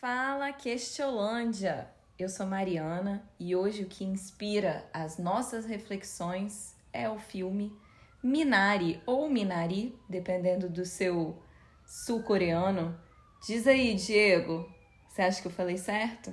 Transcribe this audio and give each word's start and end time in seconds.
Fala 0.00 0.52
Questiolândia! 0.52 1.88
Eu 2.16 2.28
sou 2.28 2.46
Mariana 2.46 3.28
e 3.40 3.56
hoje 3.56 3.82
o 3.82 3.88
que 3.88 4.04
inspira 4.04 4.88
as 4.94 5.18
nossas 5.18 5.66
reflexões 5.66 6.76
é 6.92 7.10
o 7.10 7.18
filme 7.18 7.76
Minari 8.22 9.02
ou 9.04 9.28
Minari, 9.28 9.98
dependendo 10.08 10.68
do 10.68 10.84
seu 10.84 11.42
sul-coreano. 11.84 12.96
Diz 13.44 13.66
aí, 13.66 13.96
Diego, 13.96 14.72
você 15.08 15.22
acha 15.22 15.42
que 15.42 15.48
eu 15.48 15.52
falei 15.52 15.78
certo? 15.78 16.32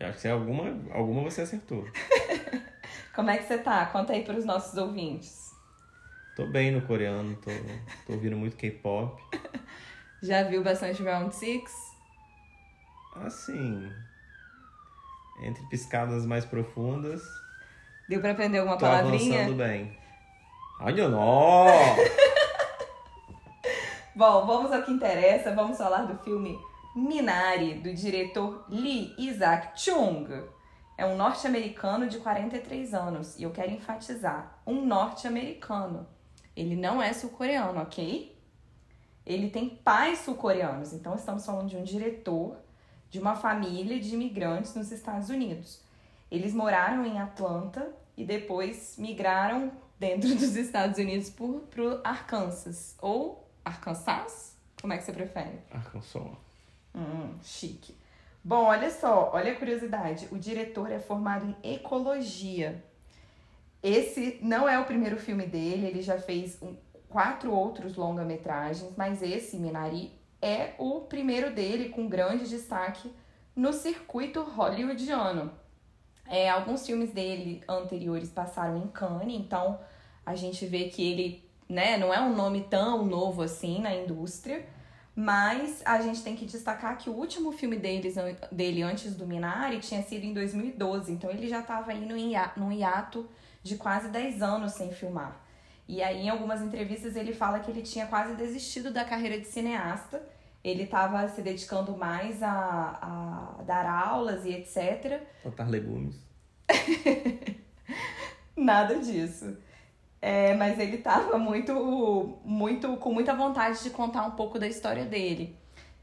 Eu 0.00 0.08
acho 0.08 0.20
que 0.20 0.26
alguma, 0.26 0.64
alguma 0.92 1.22
você 1.22 1.42
acertou. 1.42 1.84
Como 3.14 3.30
é 3.30 3.36
que 3.36 3.44
você 3.44 3.58
tá? 3.58 3.84
Conta 3.86 4.12
aí 4.12 4.24
para 4.24 4.36
os 4.36 4.44
nossos 4.44 4.76
ouvintes. 4.78 5.52
Tô 6.34 6.46
bem 6.46 6.70
no 6.70 6.80
coreano, 6.82 7.36
tô, 7.36 7.50
tô 8.06 8.14
ouvindo 8.14 8.36
muito 8.36 8.56
K-pop. 8.56 9.22
Já 10.22 10.44
viu 10.44 10.62
bastante 10.62 11.02
Round 11.02 11.34
Six? 11.34 11.70
Assim, 13.16 13.92
entre 15.42 15.62
piscadas 15.66 16.24
mais 16.24 16.44
profundas. 16.46 17.22
Deu 18.08 18.20
pra 18.20 18.32
aprender 18.32 18.58
alguma 18.58 18.78
tô 18.78 18.86
palavrinha? 18.86 19.40
avançando 19.40 19.58
bem. 19.58 19.98
Olha, 20.80 21.08
nó! 21.08 21.66
Bom, 24.16 24.46
vamos 24.46 24.72
ao 24.72 24.82
que 24.82 24.92
interessa. 24.92 25.54
Vamos 25.54 25.76
falar 25.76 26.04
do 26.04 26.18
filme 26.22 26.58
Minari, 26.96 27.74
do 27.74 27.92
diretor 27.94 28.64
Lee 28.68 29.14
Isaac 29.18 29.78
Chung. 29.80 30.26
É 30.96 31.06
um 31.06 31.16
norte-americano 31.16 32.08
de 32.08 32.18
43 32.18 32.94
anos. 32.94 33.38
E 33.38 33.42
eu 33.42 33.50
quero 33.50 33.70
enfatizar: 33.70 34.58
um 34.66 34.84
norte-americano. 34.84 36.06
Ele 36.54 36.76
não 36.76 37.02
é 37.02 37.12
sul-coreano, 37.12 37.80
ok? 37.80 38.38
Ele 39.24 39.50
tem 39.50 39.68
pais 39.68 40.18
sul-coreanos. 40.20 40.92
Então, 40.92 41.14
estamos 41.14 41.46
falando 41.46 41.68
de 41.68 41.76
um 41.76 41.82
diretor 41.82 42.56
de 43.10 43.18
uma 43.18 43.36
família 43.36 44.00
de 44.00 44.14
imigrantes 44.14 44.74
nos 44.74 44.90
Estados 44.90 45.28
Unidos. 45.28 45.80
Eles 46.30 46.54
moraram 46.54 47.04
em 47.04 47.20
Atlanta 47.20 47.94
e 48.16 48.24
depois 48.24 48.96
migraram 48.96 49.70
dentro 49.98 50.28
dos 50.34 50.56
Estados 50.56 50.98
Unidos 50.98 51.30
para 51.30 51.82
o 51.82 52.00
Arkansas. 52.02 52.96
Ou 53.00 53.46
Arkansas? 53.64 54.56
Como 54.80 54.92
é 54.92 54.98
que 54.98 55.04
você 55.04 55.12
prefere? 55.12 55.60
Arkansas. 55.70 56.22
Hum, 56.94 57.34
chique. 57.42 57.94
Bom, 58.44 58.64
olha 58.64 58.90
só, 58.90 59.30
olha 59.32 59.52
a 59.52 59.56
curiosidade. 59.56 60.28
O 60.32 60.38
diretor 60.38 60.90
é 60.90 60.98
formado 60.98 61.46
em 61.62 61.74
ecologia. 61.74 62.82
Esse 63.82 64.38
não 64.42 64.68
é 64.68 64.78
o 64.78 64.84
primeiro 64.84 65.16
filme 65.16 65.46
dele, 65.46 65.86
ele 65.86 66.02
já 66.02 66.18
fez 66.18 66.60
um, 66.62 66.76
quatro 67.08 67.52
outros 67.52 67.94
longa-metragens, 67.94 68.92
mas 68.96 69.22
esse, 69.22 69.56
Minari, 69.58 70.10
é 70.40 70.72
o 70.78 71.02
primeiro 71.02 71.52
dele 71.52 71.90
com 71.90 72.08
grande 72.08 72.48
destaque 72.48 73.12
no 73.54 73.72
circuito 73.72 74.42
hollywoodiano. 74.42 75.52
É, 76.26 76.48
alguns 76.48 76.86
filmes 76.86 77.12
dele 77.12 77.62
anteriores 77.68 78.30
passaram 78.30 78.78
em 78.78 78.88
Cannes, 78.88 79.38
então 79.38 79.78
a 80.24 80.34
gente 80.34 80.64
vê 80.66 80.84
que 80.84 81.02
ele 81.02 81.44
né, 81.68 81.96
não 81.96 82.12
é 82.12 82.20
um 82.20 82.34
nome 82.34 82.62
tão 82.62 83.04
novo 83.04 83.42
assim 83.42 83.80
na 83.80 83.94
indústria, 83.94 84.66
mas 85.14 85.82
a 85.84 86.00
gente 86.00 86.22
tem 86.22 86.34
que 86.34 86.46
destacar 86.46 86.96
que 86.96 87.10
o 87.10 87.12
último 87.12 87.52
filme 87.52 87.76
deles, 87.76 88.14
dele 88.50 88.82
antes 88.82 89.14
do 89.14 89.26
Minari 89.26 89.78
tinha 89.78 90.02
sido 90.02 90.24
em 90.24 90.32
2012, 90.32 91.12
então 91.12 91.30
ele 91.30 91.48
já 91.48 91.60
estava 91.60 91.92
indo 91.92 92.16
em 92.16 92.32
num 92.56 92.72
hiato 92.72 93.28
de 93.62 93.76
quase 93.76 94.08
10 94.08 94.42
anos 94.42 94.72
sem 94.72 94.90
filmar. 94.90 95.40
E 95.86 96.02
aí, 96.02 96.22
em 96.22 96.28
algumas 96.30 96.62
entrevistas, 96.62 97.16
ele 97.16 97.34
fala 97.34 97.60
que 97.60 97.70
ele 97.70 97.82
tinha 97.82 98.06
quase 98.06 98.34
desistido 98.34 98.90
da 98.90 99.04
carreira 99.04 99.38
de 99.38 99.46
cineasta. 99.46 100.22
Ele 100.64 100.84
estava 100.84 101.28
se 101.28 101.42
dedicando 101.42 101.96
mais 101.96 102.42
a, 102.42 103.58
a 103.58 103.62
dar 103.64 103.84
aulas 103.84 104.44
e 104.44 104.50
etc. 104.50 105.20
Plantar 105.42 105.68
legumes. 105.68 106.16
Nada 108.56 108.98
disso. 109.00 109.56
É, 110.22 110.54
mas 110.54 110.78
ele 110.78 110.98
estava 110.98 111.36
muito, 111.36 112.38
muito, 112.44 112.96
com 112.98 113.12
muita 113.12 113.34
vontade 113.34 113.82
de 113.82 113.90
contar 113.90 114.24
um 114.24 114.30
pouco 114.30 114.56
da 114.56 114.68
história 114.68 115.04
dele. 115.04 115.58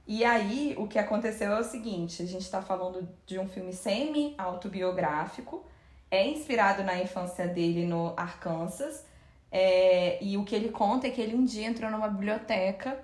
E 0.05 0.25
aí, 0.25 0.75
o 0.77 0.87
que 0.87 0.99
aconteceu 0.99 1.53
é 1.53 1.59
o 1.59 1.63
seguinte: 1.63 2.21
a 2.21 2.25
gente 2.25 2.41
está 2.41 2.61
falando 2.61 3.07
de 3.25 3.39
um 3.39 3.47
filme 3.47 3.71
semi-autobiográfico, 3.71 5.63
é 6.11 6.27
inspirado 6.27 6.83
na 6.83 7.01
infância 7.01 7.47
dele 7.47 7.85
no 7.85 8.13
Arkansas. 8.17 9.05
É, 9.49 10.21
e 10.21 10.35
o 10.35 10.43
que 10.43 10.53
ele 10.53 10.69
conta 10.69 11.07
é 11.07 11.09
que 11.11 11.21
ele 11.21 11.35
um 11.35 11.45
dia 11.45 11.65
entrou 11.65 11.89
numa 11.89 12.09
biblioteca 12.09 12.99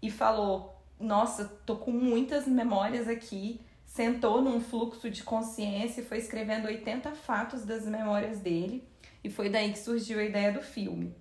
e 0.00 0.10
falou: 0.10 0.80
Nossa, 0.98 1.44
tô 1.66 1.76
com 1.76 1.90
muitas 1.90 2.46
memórias 2.46 3.06
aqui. 3.06 3.60
Sentou 3.84 4.40
num 4.40 4.60
fluxo 4.60 5.10
de 5.10 5.22
consciência 5.22 6.00
e 6.00 6.04
foi 6.04 6.18
escrevendo 6.18 6.66
80 6.66 7.12
fatos 7.12 7.64
das 7.64 7.84
memórias 7.84 8.40
dele. 8.40 8.82
E 9.24 9.30
foi 9.30 9.48
daí 9.48 9.72
que 9.72 9.78
surgiu 9.78 10.20
a 10.20 10.24
ideia 10.24 10.52
do 10.52 10.60
filme. 10.60 11.16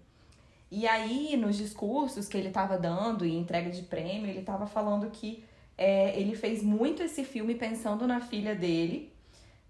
E 0.69 0.85
aí, 0.87 1.37
nos 1.37 1.55
discursos 1.55 2.27
que 2.27 2.37
ele 2.37 2.49
estava 2.49 2.77
dando 2.77 3.25
e 3.25 3.33
entrega 3.33 3.69
de 3.69 3.83
prêmio, 3.83 4.29
ele 4.29 4.39
estava 4.39 4.67
falando 4.67 5.09
que 5.09 5.45
é, 5.77 6.19
ele 6.19 6.35
fez 6.35 6.61
muito 6.61 7.01
esse 7.01 7.23
filme 7.23 7.55
pensando 7.55 8.05
na 8.05 8.19
filha 8.19 8.53
dele, 8.53 9.13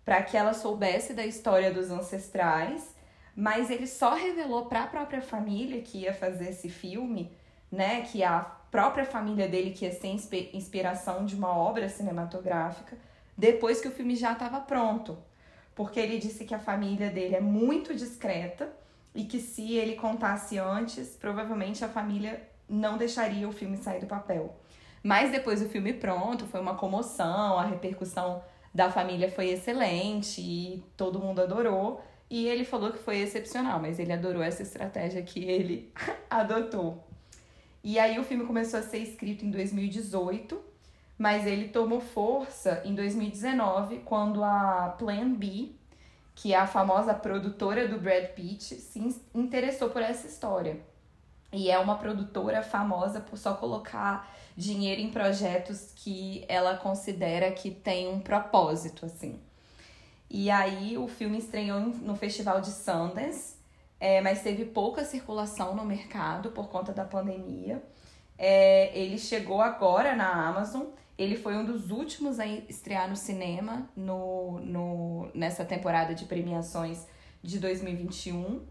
para 0.04 0.22
que 0.24 0.36
ela 0.36 0.54
soubesse 0.54 1.14
da 1.14 1.26
história 1.26 1.72
dos 1.72 1.92
ancestrais, 1.92 2.96
mas 3.36 3.70
ele 3.70 3.88
só 3.88 4.14
revelou 4.14 4.66
para 4.66 4.84
a 4.84 4.88
própria 4.88 5.22
família 5.22 5.82
que 5.82 6.00
ia 6.00 6.14
fazer 6.14 6.50
esse 6.50 6.70
filme, 6.70 7.32
né, 7.72 8.02
que 8.02 8.24
a 8.24 8.40
própria 8.40 9.06
família 9.06 9.48
dele 9.48 9.72
que 9.72 9.86
ia 9.86 9.92
ser 9.92 10.08
inspiração 10.54 11.26
de 11.26 11.36
uma 11.36 11.56
obra 11.56 11.90
cinematográfica, 11.90 12.98
depois 13.38 13.82
que 13.82 13.88
o 13.88 13.92
filme 13.92 14.16
já 14.16 14.34
estava 14.34 14.60
pronto. 14.60 15.18
Porque 15.76 16.00
ele 16.00 16.18
disse 16.18 16.46
que 16.46 16.54
a 16.54 16.60
família 16.60 17.10
dele 17.10 17.36
é 17.36 17.42
muito 17.42 17.96
discreta 17.96 18.72
e 19.14 19.26
que 19.26 19.40
se 19.40 19.74
ele 19.76 19.96
contasse 19.96 20.58
antes, 20.58 21.16
provavelmente 21.16 21.84
a 21.84 21.90
família 21.90 22.42
não 22.70 22.98
deixaria 22.98 23.48
o 23.48 23.52
filme 23.52 23.78
sair 23.78 24.00
do 24.00 24.08
papel. 24.08 24.56
Mas 25.04 25.32
depois 25.32 25.62
do 25.62 25.70
filme 25.70 25.94
pronto, 25.94 26.46
foi 26.48 26.60
uma 26.60 26.76
comoção, 26.76 27.60
a 27.60 27.66
repercussão 27.66 28.44
da 28.74 28.90
família 28.90 29.30
foi 29.30 29.50
excelente 29.50 30.42
e 30.42 30.84
todo 30.96 31.20
mundo 31.20 31.42
adorou. 31.42 32.02
E 32.30 32.48
ele 32.48 32.64
falou 32.64 32.92
que 32.92 32.98
foi 32.98 33.20
excepcional, 33.20 33.80
mas 33.80 34.00
ele 34.00 34.14
adorou 34.14 34.42
essa 34.42 34.64
estratégia 34.64 35.22
que 35.22 35.44
ele 35.44 35.92
adotou. 36.30 37.04
E 37.84 38.00
aí 38.00 38.18
o 38.18 38.24
filme 38.24 38.46
começou 38.46 38.80
a 38.80 38.84
ser 38.84 39.00
escrito 39.00 39.46
em 39.46 39.52
2018, 39.52 40.60
mas 41.18 41.46
ele 41.46 41.70
tomou 41.70 42.02
força 42.02 42.82
em 42.84 42.96
2019, 42.96 44.00
quando 44.00 44.44
a 44.44 44.96
Plan 44.98 45.34
B, 45.34 45.72
que 46.36 46.54
é 46.54 46.58
a 46.58 46.68
famosa 46.68 47.14
produtora 47.14 47.88
do 47.88 48.00
Brad 48.00 48.26
Pitt, 48.30 48.76
se 48.76 49.00
interessou 49.34 49.90
por 49.90 50.02
essa 50.02 50.28
história. 50.28 50.80
E 51.52 51.70
é 51.70 51.78
uma 51.78 51.96
produtora 51.98 52.64
famosa 52.64 53.20
por 53.20 53.38
só 53.38 53.54
colocar 53.54 54.34
dinheiro 54.58 55.02
em 55.02 55.12
projetos 55.12 55.92
que 55.96 56.44
ela 56.48 56.78
considera 56.78 57.52
que 57.52 57.70
tem 57.70 58.08
um 58.08 58.20
propósito, 58.20 59.06
assim. 59.06 59.40
E 60.30 60.50
aí 60.50 60.98
o 60.98 61.08
filme 61.08 61.38
estreou 61.38 61.80
no 61.80 62.16
Festival 62.16 62.60
de 62.60 62.72
Sundance, 62.72 63.56
é, 64.00 64.20
mas 64.20 64.42
teve 64.42 64.66
pouca 64.66 65.06
circulação 65.06 65.76
no 65.76 65.86
mercado 65.86 66.50
por 66.50 66.70
conta 66.70 66.92
da 66.92 67.06
pandemia. 67.06 67.84
É, 68.36 68.92
ele 68.98 69.20
chegou 69.20 69.62
agora 69.62 70.16
na 70.16 70.48
Amazon. 70.48 70.88
Ele 71.18 71.36
foi 71.36 71.56
um 71.56 71.64
dos 71.64 71.92
últimos 71.92 72.40
a 72.40 72.48
estrear 72.48 73.08
no 73.10 73.16
cinema 73.16 73.88
no, 73.96 74.60
no, 74.60 75.30
nessa 75.34 75.64
temporada 75.64 76.16
de 76.16 76.26
premiações 76.26 77.06
de 77.42 77.60
2021. 77.60 78.66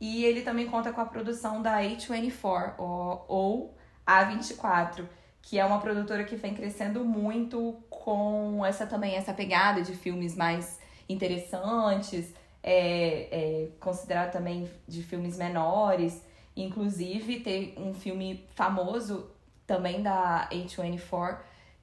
E 0.00 0.24
ele 0.24 0.42
também 0.42 0.66
conta 0.66 0.92
com 0.92 1.00
a 1.00 1.04
produção 1.04 1.62
da 1.62 1.80
A24 1.80 2.74
ou, 2.78 3.24
ou 3.28 3.76
A24, 4.06 5.06
que 5.40 5.58
é 5.58 5.64
uma 5.64 5.80
produtora 5.80 6.24
que 6.24 6.36
vem 6.36 6.54
crescendo 6.54 7.04
muito 7.04 7.82
com 7.88 8.64
essa 8.64 8.86
também 8.86 9.16
essa 9.16 9.32
pegada 9.32 9.82
de 9.82 9.94
filmes 9.94 10.36
mais 10.36 10.80
interessantes, 11.08 12.32
é, 12.62 13.28
é, 13.30 13.68
considerar 13.80 14.30
também 14.30 14.70
de 14.86 15.02
filmes 15.02 15.36
menores. 15.36 16.22
Inclusive, 16.56 17.40
tem 17.40 17.74
um 17.76 17.92
filme 17.92 18.46
famoso 18.54 19.30
também 19.66 20.02
da 20.02 20.48
A24 20.50 21.38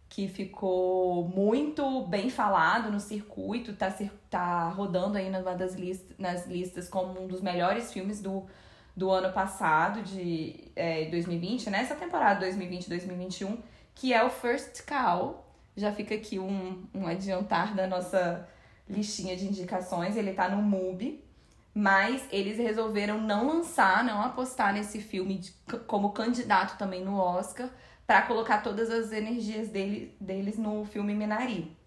que 0.10 0.28
ficou 0.28 1.24
muito 1.30 2.02
bem 2.08 2.32
falado 2.32 2.92
no 2.92 3.00
circuito, 3.00 3.74
tá, 3.74 3.94
tá 4.30 4.70
rodando 4.70 5.18
aí 5.18 5.30
numa 5.30 5.54
das 5.54 5.76
listas, 5.76 6.18
nas 6.18 6.48
listas 6.48 6.90
como 6.90 7.22
um 7.22 7.28
dos 7.28 7.42
melhores 7.42 7.94
filmes 7.94 8.20
do, 8.20 8.48
do 8.96 9.12
ano 9.12 9.32
passado, 9.32 10.02
de 10.02 10.56
é, 10.76 11.06
2020, 11.06 11.70
nessa 11.70 11.94
né? 11.94 12.00
temporada 12.00 12.46
2020-2021, 12.48 13.60
que 13.94 14.12
é 14.12 14.24
o 14.24 14.32
First 14.32 14.84
Cow. 14.86 15.46
Já 15.78 15.94
fica 15.94 16.16
aqui 16.16 16.40
um, 16.40 16.84
um 16.94 17.06
adiantar 17.06 17.76
da 17.76 17.86
nossa 17.86 18.50
listinha 18.90 19.38
de 19.38 19.46
indicações. 19.46 20.18
Ele 20.18 20.34
tá 20.34 20.50
no 20.50 20.62
MUBI, 20.62 21.24
Mas 21.72 22.28
eles 22.32 22.58
resolveram 22.58 23.22
não 23.22 23.48
lançar, 23.48 24.04
não 24.04 24.24
apostar 24.24 24.74
nesse 24.74 25.00
filme 25.00 25.38
de, 25.38 25.54
como 25.86 26.12
candidato 26.12 26.78
também 26.80 27.06
no 27.06 27.16
Oscar, 27.16 27.70
para 28.10 28.24
colocar 28.24 28.64
todas 28.64 28.90
as 28.90 29.12
energias 29.12 29.70
dele, 29.70 30.18
deles 30.20 30.58
no 30.58 30.84
filme 30.84 31.14
Minari. 31.14 31.78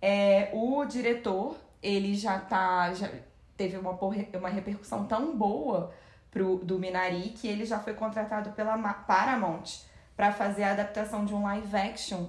É, 0.00 0.48
o 0.54 0.82
diretor, 0.86 1.58
ele 1.82 2.14
já 2.14 2.38
tá. 2.38 2.90
Já 2.94 3.10
teve 3.54 3.76
uma, 3.76 3.90
uma 3.90 4.48
repercussão 4.48 5.04
tão 5.04 5.36
boa 5.36 5.92
pro, 6.30 6.56
do 6.64 6.78
Minari 6.78 7.34
que 7.36 7.46
ele 7.46 7.66
já 7.66 7.78
foi 7.78 7.92
contratado 7.92 8.52
pela 8.52 8.78
Paramount 8.78 9.82
para 10.16 10.32
fazer 10.32 10.62
a 10.62 10.70
adaptação 10.70 11.26
de 11.26 11.34
um 11.34 11.42
live 11.42 11.76
action 11.76 12.28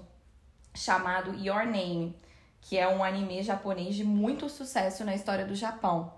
chamado 0.75 1.33
Your 1.33 1.65
Name, 1.65 2.13
que 2.59 2.77
é 2.77 2.89
um 2.89 3.01
anime 3.01 3.42
japonês 3.42 3.95
de 3.95 4.04
muito 4.04 4.50
sucesso 4.50 5.06
na 5.06 5.15
história 5.15 5.45
do 5.45 5.56
Japão. 5.56 6.12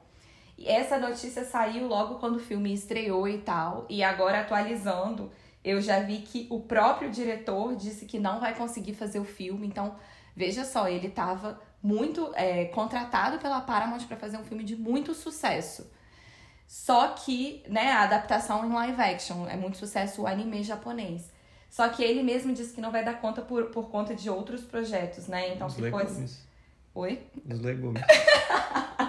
E 0.57 0.67
essa 0.67 0.97
notícia 0.97 1.45
saiu 1.45 1.87
logo 1.87 2.15
quando 2.15 2.37
o 2.37 2.39
filme 2.39 2.73
estreou 2.73 3.27
e 3.27 3.37
tal, 3.37 3.85
e 3.87 4.01
agora 4.01 4.39
atualizando, 4.39 5.31
eu 5.63 5.81
já 5.81 5.99
vi 5.99 6.19
que 6.19 6.47
o 6.49 6.59
próprio 6.61 7.11
diretor 7.11 7.75
disse 7.75 8.05
que 8.05 8.19
não 8.19 8.39
vai 8.39 8.55
conseguir 8.55 8.93
fazer 8.93 9.19
o 9.19 9.25
filme, 9.25 9.67
então 9.67 9.95
veja 10.35 10.63
só, 10.63 10.87
ele 10.87 11.07
estava 11.07 11.61
muito 11.81 12.31
é, 12.35 12.65
contratado 12.65 13.39
pela 13.39 13.61
Paramount 13.61 14.05
para 14.07 14.17
fazer 14.17 14.37
um 14.37 14.43
filme 14.43 14.63
de 14.63 14.75
muito 14.75 15.13
sucesso. 15.13 15.89
Só 16.67 17.09
que, 17.09 17.63
né, 17.67 17.91
a 17.91 18.03
adaptação 18.03 18.65
em 18.65 18.71
live 18.71 19.01
action 19.01 19.47
é 19.47 19.55
muito 19.57 19.77
sucesso 19.77 20.21
o 20.21 20.27
anime 20.27 20.61
japonês. 20.63 21.31
Só 21.69 21.87
que 21.89 22.03
ele 22.03 22.23
mesmo 22.23 22.53
disse 22.53 22.73
que 22.73 22.81
não 22.81 22.91
vai 22.91 23.03
dar 23.03 23.19
conta 23.19 23.41
por, 23.41 23.65
por 23.65 23.89
conta 23.89 24.13
de 24.15 24.29
outros 24.29 24.61
projetos, 24.63 25.27
né? 25.27 25.53
Então 25.53 25.67
Os 25.67 25.75
ficou 25.75 25.99
legumes. 25.99 26.17
assim. 26.23 26.39
Oi? 26.95 27.27
Os 27.49 27.59
legumes. 27.59 28.01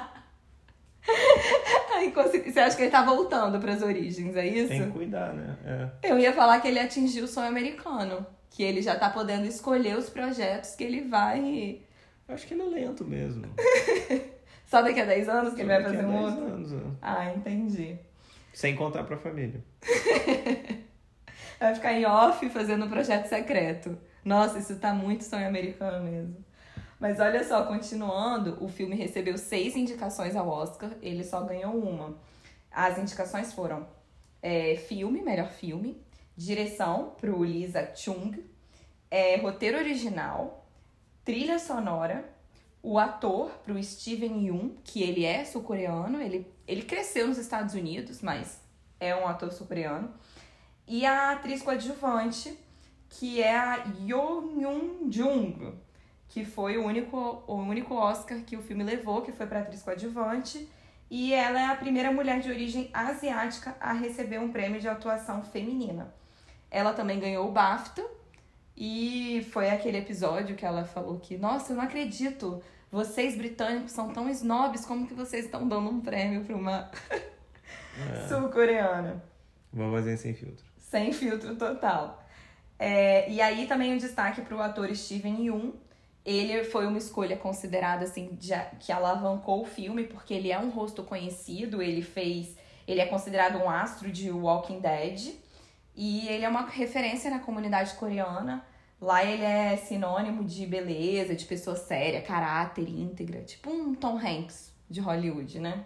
Consegui- 2.14 2.50
Você 2.52 2.60
acha 2.60 2.76
que 2.76 2.82
ele 2.82 2.90
tá 2.90 3.02
voltando 3.04 3.58
pras 3.60 3.82
origens, 3.82 4.34
é 4.36 4.46
isso? 4.46 4.68
Tem 4.68 4.84
que 4.86 4.90
cuidar, 4.90 5.32
né? 5.34 5.56
É. 6.02 6.10
Eu 6.10 6.18
ia 6.18 6.32
falar 6.32 6.60
que 6.60 6.68
ele 6.68 6.78
atingiu 6.78 7.24
o 7.24 7.28
sonho 7.28 7.48
americano. 7.48 8.26
Que 8.50 8.62
ele 8.64 8.82
já 8.82 8.96
tá 8.96 9.08
podendo 9.10 9.46
escolher 9.46 9.96
os 9.96 10.10
projetos 10.10 10.74
que 10.74 10.82
ele 10.82 11.02
vai. 11.02 11.80
Eu 12.28 12.34
acho 12.34 12.46
que 12.46 12.54
ele 12.54 12.62
é 12.62 12.66
lento 12.66 13.04
mesmo. 13.04 13.44
Só 14.66 14.82
daqui 14.82 15.00
a 15.00 15.04
10 15.04 15.28
anos 15.28 15.54
que 15.54 15.60
ele 15.60 15.68
vai 15.68 15.82
fazer 15.82 16.02
10 16.04 16.24
outro? 16.24 16.44
anos, 16.44 16.72
é. 16.72 16.76
Ah, 17.02 17.32
entendi. 17.32 17.96
Sem 18.52 18.74
contar 18.74 19.04
pra 19.04 19.16
família. 19.16 19.62
Vai 21.58 21.74
ficar 21.74 21.92
em 21.92 22.06
off 22.06 22.48
fazendo 22.50 22.86
um 22.86 22.88
projeto 22.88 23.26
secreto. 23.26 23.96
Nossa, 24.24 24.58
isso 24.58 24.76
tá 24.78 24.92
muito 24.94 25.24
sonho 25.24 25.46
americano 25.46 26.04
mesmo. 26.04 26.36
Mas 27.00 27.18
olha 27.18 27.42
só, 27.42 27.64
continuando, 27.64 28.62
o 28.62 28.68
filme 28.68 28.94
recebeu 28.94 29.38
seis 29.38 29.74
indicações 29.74 30.36
ao 30.36 30.46
Oscar, 30.46 30.92
ele 31.00 31.24
só 31.24 31.40
ganhou 31.40 31.74
uma. 31.74 32.18
As 32.70 32.98
indicações 32.98 33.54
foram 33.54 33.88
é, 34.42 34.76
filme, 34.76 35.22
melhor 35.22 35.50
filme, 35.50 35.98
direção 36.36 37.14
pro 37.18 37.42
Lisa 37.42 37.90
Chung, 37.96 38.44
é, 39.10 39.36
roteiro 39.36 39.78
original, 39.78 40.66
trilha 41.24 41.58
sonora, 41.58 42.22
o 42.82 42.98
ator 42.98 43.50
pro 43.64 43.82
Steven 43.82 44.44
Yeun, 44.44 44.76
que 44.84 45.02
ele 45.02 45.24
é 45.24 45.42
sul-coreano, 45.46 46.20
ele, 46.20 46.46
ele 46.68 46.82
cresceu 46.82 47.26
nos 47.26 47.38
Estados 47.38 47.74
Unidos, 47.74 48.20
mas 48.20 48.60
é 48.98 49.16
um 49.16 49.26
ator 49.26 49.50
sul-coreano, 49.52 50.12
e 50.86 51.06
a 51.06 51.32
atriz 51.32 51.62
coadjuvante, 51.62 52.58
que 53.08 53.42
é 53.42 53.56
a 53.56 53.84
Yo 54.06 54.42
Myung 54.42 55.10
Jung, 55.10 55.74
que 56.30 56.44
foi 56.44 56.78
o 56.78 56.84
único, 56.86 57.42
o 57.46 57.56
único 57.56 57.94
Oscar 57.94 58.38
que 58.38 58.56
o 58.56 58.62
filme 58.62 58.82
levou, 58.84 59.20
que 59.20 59.32
foi 59.32 59.46
para 59.46 59.60
atriz 59.60 59.82
coadjuvante, 59.82 60.66
e 61.10 61.34
ela 61.34 61.60
é 61.60 61.66
a 61.66 61.74
primeira 61.74 62.10
mulher 62.12 62.40
de 62.40 62.48
origem 62.48 62.88
asiática 62.94 63.76
a 63.80 63.92
receber 63.92 64.38
um 64.38 64.50
prêmio 64.50 64.80
de 64.80 64.88
atuação 64.88 65.42
feminina. 65.42 66.14
Ela 66.70 66.92
também 66.94 67.18
ganhou 67.20 67.48
o 67.48 67.52
BAFTA, 67.52 68.02
e 68.76 69.46
foi 69.52 69.68
aquele 69.68 69.98
episódio 69.98 70.56
que 70.56 70.64
ela 70.64 70.84
falou 70.84 71.18
que, 71.18 71.36
nossa, 71.36 71.72
eu 71.72 71.76
não 71.76 71.82
acredito, 71.82 72.62
vocês 72.90 73.36
britânicos 73.36 73.90
são 73.90 74.10
tão 74.10 74.30
snobs, 74.30 74.86
como 74.86 75.06
que 75.06 75.14
vocês 75.14 75.44
estão 75.44 75.66
dando 75.68 75.90
um 75.90 76.00
prêmio 76.00 76.44
para 76.44 76.56
uma 76.56 76.90
É. 77.98 78.28
sul-coreana? 78.28 79.22
Vovozinha 79.72 80.16
sem 80.16 80.32
filtro. 80.32 80.64
Sem 80.78 81.12
filtro 81.12 81.56
total. 81.56 82.24
É, 82.78 83.30
e 83.30 83.42
aí 83.42 83.66
também 83.66 83.92
um 83.92 83.98
destaque 83.98 84.40
para 84.42 84.56
o 84.56 84.62
ator 84.62 84.94
Steven 84.94 85.44
Yeun. 85.44 85.72
Ele 86.24 86.64
foi 86.64 86.86
uma 86.86 86.98
escolha 86.98 87.36
considerada 87.36 88.04
assim 88.04 88.34
de, 88.34 88.52
que 88.78 88.92
alavancou 88.92 89.62
o 89.62 89.66
filme 89.66 90.04
porque 90.04 90.34
ele 90.34 90.52
é 90.52 90.58
um 90.58 90.70
rosto 90.70 91.02
conhecido. 91.02 91.82
Ele 91.82 92.02
fez, 92.02 92.56
ele 92.86 93.00
é 93.00 93.06
considerado 93.06 93.56
um 93.56 93.68
astro 93.68 94.10
de 94.10 94.30
Walking 94.30 94.80
Dead 94.80 95.34
e 95.94 96.28
ele 96.28 96.44
é 96.44 96.48
uma 96.48 96.66
referência 96.66 97.30
na 97.30 97.38
comunidade 97.38 97.94
coreana. 97.94 98.64
Lá 99.00 99.24
ele 99.24 99.42
é 99.42 99.76
sinônimo 99.76 100.44
de 100.44 100.66
beleza, 100.66 101.34
de 101.34 101.46
pessoa 101.46 101.74
séria, 101.74 102.20
caráter, 102.20 102.86
íntegra, 102.86 103.40
tipo 103.42 103.70
um 103.70 103.94
Tom 103.94 104.18
Hanks 104.18 104.74
de 104.90 105.00
Hollywood, 105.00 105.58
né? 105.58 105.84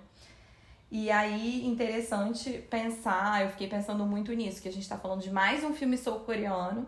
E 0.90 1.10
aí, 1.10 1.66
interessante 1.66 2.64
pensar, 2.70 3.42
eu 3.42 3.50
fiquei 3.50 3.66
pensando 3.66 4.06
muito 4.06 4.32
nisso, 4.32 4.62
que 4.62 4.68
a 4.68 4.72
gente 4.72 4.88
tá 4.88 4.96
falando 4.96 5.22
de 5.22 5.30
mais 5.30 5.64
um 5.64 5.74
filme 5.74 5.98
sul-coreano. 5.98 6.86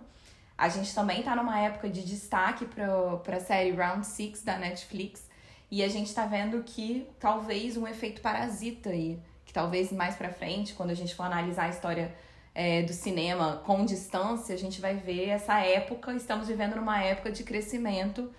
A 0.56 0.68
gente 0.68 0.94
também 0.94 1.22
tá 1.22 1.36
numa 1.36 1.58
época 1.60 1.88
de 1.88 2.02
destaque 2.02 2.64
pra, 2.64 3.16
pra 3.18 3.40
série 3.40 3.72
Round 3.72 4.06
Six 4.06 4.42
da 4.42 4.56
Netflix. 4.58 5.28
E 5.70 5.82
a 5.82 5.88
gente 5.88 6.14
tá 6.14 6.26
vendo 6.26 6.62
que 6.62 7.06
talvez 7.18 7.76
um 7.76 7.86
efeito 7.86 8.20
parasita 8.20 8.90
aí. 8.90 9.18
Que 9.44 9.52
talvez 9.52 9.92
mais 9.92 10.14
pra 10.14 10.30
frente, 10.30 10.74
quando 10.74 10.90
a 10.90 10.94
gente 10.94 11.14
for 11.14 11.24
analisar 11.24 11.64
a 11.64 11.68
história 11.68 12.14
é, 12.54 12.82
do 12.82 12.92
cinema 12.92 13.62
com 13.66 13.84
distância, 13.84 14.54
a 14.54 14.58
gente 14.58 14.80
vai 14.80 14.96
ver 14.96 15.28
essa 15.28 15.60
época. 15.60 16.14
Estamos 16.14 16.48
vivendo 16.48 16.76
numa 16.76 17.02
época 17.02 17.30
de 17.30 17.44
crescimento 17.44 18.32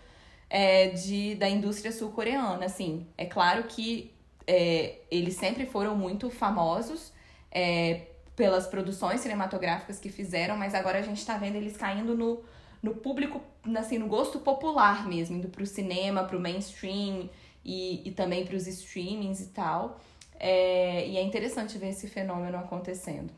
é, 0.49 0.89
de, 0.89 1.35
da 1.35 1.47
indústria 1.47 1.91
sul-coreana. 1.91 2.65
Assim, 2.65 3.05
é 3.15 3.25
claro 3.25 3.65
que 3.65 4.11
é, 4.47 4.95
eles 5.11 5.35
sempre 5.35 5.65
foram 5.65 5.95
muito 5.95 6.29
famosos 6.31 7.13
é, 7.51 8.07
pelas 8.37 8.67
produções 8.67 9.19
cinematográficas 9.21 9.99
que 9.99 10.09
fizeram, 10.09 10.55
mas 10.55 10.75
agora 10.75 10.99
a 10.99 11.01
gente 11.01 11.25
tá 11.25 11.35
vendo 11.37 11.55
eles 11.55 11.75
caindo 11.75 12.15
no, 12.15 12.43
no 12.83 12.93
público, 12.93 13.41
assim, 13.75 13.97
no 13.97 14.07
gosto 14.07 14.39
popular 14.39 15.07
mesmo, 15.07 15.37
indo 15.37 15.49
pro 15.49 15.65
cinema, 15.65 16.23
pro 16.23 16.39
mainstream 16.39 17.31
e, 17.65 18.07
e 18.07 18.11
também 18.11 18.45
pros 18.45 18.67
streamings 18.67 19.41
e 19.41 19.47
tal. 19.47 19.99
É, 20.39 21.09
e 21.09 21.17
é 21.17 21.23
interessante 21.23 21.79
ver 21.79 21.89
esse 21.89 22.07
fenômeno 22.07 22.57
acontecendo. 22.57 23.33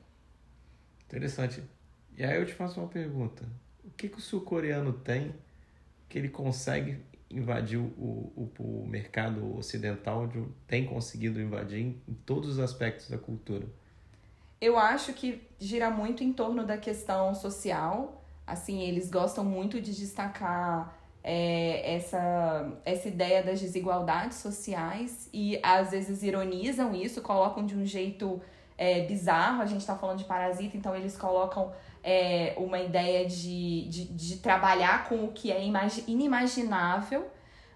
Interessante. 1.08 1.64
E 2.18 2.24
aí 2.26 2.36
eu 2.36 2.46
te 2.46 2.54
faço 2.54 2.82
uma 2.82 2.90
pergunta. 2.90 3.46
O 3.86 3.92
que, 3.92 4.10
que 4.10 4.18
o 4.18 4.22
sul-coreano 4.22 4.92
tem 4.92 5.34
que 6.10 6.18
ele 6.18 6.28
consegue 6.28 7.00
invadir 7.30 7.78
o, 7.78 7.88
o, 8.36 8.52
o 8.60 8.86
mercado 8.86 9.56
ocidental, 9.58 10.28
de, 10.28 10.44
tem 10.68 10.86
conseguido 10.86 11.40
invadir 11.40 11.80
em 11.80 12.14
todos 12.26 12.50
os 12.50 12.60
aspectos 12.60 13.08
da 13.08 13.18
cultura? 13.18 13.66
Eu 14.62 14.78
acho 14.78 15.14
que 15.14 15.42
gira 15.58 15.90
muito 15.90 16.24
em 16.24 16.34
torno 16.34 16.66
da 16.66 16.78
questão 16.78 17.34
social. 17.34 18.22
Assim, 18.46 18.82
eles 18.82 19.10
gostam 19.10 19.44
muito 19.46 19.80
de 19.80 19.96
destacar 19.96 20.94
é, 21.24 21.96
essa, 21.96 22.72
essa 22.84 23.08
ideia 23.08 23.44
das 23.44 23.60
desigualdades 23.60 24.38
sociais 24.38 25.30
e 25.34 25.60
às 25.64 25.92
vezes 25.92 26.24
ironizam 26.24 26.94
isso, 26.94 27.22
colocam 27.22 27.66
de 27.66 27.76
um 27.76 27.86
jeito 27.86 28.42
é, 28.78 29.02
bizarro. 29.02 29.62
A 29.62 29.66
gente 29.66 29.82
está 29.82 29.96
falando 29.96 30.18
de 30.18 30.26
parasita, 30.26 30.76
então 30.76 30.96
eles 30.96 31.18
colocam 31.18 31.72
é, 32.04 32.54
uma 32.58 32.80
ideia 32.80 33.26
de, 33.26 33.88
de, 33.90 34.06
de, 34.06 34.38
trabalhar 34.38 35.08
com 35.08 35.26
o 35.26 35.32
que 35.32 35.52
é 35.52 35.62
inimaginável, 36.08 37.28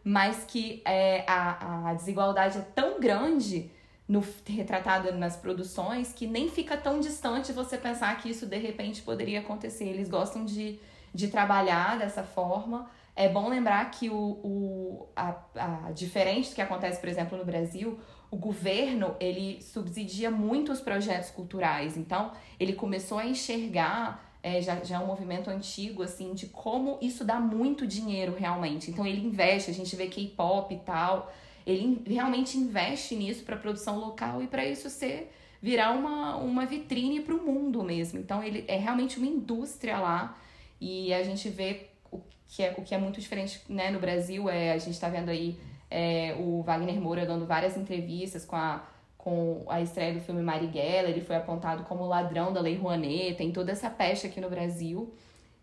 mas 0.03 0.45
que 0.45 0.81
é, 0.85 1.23
a, 1.27 1.89
a 1.89 1.93
desigualdade 1.93 2.57
é 2.57 2.61
tão 2.73 2.99
grande 2.99 3.69
no 4.13 4.23
retratada 4.45 5.11
nas 5.11 5.35
produções 5.35 6.13
que 6.13 6.27
nem 6.27 6.47
fica 6.47 6.77
tão 6.77 6.99
distante 6.99 7.51
você 7.51 7.79
pensar 7.79 8.15
que 8.21 8.29
isso 8.29 8.45
de 8.45 8.57
repente 8.57 9.01
poderia 9.01 9.39
acontecer. 9.39 9.85
Eles 9.85 10.07
gostam 10.07 10.45
de, 10.45 10.79
de 11.11 11.29
trabalhar 11.29 11.97
dessa 11.97 12.23
forma. 12.23 12.87
É 13.15 13.27
bom 13.27 13.49
lembrar 13.49 13.89
que 13.89 14.11
o, 14.11 14.15
o 14.43 15.07
a, 15.15 15.35
a, 15.55 15.91
diferente 15.91 16.51
do 16.51 16.55
que 16.55 16.61
acontece, 16.61 16.99
por 16.99 17.09
exemplo, 17.09 17.35
no 17.35 17.43
Brasil, 17.43 17.99
o 18.29 18.37
governo 18.37 19.15
ele 19.19 19.59
subsidia 19.63 20.29
muito 20.29 20.71
os 20.71 20.79
projetos 20.79 21.31
culturais. 21.31 21.97
Então, 21.97 22.33
ele 22.59 22.73
começou 22.73 23.17
a 23.17 23.25
enxergar 23.25 24.31
é, 24.43 24.61
já, 24.61 24.75
já 24.83 24.97
é 24.97 24.99
um 24.99 25.07
movimento 25.07 25.49
antigo, 25.49 26.03
assim, 26.03 26.35
de 26.35 26.47
como 26.47 26.99
isso 27.01 27.23
dá 27.23 27.39
muito 27.39 27.87
dinheiro 27.87 28.35
realmente. 28.37 28.91
Então, 28.91 29.07
ele 29.07 29.25
investe, 29.25 29.71
a 29.71 29.73
gente 29.73 29.95
vê 29.95 30.05
K-pop 30.05 30.71
e 30.71 30.77
tal 30.79 31.33
ele 31.65 32.03
realmente 32.05 32.57
investe 32.57 33.15
nisso 33.15 33.43
para 33.43 33.55
produção 33.55 33.99
local 33.99 34.41
e 34.41 34.47
para 34.47 34.65
isso 34.65 34.89
ser 34.89 35.31
virar 35.61 35.91
uma, 35.91 36.35
uma 36.35 36.65
vitrine 36.65 37.21
para 37.21 37.33
o 37.33 37.41
mundo 37.41 37.83
mesmo. 37.83 38.19
Então 38.19 38.43
ele 38.43 38.65
é 38.67 38.75
realmente 38.75 39.17
uma 39.17 39.27
indústria 39.27 39.97
lá 39.97 40.37
e 40.79 41.13
a 41.13 41.23
gente 41.23 41.47
vê 41.49 41.87
o 42.11 42.19
que 42.47 42.61
é, 42.61 42.75
o 42.77 42.81
que 42.81 42.93
é 42.93 42.97
muito 42.97 43.21
diferente 43.21 43.61
né, 43.69 43.89
no 43.89 43.99
Brasil. 43.99 44.49
É, 44.49 44.73
a 44.73 44.77
gente 44.77 44.93
está 44.93 45.07
vendo 45.07 45.29
aí 45.29 45.57
é, 45.89 46.35
o 46.37 46.61
Wagner 46.63 46.99
Moura 46.99 47.25
dando 47.25 47.45
várias 47.45 47.77
entrevistas 47.77 48.43
com 48.43 48.57
a, 48.57 48.83
com 49.17 49.63
a 49.69 49.79
estreia 49.79 50.13
do 50.13 50.19
filme 50.19 50.41
Marighella, 50.41 51.09
ele 51.09 51.21
foi 51.21 51.37
apontado 51.37 51.83
como 51.83 52.05
ladrão 52.05 52.51
da 52.51 52.59
Lei 52.59 52.75
Rouanet, 52.75 53.35
tem 53.35 53.51
toda 53.53 53.71
essa 53.71 53.89
peste 53.89 54.27
aqui 54.27 54.41
no 54.41 54.49
Brasil. 54.49 55.13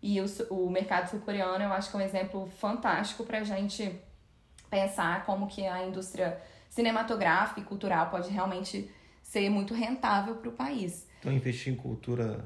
E 0.01 0.19
o, 0.19 0.25
o 0.49 0.69
mercado 0.71 1.09
sul-coreano 1.09 1.63
eu 1.63 1.71
acho 1.71 1.91
que 1.91 1.95
é 1.95 1.99
um 1.99 2.03
exemplo 2.03 2.47
fantástico 2.57 3.23
para 3.23 3.37
a 3.37 3.43
gente 3.43 3.91
pensar 4.71 5.25
como 5.25 5.47
que 5.47 5.67
a 5.67 5.85
indústria 5.85 6.41
cinematográfica 6.69 7.59
e 7.59 7.63
cultural 7.63 8.09
pode 8.09 8.31
realmente 8.31 8.89
ser 9.21 9.49
muito 9.49 9.73
rentável 9.73 10.35
para 10.35 10.49
o 10.49 10.53
país. 10.53 11.07
Então, 11.19 11.31
investir 11.31 11.71
em 11.71 11.75
cultura 11.75 12.45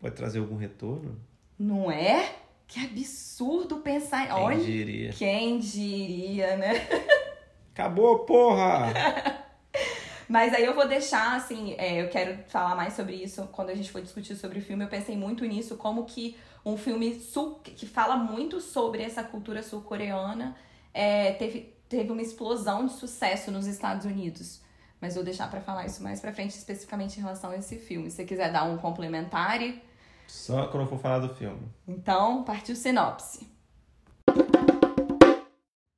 pode 0.00 0.16
trazer 0.16 0.38
algum 0.38 0.56
retorno? 0.56 1.20
Não 1.58 1.92
é? 1.92 2.34
Que 2.66 2.84
absurdo 2.84 3.76
pensar. 3.76 4.26
Quem 4.26 4.34
Olha, 4.34 4.58
diria? 4.58 5.10
quem 5.12 5.58
diria, 5.58 6.56
né? 6.56 6.72
Acabou, 7.72 8.20
porra! 8.20 8.92
Mas 10.26 10.54
aí 10.54 10.64
eu 10.64 10.74
vou 10.74 10.88
deixar, 10.88 11.36
assim, 11.36 11.74
é, 11.76 12.00
eu 12.00 12.08
quero 12.08 12.38
falar 12.48 12.74
mais 12.74 12.94
sobre 12.94 13.14
isso 13.14 13.46
quando 13.52 13.68
a 13.68 13.74
gente 13.74 13.92
for 13.92 14.00
discutir 14.00 14.34
sobre 14.36 14.58
o 14.58 14.62
filme. 14.62 14.82
Eu 14.82 14.88
pensei 14.88 15.14
muito 15.14 15.44
nisso, 15.44 15.76
como 15.76 16.06
que 16.06 16.36
um 16.64 16.78
filme 16.78 17.20
sul, 17.20 17.56
que 17.62 17.86
fala 17.86 18.16
muito 18.16 18.58
sobre 18.58 19.02
essa 19.02 19.22
cultura 19.22 19.62
sul-coreana 19.62 20.56
é, 20.94 21.32
teve, 21.32 21.74
teve 21.88 22.12
uma 22.12 22.22
explosão 22.22 22.86
de 22.86 22.92
sucesso 22.92 23.50
nos 23.50 23.66
Estados 23.66 24.06
Unidos. 24.06 24.62
Mas 25.00 25.16
vou 25.16 25.24
deixar 25.24 25.50
para 25.50 25.60
falar 25.60 25.84
isso 25.84 26.02
mais 26.02 26.20
pra 26.20 26.32
frente, 26.32 26.50
especificamente 26.50 27.18
em 27.18 27.20
relação 27.20 27.50
a 27.50 27.56
esse 27.56 27.76
filme. 27.76 28.08
Se 28.08 28.16
você 28.16 28.24
quiser 28.24 28.50
dar 28.52 28.64
um 28.64 28.78
complementar. 28.78 29.58
Só 30.26 30.68
quando 30.68 30.84
eu 30.84 30.88
for 30.88 30.98
falar 30.98 31.18
do 31.18 31.34
filme. 31.34 31.68
Então, 31.86 32.44
partiu 32.44 32.74
sinopse. 32.74 33.52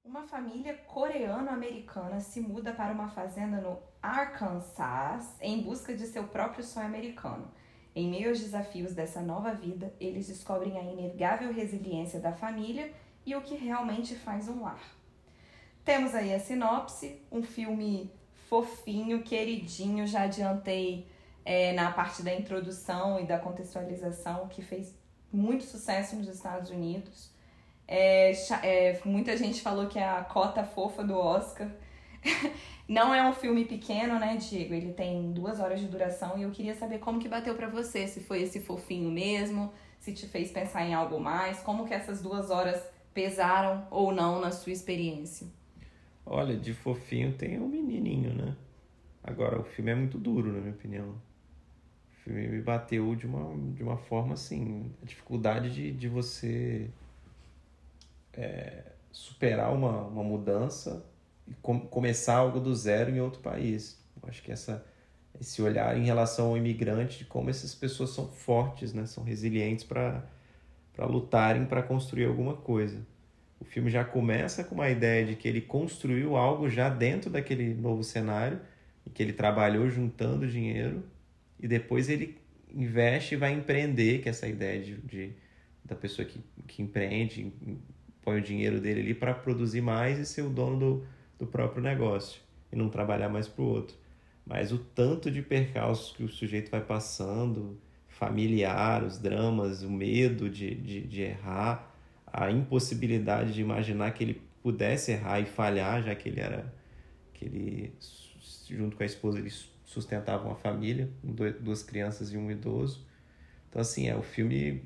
Uma 0.05 0.23
família 0.23 0.75
coreano-americana 0.89 2.19
se 2.19 2.41
muda 2.41 2.73
para 2.73 2.93
uma 2.93 3.09
fazenda 3.09 3.61
no 3.61 3.79
Arkansas 4.03 5.37
em 5.41 5.63
busca 5.63 5.95
de 5.95 6.07
seu 6.07 6.25
próprio 6.25 6.65
sonho 6.65 6.87
americano. 6.87 7.49
Em 7.95 8.11
meio 8.11 8.31
aos 8.31 8.41
desafios 8.41 8.93
dessa 8.93 9.21
nova 9.21 9.55
vida, 9.55 9.95
eles 10.01 10.27
descobrem 10.27 10.79
a 10.79 10.83
inegável 10.83 11.53
resiliência 11.53 12.19
da 12.19 12.33
família 12.33 12.93
e 13.27 13.35
o 13.35 13.43
que 13.43 13.57
realmente 13.57 14.15
faz 14.15 14.49
um 14.49 14.63
lar. 14.63 14.81
Temos 15.85 16.15
aí 16.15 16.33
a 16.33 16.39
sinopse, 16.39 17.21
um 17.31 17.43
filme 17.43 18.11
fofinho, 18.49 19.23
queridinho, 19.23 20.07
já 20.07 20.23
adiantei 20.23 21.07
é, 21.45 21.73
na 21.73 21.91
parte 21.91 22.23
da 22.23 22.33
introdução 22.33 23.21
e 23.21 23.25
da 23.25 23.39
contextualização, 23.39 24.49
que 24.49 24.63
fez 24.63 24.95
muito 25.33 25.65
sucesso 25.65 26.17
nos 26.17 26.29
Estados 26.29 26.71
Unidos. 26.71 27.31
É, 27.87 28.33
é, 28.63 29.01
muita 29.05 29.37
gente 29.37 29.61
falou 29.61 29.87
que 29.87 29.99
é 29.99 30.09
a 30.09 30.25
cota 30.25 30.65
fofa 30.65 31.05
do 31.05 31.17
Oscar. 31.17 31.71
Não 32.89 33.13
é 33.13 33.29
um 33.29 33.33
filme 33.33 33.65
pequeno, 33.65 34.19
né, 34.19 34.37
Diego? 34.37 34.75
Ele 34.75 34.93
tem 34.93 35.33
duas 35.33 35.59
horas 35.59 35.81
de 35.81 35.87
duração 35.87 36.39
e 36.39 36.43
eu 36.43 36.51
queria 36.51 36.75
saber 36.75 36.99
como 36.99 37.19
que 37.19 37.29
bateu 37.29 37.55
para 37.55 37.69
você, 37.69 38.07
se 38.07 38.21
foi 38.21 38.43
esse 38.43 38.61
fofinho 38.61 39.11
mesmo, 39.11 39.73
se 39.99 40.13
te 40.13 40.27
fez 40.27 40.53
pensar 40.53 40.85
em 40.85 40.95
algo 40.95 41.19
mais, 41.19 41.61
como 41.61 41.85
que 41.85 41.95
essas 41.95 42.23
duas 42.23 42.51
horas 42.51 42.81
pesaram 43.17 43.89
ou 43.91 44.13
não 44.13 44.39
na 44.39 44.51
sua 44.51 44.71
experiência. 44.71 45.47
Olha, 46.27 46.55
de 46.55 46.75
fofinho 46.75 47.33
tem 47.33 47.59
um 47.59 47.67
menininho, 47.67 48.35
né? 48.35 48.55
Agora, 49.25 49.59
o 49.59 49.65
filme 49.65 49.91
é 49.91 49.95
muito 49.95 50.19
duro, 50.19 50.53
na 50.53 50.61
minha 50.61 50.75
opinião. 50.75 51.09
O 52.11 52.25
filme 52.25 52.47
me 52.47 52.61
bateu 52.61 53.17
de 53.17 53.27
uma, 53.27 53.57
de 53.73 53.83
uma 53.83 53.97
forma 53.97 54.35
assim, 54.35 54.93
a 55.03 55.07
dificuldade 55.07 55.73
de, 55.73 55.93
de 55.93 56.09
você 56.09 56.91
é, 58.35 58.83
superar 59.11 59.73
uma, 59.73 60.03
uma 60.03 60.23
mudança 60.23 61.03
e 61.49 61.55
com, 61.55 61.81
começar 61.81 62.37
algo 62.37 62.61
do 62.61 62.75
zero 62.75 63.11
em 63.11 63.21
outro 63.21 63.41
país. 63.41 63.99
Eu 64.23 64.29
acho 64.29 64.43
que 64.43 64.53
essa, 64.53 64.85
esse 65.41 65.63
olhar 65.63 65.97
em 65.97 66.05
relação 66.05 66.49
ao 66.49 66.57
imigrante, 66.59 67.17
de 67.17 67.25
como 67.25 67.49
essas 67.49 67.75
pessoas 67.75 68.11
são 68.11 68.29
fortes, 68.29 68.93
né? 68.93 69.07
são 69.07 69.25
resilientes 69.25 69.87
para 69.87 70.23
lutarem 71.05 71.67
para 71.67 71.83
construir 71.83 72.25
alguma 72.25 72.55
coisa. 72.55 73.05
O 73.61 73.65
filme 73.65 73.91
já 73.91 74.05
começa 74.05 74.65
com 74.65 74.75
uma 74.75 74.89
ideia 74.89 75.25
de 75.25 75.35
que 75.35 75.47
ele 75.49 75.61
construiu 75.61 76.37
algo 76.37 76.69
já 76.69 76.89
dentro 76.89 77.29
daquele 77.29 77.75
novo 77.75 78.03
cenário 78.03 78.61
e 79.05 79.11
que 79.11 79.23
ele 79.23 79.33
trabalhou 79.33 79.89
juntando 79.91 80.47
dinheiro 80.47 81.03
e 81.61 81.67
depois 81.67 82.09
ele 82.09 82.39
investe 82.73 83.35
e 83.35 83.39
vai 83.39 83.53
empreender, 83.53 84.21
que 84.21 84.29
é 84.29 84.31
essa 84.31 84.47
ideia 84.47 84.81
de, 84.81 84.97
de 84.99 85.33
da 85.85 85.95
pessoa 85.95 86.27
que, 86.27 86.41
que 86.67 86.83
empreende, 86.83 87.53
põe 88.23 88.39
o 88.39 88.43
dinheiro 88.43 88.81
dele 88.81 89.01
ali 89.01 89.15
para 89.15 89.33
produzir 89.33 89.81
mais 89.81 90.19
e 90.19 90.27
ser 90.27 90.43
o 90.43 90.51
dono 90.51 90.79
do, 90.79 91.07
do 91.39 91.47
próprio 91.47 91.83
negócio 91.83 92.41
e 92.73 92.77
não 92.77 92.89
trabalhar 92.89 93.29
mais 93.29 93.47
para 93.47 93.63
o 93.63 93.69
outro. 93.69 93.97
Mas 94.45 94.73
o 94.73 94.79
tanto 94.79 95.31
de 95.31 95.43
percalços 95.43 96.15
que 96.15 96.23
o 96.23 96.29
sujeito 96.29 96.71
vai 96.71 96.81
passando, 96.81 97.81
familiar, 98.19 99.05
os 99.05 99.19
dramas, 99.19 99.83
o 99.83 99.91
medo 99.91 100.49
de, 100.49 100.75
de, 100.75 101.07
de 101.07 101.23
errar, 101.23 101.95
a 102.27 102.51
impossibilidade 102.51 103.53
de 103.53 103.61
imaginar 103.61 104.11
que 104.13 104.25
ele 104.25 104.43
pudesse 104.63 105.13
errar 105.13 105.39
e 105.41 105.45
falhar, 105.45 106.03
já 106.03 106.15
que 106.15 106.29
ele 106.29 106.41
era 106.41 106.73
que 107.35 107.45
ele 107.45 107.95
junto 108.69 108.97
com 108.97 109.03
a 109.03 109.07
esposa 109.07 109.39
ele 109.39 109.53
sustentava 109.85 110.47
uma 110.47 110.57
família, 110.57 111.11
duas 111.61 111.83
crianças 111.83 112.33
e 112.33 112.39
um 112.39 112.51
idoso. 112.51 113.07
Então 113.69 113.83
assim, 113.83 114.09
é 114.09 114.17
o 114.17 114.23
filme 114.23 114.83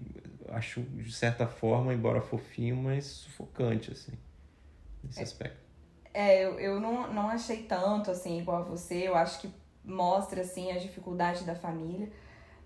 acho 0.49 0.81
de 0.81 1.13
certa 1.13 1.47
forma, 1.47 1.95
embora 1.95 2.21
fofinho, 2.21 2.77
mas 2.77 3.05
sufocante 3.07 3.93
assim, 3.93 4.13
nesse 5.05 5.21
é, 5.21 5.23
aspecto. 5.23 5.61
É, 6.13 6.45
eu, 6.45 6.59
eu 6.59 6.81
não, 6.81 7.13
não 7.13 7.29
achei 7.29 7.63
tanto 7.63 8.11
assim 8.11 8.41
igual 8.41 8.63
a 8.63 8.65
você, 8.65 9.07
eu 9.07 9.15
acho 9.15 9.41
que 9.41 9.49
mostra 9.85 10.41
assim 10.41 10.73
a 10.73 10.79
dificuldade 10.79 11.45
da 11.45 11.55
família, 11.55 12.11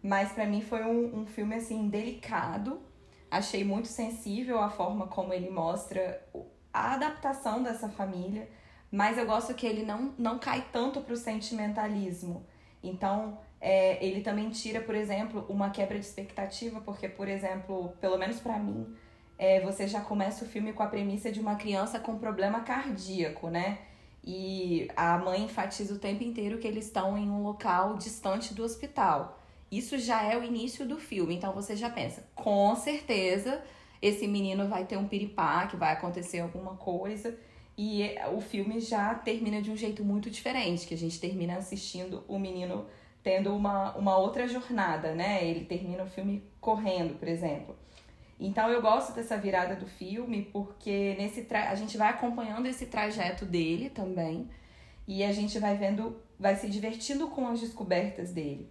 mas 0.05 0.31
para 0.31 0.47
mim 0.47 0.61
foi 0.61 0.85
um, 0.85 1.23
um 1.23 1.27
filme 1.27 1.57
assim 1.57 1.89
delicado 1.89 2.81
Achei 3.35 3.65
muito 3.65 3.89
sensível 3.89 4.61
a 4.61 4.71
forma 4.71 5.09
como 5.09 5.35
ele 5.35 5.51
mostra 5.51 6.25
a 6.73 6.95
adaptação 6.95 7.65
dessa 7.65 7.89
família, 7.89 8.49
mas 8.93 9.19
eu 9.19 9.27
gosto 9.27 9.53
que 9.55 9.67
ele 9.67 9.83
não, 9.83 10.15
não 10.17 10.39
cai 10.39 10.65
tanto 10.71 11.01
para 11.01 11.13
o 11.13 11.17
sentimentalismo. 11.17 12.47
Então, 12.81 13.37
é, 13.61 13.99
ele 14.07 14.21
também 14.21 14.51
tira, 14.51 14.81
por 14.81 14.95
exemplo, 14.95 15.45
uma 15.49 15.71
quebra 15.71 15.99
de 15.99 16.07
expectativa, 16.07 16.81
porque, 16.83 17.09
por 17.09 17.27
exemplo, 17.27 17.93
pelo 18.01 18.17
menos 18.17 18.39
para 18.39 18.57
mim, 18.57 18.95
é, 19.37 19.61
você 19.63 19.89
já 19.89 20.01
começa 20.01 20.45
o 20.45 20.49
filme 20.49 20.73
com 20.73 20.85
a 20.85 20.87
premissa 20.87 21.33
de 21.33 21.41
uma 21.41 21.57
criança 21.57 21.99
com 21.99 22.17
problema 22.17 22.61
cardíaco, 22.61 23.49
né? 23.49 23.79
E 24.23 24.87
a 24.95 25.19
mãe 25.19 25.43
enfatiza 25.43 25.93
o 25.93 25.99
tempo 25.99 26.23
inteiro 26.23 26.59
que 26.59 26.69
eles 26.69 26.85
estão 26.87 27.19
em 27.19 27.29
um 27.29 27.43
local 27.43 27.97
distante 27.97 28.55
do 28.55 28.63
hospital. 28.63 29.41
Isso 29.77 29.99
já 29.99 30.23
é 30.23 30.39
o 30.39 30.45
início 30.45 30.87
do 30.87 30.99
filme, 30.99 31.35
então 31.35 31.53
você 31.53 31.75
já 31.75 31.91
pensa, 31.91 32.25
com 32.35 32.75
certeza 32.77 33.63
esse 34.01 34.29
menino 34.29 34.69
vai 34.69 34.85
ter 34.85 34.99
um 34.99 35.09
piripá, 35.09 35.67
que 35.67 35.77
vai 35.77 35.93
acontecer 35.95 36.41
alguma 36.41 36.77
coisa. 36.77 37.37
E 37.77 38.15
o 38.33 38.41
filme 38.41 38.79
já 38.79 39.15
termina 39.15 39.61
de 39.61 39.71
um 39.71 39.77
jeito 39.77 40.05
muito 40.05 40.31
diferente, 40.31 40.87
que 40.87 40.95
a 40.95 40.99
gente 40.99 41.19
termina 41.19 41.57
assistindo 41.57 42.23
o 42.29 42.39
menino 42.39 42.87
tendo 43.23 43.57
uma, 43.57 43.97
uma 43.97 44.17
outra 44.19 44.47
jornada, 44.47 45.15
né? 45.15 45.43
Ele 45.43 45.65
termina 45.65 46.05
o 46.05 46.07
filme 46.07 46.45
correndo, 46.61 47.19
por 47.19 47.27
exemplo. 47.27 47.75
Então 48.39 48.69
eu 48.69 48.83
gosto 48.83 49.15
dessa 49.15 49.39
virada 49.39 49.75
do 49.75 49.87
filme 49.87 50.43
porque 50.53 51.15
nesse 51.19 51.45
tra... 51.45 51.71
a 51.71 51.75
gente 51.75 51.97
vai 51.97 52.11
acompanhando 52.11 52.67
esse 52.67 52.87
trajeto 52.87 53.47
dele 53.47 53.89
também 53.89 54.51
e 55.09 55.25
a 55.25 55.33
gente 55.33 55.59
vai 55.59 55.77
vendo, 55.77 56.21
vai 56.39 56.55
se 56.57 56.69
divertindo 56.69 57.29
com 57.29 57.49
as 57.49 57.61
descobertas 57.61 58.33
dele. 58.33 58.69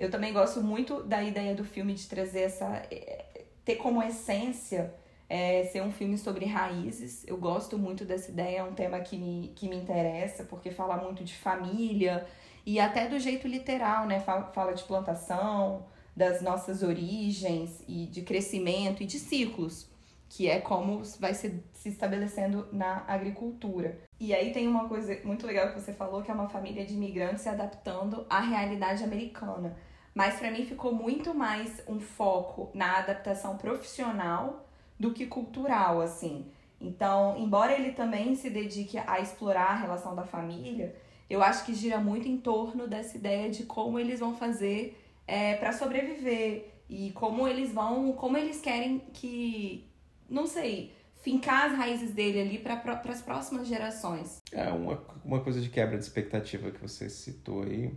Eu 0.00 0.10
também 0.10 0.32
gosto 0.32 0.62
muito 0.62 1.02
da 1.02 1.22
ideia 1.22 1.54
do 1.54 1.62
filme 1.62 1.92
de 1.92 2.08
trazer 2.08 2.40
essa. 2.40 2.66
É, 2.90 3.44
ter 3.66 3.76
como 3.76 4.02
essência 4.02 4.94
é, 5.28 5.64
ser 5.64 5.82
um 5.82 5.92
filme 5.92 6.16
sobre 6.16 6.46
raízes. 6.46 7.22
Eu 7.26 7.36
gosto 7.36 7.78
muito 7.78 8.06
dessa 8.06 8.30
ideia, 8.30 8.60
é 8.60 8.64
um 8.64 8.72
tema 8.72 8.98
que 9.00 9.18
me, 9.18 9.52
que 9.54 9.68
me 9.68 9.76
interessa, 9.76 10.42
porque 10.44 10.70
fala 10.70 10.96
muito 10.96 11.22
de 11.22 11.36
família 11.36 12.26
e 12.64 12.80
até 12.80 13.06
do 13.06 13.18
jeito 13.18 13.46
literal, 13.46 14.06
né? 14.06 14.20
Fala, 14.20 14.50
fala 14.54 14.72
de 14.72 14.82
plantação, 14.84 15.84
das 16.16 16.40
nossas 16.40 16.82
origens 16.82 17.84
e 17.86 18.06
de 18.06 18.22
crescimento 18.22 19.02
e 19.02 19.06
de 19.06 19.18
ciclos, 19.18 19.86
que 20.30 20.48
é 20.48 20.60
como 20.60 21.02
vai 21.18 21.34
se, 21.34 21.62
se 21.74 21.90
estabelecendo 21.90 22.66
na 22.72 23.04
agricultura. 23.06 23.98
E 24.18 24.34
aí 24.34 24.50
tem 24.50 24.66
uma 24.66 24.88
coisa 24.88 25.18
muito 25.24 25.46
legal 25.46 25.68
que 25.68 25.78
você 25.78 25.92
falou, 25.92 26.22
que 26.22 26.30
é 26.30 26.34
uma 26.34 26.48
família 26.48 26.86
de 26.86 26.94
imigrantes 26.94 27.42
se 27.42 27.48
adaptando 27.50 28.26
à 28.30 28.40
realidade 28.40 29.04
americana. 29.04 29.76
Mas 30.14 30.38
para 30.38 30.50
mim 30.50 30.64
ficou 30.64 30.92
muito 30.92 31.32
mais 31.34 31.82
um 31.86 32.00
foco 32.00 32.70
na 32.74 32.98
adaptação 32.98 33.56
profissional 33.56 34.66
do 34.98 35.12
que 35.12 35.26
cultural, 35.26 36.00
assim. 36.00 36.46
Então, 36.80 37.36
embora 37.38 37.72
ele 37.72 37.92
também 37.92 38.34
se 38.34 38.50
dedique 38.50 38.98
a 38.98 39.20
explorar 39.20 39.70
a 39.70 39.76
relação 39.76 40.14
da 40.14 40.24
família, 40.24 40.94
eu 41.28 41.42
acho 41.42 41.64
que 41.64 41.74
gira 41.74 41.98
muito 41.98 42.26
em 42.26 42.38
torno 42.38 42.88
dessa 42.88 43.16
ideia 43.16 43.50
de 43.50 43.64
como 43.64 43.98
eles 43.98 44.18
vão 44.18 44.34
fazer 44.34 45.00
é, 45.26 45.54
para 45.54 45.72
sobreviver 45.72 46.82
e 46.88 47.12
como 47.12 47.46
eles 47.46 47.72
vão, 47.72 48.12
como 48.14 48.36
eles 48.36 48.60
querem 48.60 48.98
que, 49.12 49.88
não 50.28 50.46
sei, 50.46 50.92
fincar 51.22 51.70
as 51.70 51.76
raízes 51.76 52.12
dele 52.12 52.40
ali 52.40 52.58
para 52.58 52.82
as 53.08 53.22
próximas 53.22 53.68
gerações. 53.68 54.40
É 54.50 54.70
uma, 54.72 55.00
uma 55.24 55.40
coisa 55.40 55.60
de 55.60 55.68
quebra 55.68 55.96
de 55.96 56.02
expectativa 56.02 56.70
que 56.70 56.80
você 56.80 57.08
citou 57.08 57.62
aí. 57.62 57.92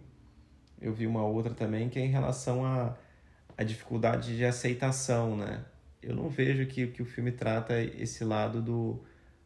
Eu 0.84 0.94
vi 0.94 1.08
uma 1.08 1.25
outra 1.25 1.54
também 1.54 1.90
que 1.90 1.98
é 1.98 2.06
em 2.06 2.12
relação 2.12 2.66
à 2.66 2.96
a, 3.58 3.62
a 3.62 3.63
dificuldade 3.63 4.36
de 4.36 4.46
aceitação, 4.46 5.36
né? 5.38 5.63
Eu 6.02 6.16
não 6.16 6.30
vejo 6.30 6.66
que, 6.68 6.88
que 6.88 7.02
o 7.02 7.06
filme 7.06 7.32
trata 7.32 7.82
esse 7.82 8.24
lado 8.25 8.62
do 8.62 9.02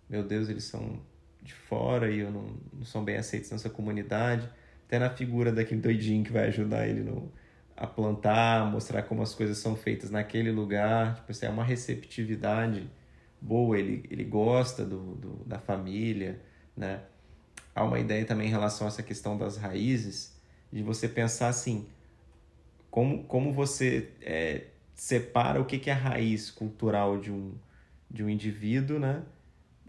meu 0.10 0.24
Deus, 0.24 0.50
eles 0.50 0.64
são 0.64 1.00
de 1.42 1.54
fora 1.54 2.10
e 2.10 2.20
eu 2.20 2.32
não, 2.32 2.58
não 2.74 2.86
são 2.86 3.04
bem 3.04 3.18
aceitos 3.18 3.52
nessa 3.52 3.70
comunidade. 3.70 4.50
Até 4.86 5.00
na 5.00 5.10
figura 5.10 5.52
daquele 5.52 5.82
doidinho 5.82 6.24
que 6.24 6.32
vai 6.32 6.48
ajudar 6.48 6.88
ele 6.88 7.02
no, 7.02 7.32
a 7.76 7.86
plantar, 7.86 8.66
mostrar 8.72 9.04
como 9.04 9.22
as 9.22 9.36
coisas 9.36 9.58
são 9.58 9.76
feitas 9.76 10.10
naquele 10.10 10.52
lugar. 10.52 11.16
Tipo 11.16 11.32
assim, 11.32 11.46
é 11.46 11.50
uma 11.50 11.64
receptividade 11.64 12.90
boa, 13.42 13.78
ele, 13.78 14.04
ele 14.10 14.24
gosta 14.24 14.86
do, 14.86 15.16
do, 15.16 15.46
da 15.46 15.60
família, 15.60 16.42
né? 16.76 17.02
Há 17.76 17.84
uma 17.84 18.00
ideia 18.00 18.26
também 18.26 18.48
em 18.48 18.52
relação 18.52 18.88
a 18.88 18.90
essa 18.90 19.04
questão 19.04 19.38
das 19.38 19.58
raízes, 19.58 20.37
de 20.72 20.84
você 20.84 21.08
pensar 21.08 21.48
assim, 21.50 21.86
como, 22.90 23.24
como 23.24 23.52
você 23.54 24.10
é, 24.22 24.66
separa 24.96 25.62
o 25.62 25.66
que, 25.66 25.78
que 25.80 25.90
é 25.90 25.94
a 25.94 25.98
raiz 25.98 26.50
cultural 26.50 27.20
de 27.20 27.32
um, 27.32 27.54
de 28.10 28.24
um 28.24 28.30
indivíduo, 28.30 29.00
né? 29.00 29.24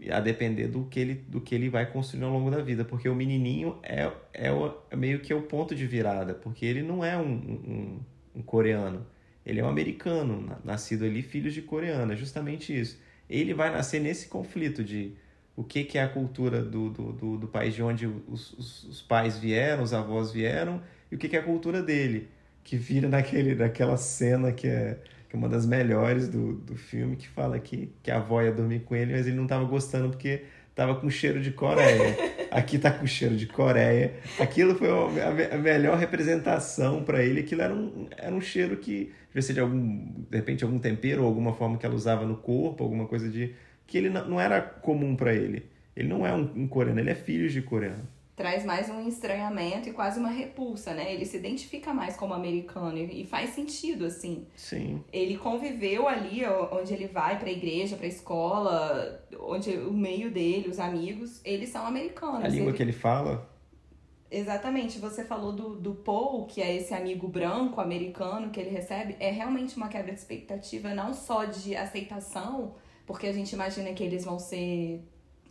a 0.09 0.19
depender 0.21 0.67
do 0.67 0.85
que 0.85 0.99
ele, 0.99 1.15
do 1.15 1.41
que 1.41 1.53
ele 1.53 1.69
vai 1.69 1.85
construindo 1.91 2.25
ao 2.25 2.31
longo 2.31 2.49
da 2.49 2.61
vida, 2.61 2.85
porque 2.85 3.09
o 3.09 3.15
menininho 3.15 3.77
é, 3.83 4.09
é, 4.33 4.51
o, 4.51 4.73
é 4.89 4.95
meio 4.95 5.19
que 5.19 5.33
é 5.33 5.35
o 5.35 5.41
ponto 5.41 5.75
de 5.75 5.85
virada, 5.85 6.33
porque 6.33 6.65
ele 6.65 6.81
não 6.81 7.03
é 7.03 7.17
um, 7.17 7.33
um, 7.33 7.99
um, 8.35 8.41
coreano, 8.41 9.05
ele 9.45 9.59
é 9.59 9.63
um 9.63 9.67
americano, 9.67 10.57
nascido 10.63 11.03
ali, 11.03 11.21
filho 11.21 11.51
de 11.51 11.61
coreano, 11.61 12.13
é 12.13 12.15
justamente 12.15 12.77
isso. 12.77 12.97
Ele 13.29 13.53
vai 13.53 13.71
nascer 13.71 13.99
nesse 13.99 14.27
conflito 14.27 14.83
de 14.83 15.13
o 15.59 15.63
que, 15.65 15.83
que 15.83 15.97
é 15.97 16.03
a 16.03 16.07
cultura 16.07 16.61
do, 16.61 16.89
do, 16.89 17.11
do, 17.11 17.37
do 17.37 17.47
país 17.49 17.75
de 17.75 17.83
onde 17.83 18.07
os, 18.07 18.53
os, 18.53 18.83
os, 18.85 19.01
pais 19.01 19.37
vieram, 19.37 19.83
os 19.83 19.93
avós 19.93 20.31
vieram, 20.31 20.81
e 21.11 21.15
o 21.15 21.17
que, 21.17 21.27
que 21.27 21.35
é 21.35 21.39
a 21.39 21.43
cultura 21.43 21.83
dele, 21.83 22.29
que 22.63 22.77
vira 22.77 23.09
naquele, 23.09 23.53
naquela 23.55 23.97
cena 23.97 24.53
que 24.53 24.67
é 24.67 24.97
que 25.27 25.35
é 25.35 25.37
uma 25.37 25.49
das 25.49 25.63
melhores 25.63 26.27
do, 26.27 26.53
do 26.53 26.75
filme, 26.75 27.15
que 27.15 27.27
fala 27.27 27.59
que, 27.59 27.93
que 28.01 28.09
a 28.09 28.15
avó 28.15 28.41
ia 28.41 28.51
dormir 28.51 28.79
com 28.79 28.95
ele, 28.95 29.11
mas 29.11 29.27
ele 29.27 29.35
não 29.35 29.43
estava 29.43 29.63
gostando 29.63 30.09
porque 30.09 30.45
tava 30.73 30.95
com 30.95 31.07
cheiro 31.07 31.39
de 31.39 31.51
Coreia. 31.51 32.17
Aqui 32.49 32.79
tá 32.79 32.89
com 32.89 33.05
cheiro 33.05 33.35
de 33.35 33.45
Coreia. 33.45 34.15
Aquilo 34.39 34.73
foi 34.73 34.89
a, 34.89 35.53
a 35.53 35.57
melhor 35.59 35.99
representação 35.99 37.03
para 37.03 37.21
ele. 37.23 37.41
Aquilo 37.41 37.61
era 37.61 37.71
um, 37.71 38.07
era 38.17 38.33
um 38.33 38.41
cheiro 38.41 38.77
que, 38.77 39.11
devia 39.27 39.41
ser 39.41 39.53
de 39.53 39.59
algum, 39.59 40.05
de 40.29 40.37
repente, 40.37 40.63
algum 40.63 40.79
tempero 40.79 41.21
ou 41.21 41.27
alguma 41.27 41.53
forma 41.53 41.77
que 41.77 41.85
ela 41.85 41.95
usava 41.95 42.25
no 42.25 42.37
corpo, 42.37 42.83
alguma 42.83 43.05
coisa 43.05 43.29
de. 43.29 43.53
Que 43.89 43.97
ele 43.97 44.09
não, 44.09 44.39
era 44.39 44.61
comum 44.61 45.15
para 45.15 45.33
ele. 45.33 45.65
Ele 45.95 46.07
não 46.07 46.25
é 46.25 46.33
um, 46.33 46.49
um 46.55 46.67
coreano, 46.67 46.99
ele 46.99 47.09
é 47.09 47.15
filho 47.15 47.49
de 47.49 47.61
coreano 47.61 48.07
traz 48.39 48.63
mais 48.63 48.89
um 48.89 49.05
estranhamento 49.05 49.89
e 49.89 49.91
quase 49.91 50.17
uma 50.17 50.29
repulsa, 50.29 50.93
né? 50.93 51.13
Ele 51.13 51.25
se 51.25 51.35
identifica 51.35 51.93
mais 51.93 52.15
como 52.15 52.33
americano 52.33 52.97
e 52.97 53.25
faz 53.25 53.49
sentido, 53.49 54.05
assim. 54.05 54.47
Sim. 54.55 55.03
Ele 55.11 55.37
conviveu 55.37 56.07
ali 56.07 56.45
onde 56.71 56.93
ele 56.93 57.05
vai 57.05 57.37
pra 57.37 57.51
igreja, 57.51 57.97
pra 57.97 58.07
escola, 58.07 59.21
onde 59.41 59.71
o 59.71 59.91
meio 59.91 60.31
dele, 60.31 60.69
os 60.69 60.79
amigos, 60.79 61.41
eles 61.43 61.67
são 61.67 61.85
americanos. 61.85 62.45
A 62.45 62.47
língua 62.47 62.69
ele... 62.69 62.77
que 62.77 62.81
ele 62.81 62.93
fala. 62.93 63.45
Exatamente, 64.31 64.99
você 64.99 65.25
falou 65.25 65.51
do, 65.51 65.75
do 65.75 65.95
Paul, 65.95 66.45
que 66.45 66.61
é 66.61 66.73
esse 66.73 66.93
amigo 66.93 67.27
branco 67.27 67.81
americano 67.81 68.51
que 68.51 68.59
ele 68.61 68.69
recebe, 68.69 69.17
é 69.19 69.31
realmente 69.31 69.75
uma 69.75 69.89
quebra 69.89 70.13
de 70.13 70.19
expectativa, 70.19 70.93
não 70.93 71.13
só 71.13 71.43
de 71.43 71.75
aceitação, 71.75 72.75
porque 73.09 73.25
a 73.25 73.33
gente 73.33 73.53
imagina 73.53 73.91
que 73.91 74.03
eles 74.03 74.23
vão 74.23 74.37
ser 74.37 75.03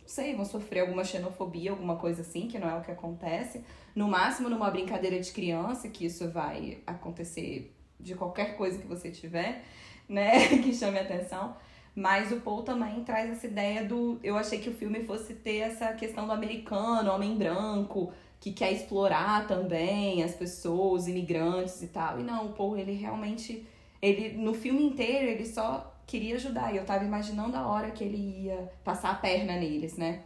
sei, 0.05 0.33
vão 0.33 0.45
sofrer 0.45 0.79
alguma 0.79 1.03
xenofobia, 1.03 1.71
alguma 1.71 1.97
coisa 1.97 2.21
assim, 2.21 2.47
que 2.47 2.57
não 2.57 2.69
é 2.69 2.75
o 2.75 2.81
que 2.81 2.89
acontece. 2.89 3.65
No 3.93 4.07
máximo, 4.07 4.47
numa 4.47 4.71
brincadeira 4.71 5.19
de 5.19 5.29
criança, 5.29 5.89
que 5.89 6.05
isso 6.05 6.31
vai 6.31 6.77
acontecer 6.87 7.75
de 7.99 8.15
qualquer 8.15 8.55
coisa 8.55 8.79
que 8.79 8.87
você 8.87 9.11
tiver, 9.11 9.65
né, 10.07 10.47
que 10.63 10.73
chame 10.73 10.99
atenção. 10.99 11.53
Mas 11.93 12.31
o 12.31 12.37
Paul 12.39 12.63
também 12.63 13.03
traz 13.03 13.29
essa 13.29 13.45
ideia 13.45 13.83
do. 13.83 14.21
Eu 14.23 14.37
achei 14.37 14.59
que 14.59 14.69
o 14.69 14.73
filme 14.73 15.03
fosse 15.03 15.33
ter 15.33 15.57
essa 15.57 15.91
questão 15.91 16.25
do 16.25 16.31
americano, 16.31 17.11
homem 17.11 17.35
branco, 17.35 18.13
que 18.39 18.53
quer 18.53 18.71
explorar 18.71 19.47
também 19.47 20.23
as 20.23 20.33
pessoas, 20.33 21.09
imigrantes 21.09 21.81
e 21.81 21.87
tal. 21.87 22.21
E 22.21 22.23
não, 22.23 22.45
o 22.45 22.53
Paul, 22.53 22.77
ele 22.77 22.93
realmente. 22.93 23.67
Ele, 24.01 24.37
no 24.37 24.53
filme 24.53 24.81
inteiro, 24.81 25.27
ele 25.27 25.45
só 25.45 25.98
queria 26.09 26.35
ajudar. 26.35 26.73
E 26.73 26.77
eu 26.77 26.85
tava 26.85 27.05
imaginando 27.05 27.55
a 27.55 27.67
hora 27.67 27.91
que 27.91 28.03
ele 28.03 28.45
ia 28.45 28.71
passar 28.83 29.11
a 29.11 29.15
perna 29.15 29.53
neles, 29.53 29.95
né? 29.95 30.23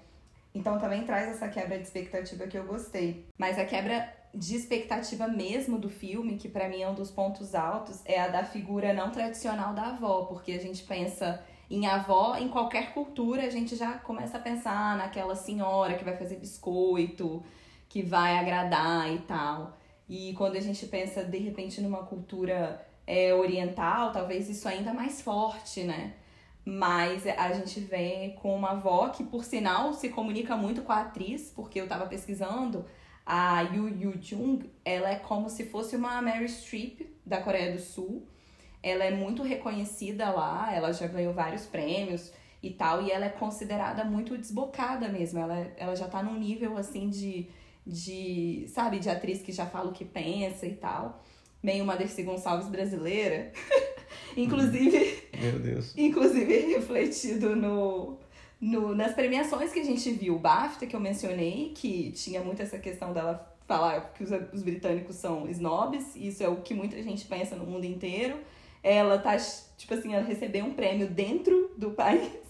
Então 0.55 0.79
também 0.79 1.03
traz 1.03 1.27
essa 1.27 1.49
quebra 1.49 1.77
de 1.77 1.83
expectativa 1.83 2.47
que 2.47 2.57
eu 2.57 2.63
gostei. 2.63 3.25
Mas 3.37 3.59
a 3.59 3.65
quebra 3.65 4.07
de 4.33 4.55
expectativa 4.55 5.27
mesmo 5.27 5.77
do 5.77 5.89
filme, 5.89 6.37
que 6.37 6.47
para 6.47 6.69
mim 6.69 6.81
é 6.81 6.89
um 6.89 6.95
dos 6.95 7.11
pontos 7.11 7.53
altos, 7.53 8.01
é 8.05 8.19
a 8.19 8.29
da 8.29 8.43
figura 8.45 8.93
não 8.93 9.11
tradicional 9.11 9.73
da 9.73 9.87
avó, 9.87 10.25
porque 10.25 10.53
a 10.53 10.59
gente 10.59 10.83
pensa 10.83 11.43
em 11.69 11.85
avó, 11.85 12.35
em 12.37 12.47
qualquer 12.47 12.93
cultura, 12.93 13.43
a 13.43 13.49
gente 13.49 13.75
já 13.75 13.97
começa 13.97 14.37
a 14.37 14.39
pensar 14.39 14.97
naquela 14.97 15.35
senhora 15.35 15.95
que 15.95 16.03
vai 16.03 16.15
fazer 16.15 16.37
biscoito, 16.37 17.43
que 17.89 18.01
vai 18.01 18.37
agradar 18.37 19.11
e 19.11 19.19
tal. 19.19 19.77
E 20.07 20.33
quando 20.33 20.55
a 20.55 20.61
gente 20.61 20.85
pensa 20.85 21.23
de 21.23 21.37
repente 21.39 21.81
numa 21.81 22.03
cultura 22.03 22.85
é, 23.05 23.33
oriental, 23.33 24.11
talvez 24.11 24.49
isso 24.49 24.67
ainda 24.67 24.93
mais 24.93 25.21
forte, 25.21 25.83
né? 25.83 26.13
Mas 26.65 27.27
a 27.27 27.51
gente 27.51 27.79
vê 27.81 28.35
com 28.41 28.55
uma 28.55 28.71
avó 28.71 29.09
que, 29.09 29.23
por 29.23 29.43
sinal, 29.43 29.93
se 29.93 30.09
comunica 30.09 30.55
muito 30.55 30.81
com 30.81 30.93
a 30.93 31.01
atriz, 31.01 31.51
porque 31.53 31.79
eu 31.79 31.87
tava 31.87 32.05
pesquisando, 32.05 32.85
a 33.25 33.61
Yu 33.61 33.89
Yu 33.89 34.21
Jung, 34.21 34.71
ela 34.85 35.09
é 35.09 35.15
como 35.15 35.49
se 35.49 35.65
fosse 35.65 35.95
uma 35.95 36.21
Mary 36.21 36.47
Streep 36.47 37.01
da 37.25 37.41
Coreia 37.41 37.73
do 37.73 37.79
Sul. 37.79 38.25
Ela 38.81 39.03
é 39.03 39.11
muito 39.11 39.43
reconhecida 39.43 40.29
lá, 40.29 40.73
ela 40.73 40.91
já 40.93 41.07
ganhou 41.07 41.33
vários 41.33 41.65
prêmios 41.65 42.31
e 42.61 42.69
tal, 42.69 43.03
e 43.03 43.11
ela 43.11 43.25
é 43.25 43.29
considerada 43.29 44.05
muito 44.05 44.37
desbocada 44.37 45.09
mesmo. 45.09 45.39
Ela, 45.39 45.71
ela 45.75 45.95
já 45.95 46.07
tá 46.07 46.23
num 46.23 46.37
nível 46.37 46.77
assim 46.77 47.09
de, 47.09 47.49
de, 47.85 48.65
sabe, 48.69 48.99
de 48.99 49.09
atriz 49.09 49.41
que 49.41 49.51
já 49.51 49.65
fala 49.65 49.89
o 49.89 49.93
que 49.93 50.05
pensa 50.05 50.65
e 50.65 50.75
tal 50.75 51.21
meio 51.63 51.84
uma 51.84 51.95
Dercy 51.95 52.23
Gonçalves 52.23 52.67
brasileira. 52.67 53.52
inclusive. 54.36 55.23
Meu 55.39 55.60
Deus. 55.60 55.93
Inclusive 55.97 56.73
refletido 56.73 57.56
no, 57.56 58.17
no, 58.60 58.93
nas 58.93 59.13
premiações 59.13 59.71
que 59.71 59.80
a 59.80 59.84
gente 59.84 60.12
viu. 60.12 60.36
O 60.36 60.39
BAFTA, 60.39 60.86
que 60.86 60.95
eu 60.95 60.99
mencionei, 60.99 61.71
que 61.73 62.12
tinha 62.12 62.41
muito 62.41 62.62
essa 62.62 62.78
questão 62.78 63.13
dela 63.13 63.49
falar 63.65 64.13
que 64.13 64.23
os, 64.23 64.30
os 64.54 64.62
britânicos 64.62 65.15
são 65.15 65.49
snobs, 65.49 66.15
isso 66.15 66.43
é 66.43 66.49
o 66.49 66.58
que 66.58 66.73
muita 66.73 67.02
gente 67.02 67.26
pensa 67.26 67.56
no 67.56 67.65
mundo 67.65 67.86
inteiro. 67.86 68.38
Ela 68.84 69.17
tá, 69.17 69.38
tipo 69.78 69.93
assim, 69.93 70.13
ela 70.13 70.26
recebeu 70.26 70.65
um 70.65 70.73
prêmio 70.73 71.08
dentro 71.08 71.71
do 71.78 71.91
país 71.91 72.42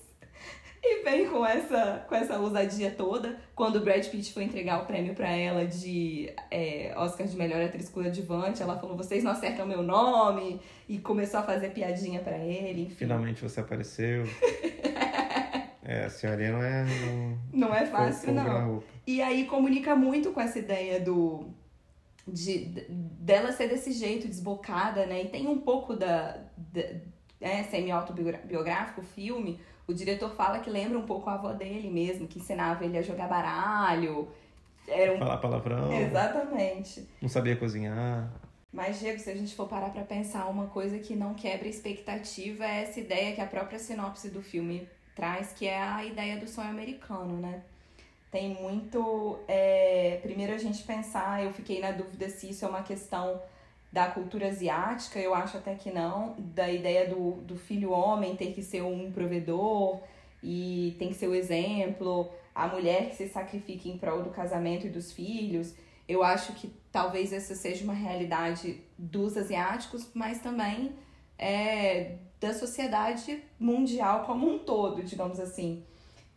e 0.86 1.02
vem 1.02 1.30
com 1.30 1.46
essa, 1.46 2.06
com 2.10 2.14
essa 2.14 2.38
ousadia 2.38 2.92
toda. 2.92 3.38
Quando 3.56 3.78
o 3.78 3.80
Brad 3.80 4.06
Pitt 4.06 4.34
foi 4.34 4.44
entregar 4.44 4.84
o 4.84 4.86
prêmio 4.86 5.14
para 5.14 5.30
ela 5.30 5.66
de 5.66 6.30
é, 6.52 6.94
Oscar 6.98 7.26
de 7.26 7.38
melhor 7.38 7.64
atriz 7.64 7.88
coadjuvante, 7.88 8.62
ela 8.62 8.78
falou: 8.78 8.98
vocês 8.98 9.24
não 9.24 9.32
acertam 9.32 9.66
meu 9.66 9.82
nome. 9.82 10.60
E 10.90 11.00
começou 11.00 11.40
a 11.40 11.44
fazer 11.44 11.70
piadinha 11.70 12.20
para 12.20 12.38
ele. 12.38 12.84
Enfim. 12.84 12.96
Finalmente 12.96 13.42
você 13.42 13.62
apareceu. 13.62 14.24
é, 15.82 16.04
a 16.04 16.10
senhorinha 16.10 16.52
não 16.52 16.62
é. 16.62 16.84
Não, 16.84 17.68
não 17.68 17.74
é 17.74 17.86
fácil, 17.86 18.34
não. 18.34 18.84
E 19.08 19.22
aí 19.22 19.46
comunica 19.46 19.96
muito 19.96 20.32
com 20.34 20.42
essa 20.42 20.60
ideia 20.60 21.00
do. 21.00 21.48
De, 22.28 22.66
dela 22.90 23.52
ser 23.52 23.68
desse 23.70 23.94
jeito, 23.94 24.28
desbocada, 24.28 25.06
né? 25.06 25.24
E 25.24 25.30
tem 25.30 25.48
um 25.48 25.60
pouco 25.60 25.96
da. 25.96 26.42
da 26.58 26.82
é, 27.40 27.64
semi-autobiográfico 27.64 29.02
o 29.02 29.04
filme 29.04 29.60
o 29.88 29.94
diretor 29.94 30.34
fala 30.36 30.60
que 30.60 30.70
lembra 30.70 30.98
um 30.98 31.06
pouco 31.06 31.30
a 31.30 31.34
avó 31.34 31.52
dele 31.54 31.90
mesmo, 31.90 32.28
que 32.28 32.40
ensinava 32.40 32.86
ele 32.86 32.98
a 32.98 33.02
jogar 33.02 33.28
baralho. 33.28 34.28
Era 34.88 35.14
um... 35.14 35.18
Falar 35.18 35.38
palavrão. 35.38 35.92
Exatamente. 35.94 37.08
Não 37.22 37.30
sabia 37.30 37.56
cozinhar. 37.56 38.32
Mas, 38.72 39.00
Diego, 39.00 39.20
se 39.20 39.30
a 39.30 39.36
gente 39.36 39.56
for 39.56 39.68
parar 39.68 39.92
pra 39.92 40.04
pensar, 40.04 40.48
uma 40.48 40.68
coisa 40.68 40.98
que 40.98 41.16
não 41.16 41.34
quebra 41.34 41.68
expectativa 41.68 42.66
é 42.66 42.82
essa 42.82 43.00
ideia 43.00 43.36
que 43.36 43.42
a 43.42 43.46
própria 43.46 43.78
sinopse 43.78 44.30
do 44.30 44.42
filme 44.42 44.88
traz, 45.16 45.54
que 45.54 45.68
é 45.68 45.80
a 45.80 46.04
ideia 46.04 46.38
do 46.40 46.48
sonho 46.48 46.70
americano, 46.70 47.40
né? 47.40 47.62
Tem 48.32 48.56
muito. 48.56 49.40
É... 49.48 50.20
Primeiro 50.24 50.54
a 50.54 50.58
gente 50.58 50.82
pensar, 50.84 51.44
eu 51.44 51.54
fiquei 51.54 51.80
na 51.80 51.92
dúvida 51.92 52.28
se 52.30 52.50
isso 52.50 52.66
é 52.66 52.68
uma 52.68 52.82
questão 52.82 53.40
da 53.94 54.08
cultura 54.08 54.48
asiática, 54.48 55.20
eu 55.20 55.36
acho 55.36 55.56
até 55.56 55.76
que 55.76 55.92
não, 55.92 56.36
da 56.40 56.68
ideia 56.72 57.08
do, 57.08 57.34
do 57.44 57.56
filho 57.56 57.92
homem 57.92 58.36
ter 58.36 58.52
que 58.52 58.64
ser 58.64 58.82
um 58.82 59.12
provedor 59.12 60.00
e 60.42 60.96
tem 60.98 61.10
que 61.10 61.14
ser 61.14 61.28
o 61.28 61.36
exemplo, 61.36 62.32
a 62.56 62.68
mulher 62.68 63.12
que 63.12 63.16
se 63.16 63.30
sacrifica 63.30 63.88
em 63.88 63.96
prol 64.00 64.24
do 64.24 64.32
casamento 64.32 64.88
e 64.88 64.90
dos 64.90 65.12
filhos. 65.12 65.76
Eu 66.08 66.24
acho 66.24 66.54
que 66.54 66.74
talvez 66.92 67.32
essa 67.32 67.54
seja 67.54 67.84
uma 67.84 67.94
realidade 67.94 68.82
dos 68.98 69.38
asiáticos, 69.38 70.10
mas 70.12 70.40
também 70.40 70.94
é, 71.38 72.16
da 72.42 72.52
sociedade 72.52 73.44
mundial 73.60 74.26
como 74.26 74.50
um 74.50 74.58
todo, 74.58 75.04
digamos 75.04 75.40
assim. 75.40 75.84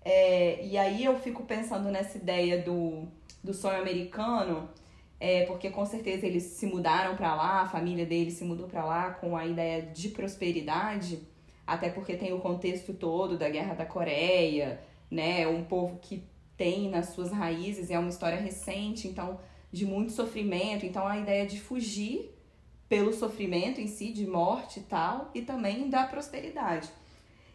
É, 0.05 0.63
e 0.63 0.77
aí 0.77 1.03
eu 1.03 1.19
fico 1.19 1.43
pensando 1.45 1.91
nessa 1.91 2.19
ideia 2.19 2.63
do, 2.63 3.09
do 3.43 3.55
sonho 3.55 3.81
americano, 3.81 4.69
é, 5.19 5.45
porque 5.47 5.71
com 5.71 5.85
certeza 5.87 6.27
eles 6.27 6.43
se 6.43 6.67
mudaram 6.67 7.17
para 7.17 7.35
lá, 7.35 7.63
a 7.63 7.69
família 7.69 8.05
deles 8.05 8.35
se 8.35 8.45
mudou 8.45 8.67
para 8.67 8.85
lá 8.85 9.11
com 9.11 9.37
a 9.37 9.47
ideia 9.47 9.83
de 9.83 10.11
prosperidade, 10.11 11.27
até 11.67 11.89
porque 11.89 12.17
tem 12.17 12.33
o 12.33 12.41
contexto 12.41 12.93
todo 12.93 13.39
da 13.39 13.49
Guerra 13.49 13.75
da 13.75 13.87
Coreia, 13.87 14.81
né? 15.11 15.47
Um 15.49 15.65
povo 15.65 15.99
que 16.01 16.23
tem 16.57 16.89
nas 16.91 17.11
suas 17.11 17.33
raízes, 17.33 17.91
é 17.91 17.99
uma 17.99 18.09
história 18.09 18.39
recente, 18.39 19.09
então 19.09 19.41
de 19.73 19.85
muito 19.85 20.13
sofrimento, 20.13 20.87
então 20.87 21.07
a 21.07 21.19
ideia 21.19 21.47
de 21.47 21.61
fugir 21.61 22.33
pelo 22.89 23.13
sofrimento 23.13 23.81
em 23.81 23.89
si, 23.89 24.13
de 24.13 24.27
morte 24.27 24.81
e 24.81 24.83
tal, 24.85 25.31
e 25.35 25.43
também 25.43 25.91
da 25.91 26.05
prosperidade. 26.07 26.89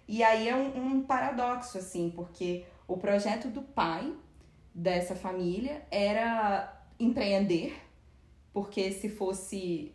E 0.07 0.23
aí 0.23 0.49
é 0.49 0.55
um, 0.55 0.97
um 0.97 1.01
paradoxo, 1.03 1.77
assim, 1.77 2.11
porque 2.13 2.65
o 2.87 2.97
projeto 2.97 3.47
do 3.47 3.61
pai 3.61 4.13
dessa 4.73 5.15
família 5.15 5.85
era 5.89 6.80
empreender, 7.03 7.81
porque 8.53 8.91
se 8.91 9.09
fosse 9.09 9.93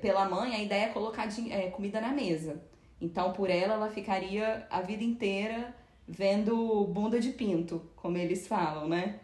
pela 0.00 0.28
mãe, 0.28 0.54
a 0.54 0.62
ideia 0.62 0.84
é 0.86 0.88
colocar 0.88 1.28
é, 1.50 1.70
comida 1.70 2.00
na 2.00 2.12
mesa. 2.12 2.62
Então, 3.00 3.32
por 3.32 3.50
ela, 3.50 3.74
ela 3.74 3.90
ficaria 3.90 4.66
a 4.70 4.80
vida 4.80 5.02
inteira 5.02 5.74
vendo 6.06 6.84
bunda 6.84 7.18
de 7.18 7.30
pinto, 7.30 7.82
como 7.96 8.16
eles 8.16 8.46
falam, 8.46 8.88
né? 8.88 9.20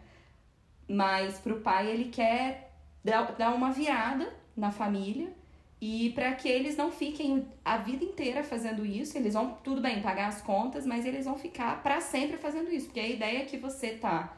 Mas 0.87 1.39
pro 1.39 1.61
pai, 1.61 1.89
ele 1.89 2.05
quer 2.05 2.73
dar, 3.03 3.31
dar 3.33 3.53
uma 3.53 3.71
virada 3.71 4.33
na 4.57 4.71
família 4.71 5.33
e 5.79 6.11
para 6.11 6.33
que 6.33 6.47
eles 6.47 6.75
não 6.75 6.91
fiquem 6.91 7.47
a 7.63 7.77
vida 7.77 8.03
inteira 8.03 8.43
fazendo 8.43 8.85
isso, 8.85 9.17
eles 9.17 9.33
vão, 9.33 9.57
tudo 9.63 9.81
bem, 9.81 10.01
pagar 10.01 10.27
as 10.27 10.41
contas, 10.41 10.85
mas 10.85 11.05
eles 11.05 11.25
vão 11.25 11.37
ficar 11.37 11.81
para 11.81 12.01
sempre 12.01 12.37
fazendo 12.37 12.69
isso, 12.71 12.87
porque 12.87 12.99
a 12.99 13.07
ideia 13.07 13.39
é 13.39 13.45
que 13.45 13.57
você 13.57 13.91
tá 13.91 14.37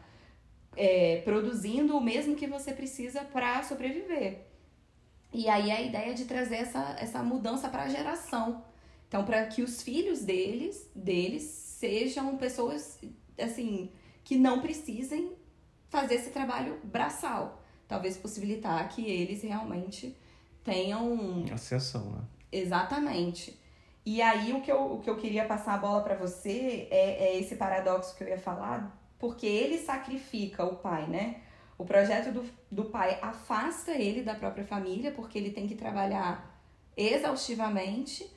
é, 0.75 1.21
produzindo 1.23 1.97
o 1.97 2.01
mesmo 2.01 2.35
que 2.35 2.47
você 2.47 2.73
precisa 2.73 3.23
para 3.23 3.63
sobreviver. 3.63 4.47
E 5.33 5.49
aí 5.49 5.71
a 5.71 5.81
ideia 5.81 6.13
de 6.13 6.25
trazer 6.25 6.57
essa, 6.57 6.95
essa 6.99 7.23
mudança 7.23 7.67
para 7.69 7.83
a 7.83 7.89
geração. 7.89 8.63
Então, 9.07 9.25
para 9.25 9.45
que 9.45 9.61
os 9.61 9.81
filhos 9.81 10.21
deles, 10.21 10.89
deles 10.95 11.43
sejam 11.43 12.37
pessoas 12.37 12.99
assim 13.37 13.91
que 14.23 14.35
não 14.37 14.61
precisem 14.61 15.33
fazer 15.89 16.15
esse 16.15 16.29
trabalho 16.29 16.79
braçal. 16.83 17.61
Talvez 17.87 18.17
possibilitar 18.17 18.87
que 18.89 19.05
eles 19.05 19.43
realmente 19.43 20.15
tenham. 20.63 21.45
Ascensão, 21.51 22.11
né? 22.11 22.21
Exatamente. 22.51 23.59
E 24.05 24.21
aí 24.21 24.53
o 24.53 24.61
que 24.61 24.71
eu, 24.71 24.93
o 24.93 24.99
que 24.99 25.09
eu 25.09 25.17
queria 25.17 25.45
passar 25.45 25.75
a 25.75 25.77
bola 25.77 26.01
para 26.01 26.15
você 26.15 26.87
é, 26.91 27.25
é 27.25 27.39
esse 27.39 27.55
paradoxo 27.55 28.15
que 28.15 28.23
eu 28.23 28.27
ia 28.27 28.37
falar, 28.37 29.02
porque 29.23 29.45
ele 29.45 29.77
sacrifica 29.77 30.65
o 30.65 30.75
pai, 30.75 31.07
né? 31.07 31.37
O 31.77 31.85
projeto 31.85 32.33
do, 32.33 32.43
do 32.69 32.83
pai 32.83 33.17
afasta 33.21 33.93
ele 33.93 34.21
da 34.21 34.35
própria 34.35 34.65
família, 34.65 35.13
porque 35.13 35.37
ele 35.37 35.51
tem 35.51 35.65
que 35.65 35.75
trabalhar 35.75 36.61
exaustivamente. 36.97 38.29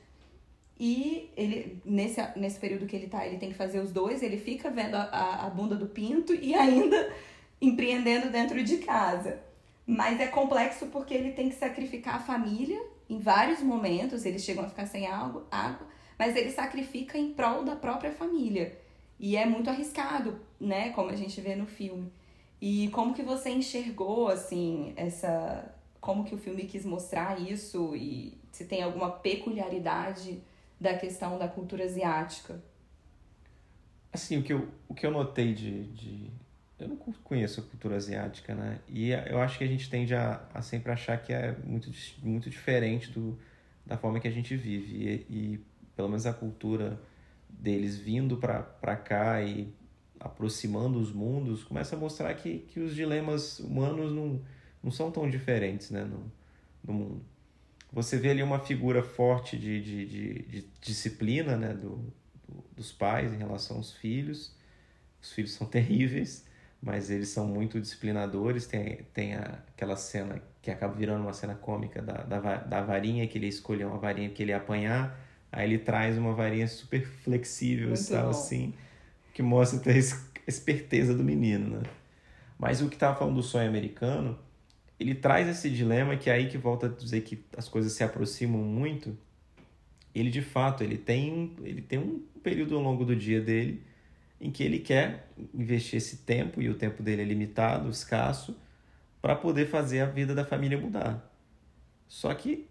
E 0.79 1.29
ele, 1.35 1.81
nesse, 1.83 2.25
nesse 2.37 2.57
período 2.57 2.85
que 2.85 2.95
ele 2.95 3.07
tá, 3.07 3.27
ele 3.27 3.37
tem 3.37 3.49
que 3.49 3.57
fazer 3.57 3.81
os 3.81 3.91
dois, 3.91 4.23
ele 4.23 4.37
fica 4.37 4.69
vendo 4.69 4.95
a, 4.95 5.45
a, 5.45 5.49
bunda 5.49 5.75
do 5.75 5.87
pinto 5.87 6.33
e 6.33 6.55
ainda 6.55 7.13
empreendendo 7.61 8.29
dentro 8.29 8.63
de 8.63 8.77
casa. 8.77 9.41
Mas 9.85 10.21
é 10.21 10.27
complexo 10.27 10.85
porque 10.85 11.13
ele 11.13 11.33
tem 11.33 11.49
que 11.49 11.55
sacrificar 11.55 12.15
a 12.15 12.19
família 12.19 12.81
em 13.09 13.19
vários 13.19 13.59
momentos, 13.59 14.23
eles 14.23 14.41
chegam 14.41 14.63
a 14.63 14.69
ficar 14.69 14.85
sem 14.85 15.05
água, 15.05 15.45
água, 15.51 15.85
mas 16.17 16.33
ele 16.37 16.49
sacrifica 16.49 17.17
em 17.17 17.33
prol 17.33 17.65
da 17.65 17.75
própria 17.75 18.13
família. 18.13 18.86
E 19.19 19.35
é 19.35 19.45
muito 19.45 19.69
arriscado, 19.69 20.39
né, 20.59 20.89
como 20.91 21.09
a 21.09 21.15
gente 21.15 21.39
vê 21.41 21.55
no 21.55 21.65
filme. 21.65 22.11
E 22.61 22.89
como 22.89 23.13
que 23.13 23.23
você 23.23 23.49
enxergou 23.49 24.27
assim 24.27 24.93
essa 24.95 25.73
como 25.99 26.23
que 26.23 26.33
o 26.33 26.37
filme 26.37 26.63
quis 26.65 26.85
mostrar 26.85 27.39
isso 27.39 27.95
e 27.95 28.37
se 28.51 28.65
tem 28.65 28.81
alguma 28.81 29.11
peculiaridade 29.11 30.41
da 30.79 30.97
questão 30.97 31.37
da 31.37 31.47
cultura 31.47 31.83
asiática? 31.83 32.61
Assim, 34.13 34.37
o 34.37 34.43
que 34.43 34.53
eu, 34.53 34.67
o 34.87 34.93
que 34.93 35.05
eu 35.05 35.11
notei 35.11 35.53
de, 35.53 35.83
de 35.87 36.31
eu 36.79 36.87
não 36.87 36.95
conheço 36.95 37.59
a 37.59 37.63
cultura 37.63 37.95
asiática, 37.95 38.53
né? 38.53 38.79
E 38.87 39.09
eu 39.11 39.39
acho 39.41 39.57
que 39.57 39.63
a 39.63 39.67
gente 39.67 39.89
tende 39.89 40.13
a, 40.13 40.41
a 40.53 40.61
sempre 40.61 40.91
achar 40.91 41.17
que 41.21 41.33
é 41.33 41.55
muito, 41.63 41.91
muito 42.23 42.49
diferente 42.49 43.11
do, 43.11 43.37
da 43.85 43.97
forma 43.97 44.19
que 44.19 44.27
a 44.27 44.31
gente 44.31 44.55
vive. 44.55 44.95
E, 44.95 45.25
e 45.29 45.59
pelo 45.95 46.07
menos 46.07 46.25
a 46.25 46.33
cultura 46.33 46.99
deles 47.57 47.97
vindo 47.97 48.37
para 48.37 48.95
cá 48.95 49.41
e 49.41 49.73
aproximando 50.19 50.99
os 50.99 51.11
mundos 51.11 51.63
começa 51.63 51.95
a 51.95 51.99
mostrar 51.99 52.33
que, 52.33 52.59
que 52.59 52.79
os 52.79 52.95
dilemas 52.95 53.59
humanos 53.59 54.11
não, 54.11 54.41
não 54.83 54.91
são 54.91 55.11
tão 55.11 55.29
diferentes 55.29 55.91
né, 55.91 56.03
no, 56.03 56.31
no 56.83 56.93
mundo. 56.93 57.25
Você 57.91 58.17
vê 58.17 58.31
ali 58.31 58.43
uma 58.43 58.59
figura 58.59 59.01
forte 59.01 59.57
de, 59.57 59.81
de, 59.81 60.05
de, 60.05 60.33
de 60.43 60.67
disciplina 60.81 61.55
né, 61.55 61.73
do, 61.73 61.97
do, 62.47 62.63
dos 62.75 62.91
pais 62.91 63.33
em 63.33 63.37
relação 63.37 63.77
aos 63.77 63.93
filhos. 63.93 64.55
Os 65.21 65.31
filhos 65.31 65.53
são 65.53 65.65
terríveis 65.67 66.47
mas 66.81 67.09
eles 67.09 67.29
são 67.29 67.47
muito 67.47 67.79
disciplinadores. 67.79 68.67
Tem, 68.67 68.97
tem 69.13 69.35
a, 69.35 69.59
aquela 69.69 69.95
cena 69.95 70.41
que 70.61 70.69
acaba 70.71 70.93
virando 70.93 71.21
uma 71.21 71.33
cena 71.33 71.55
cômica 71.55 72.01
da, 72.01 72.23
da, 72.23 72.57
da 72.57 72.81
varinha, 72.81 73.27
que 73.27 73.37
ele 73.37 73.47
escolheu 73.47 73.89
uma 73.89 73.97
varinha 73.97 74.29
que 74.29 74.43
ele 74.43 74.51
ia 74.51 74.57
apanhar, 74.57 75.17
aí 75.57 75.67
ele 75.67 75.79
traz 75.79 76.15
uma 76.19 76.33
varinha 76.33 76.67
super 76.67 77.03
flexível 77.03 77.91
e 77.91 78.03
tal, 78.05 78.29
assim, 78.29 78.75
que 79.33 79.41
mostra 79.41 79.79
até 79.79 79.91
a 79.91 80.47
esperteza 80.47 81.15
do 81.15 81.23
menino, 81.23 81.79
né? 81.79 81.83
Mas 82.59 82.79
o 82.79 82.87
que 82.87 82.95
estava 82.95 83.17
falando 83.17 83.37
do 83.37 83.41
sonho 83.43 83.67
americano, 83.67 84.37
ele 84.99 85.15
traz 85.15 85.47
esse 85.47 85.67
dilema 85.71 86.15
que 86.15 86.29
é 86.29 86.33
aí 86.33 86.47
que 86.47 86.59
volta 86.59 86.85
a 86.85 86.89
dizer 86.89 87.21
que 87.21 87.43
as 87.57 87.67
coisas 87.67 87.91
se 87.91 88.03
aproximam 88.03 88.61
muito. 88.61 89.17
Ele 90.13 90.29
de 90.29 90.43
fato, 90.43 90.83
ele 90.83 90.95
tem, 90.95 91.55
ele 91.63 91.81
tem 91.81 91.97
um 91.97 92.21
período 92.43 92.75
ao 92.75 92.83
longo 92.83 93.03
do 93.03 93.15
dia 93.15 93.41
dele 93.41 93.81
em 94.39 94.51
que 94.51 94.61
ele 94.61 94.77
quer 94.77 95.27
investir 95.55 95.97
esse 95.97 96.17
tempo, 96.17 96.61
e 96.61 96.69
o 96.69 96.75
tempo 96.75 97.01
dele 97.01 97.23
é 97.23 97.25
limitado, 97.25 97.89
escasso, 97.89 98.55
para 99.19 99.35
poder 99.35 99.65
fazer 99.65 100.01
a 100.01 100.05
vida 100.05 100.35
da 100.35 100.45
família 100.45 100.77
mudar. 100.77 101.33
Só 102.07 102.31
que 102.35 102.67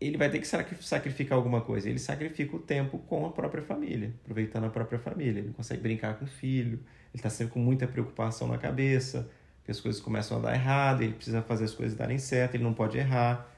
ele 0.00 0.16
vai 0.16 0.30
ter 0.30 0.38
que 0.38 0.46
sacrificar 0.46 1.36
alguma 1.36 1.60
coisa. 1.60 1.88
Ele 1.88 1.98
sacrifica 1.98 2.54
o 2.56 2.58
tempo 2.58 2.98
com 2.98 3.26
a 3.26 3.30
própria 3.30 3.62
família, 3.62 4.14
aproveitando 4.22 4.64
a 4.64 4.70
própria 4.70 4.98
família. 4.98 5.40
Ele 5.40 5.52
consegue 5.52 5.82
brincar 5.82 6.18
com 6.18 6.24
o 6.24 6.28
filho, 6.28 6.78
ele 6.78 7.16
está 7.16 7.28
sempre 7.30 7.54
com 7.54 7.60
muita 7.60 7.86
preocupação 7.86 8.46
na 8.46 8.58
cabeça, 8.58 9.28
que 9.64 9.70
as 9.70 9.80
coisas 9.80 10.00
começam 10.00 10.38
a 10.38 10.40
dar 10.40 10.54
errado, 10.54 11.02
ele 11.02 11.14
precisa 11.14 11.42
fazer 11.42 11.64
as 11.64 11.74
coisas 11.74 11.96
darem 11.96 12.18
certo, 12.18 12.54
ele 12.54 12.64
não 12.64 12.72
pode 12.72 12.96
errar 12.96 13.54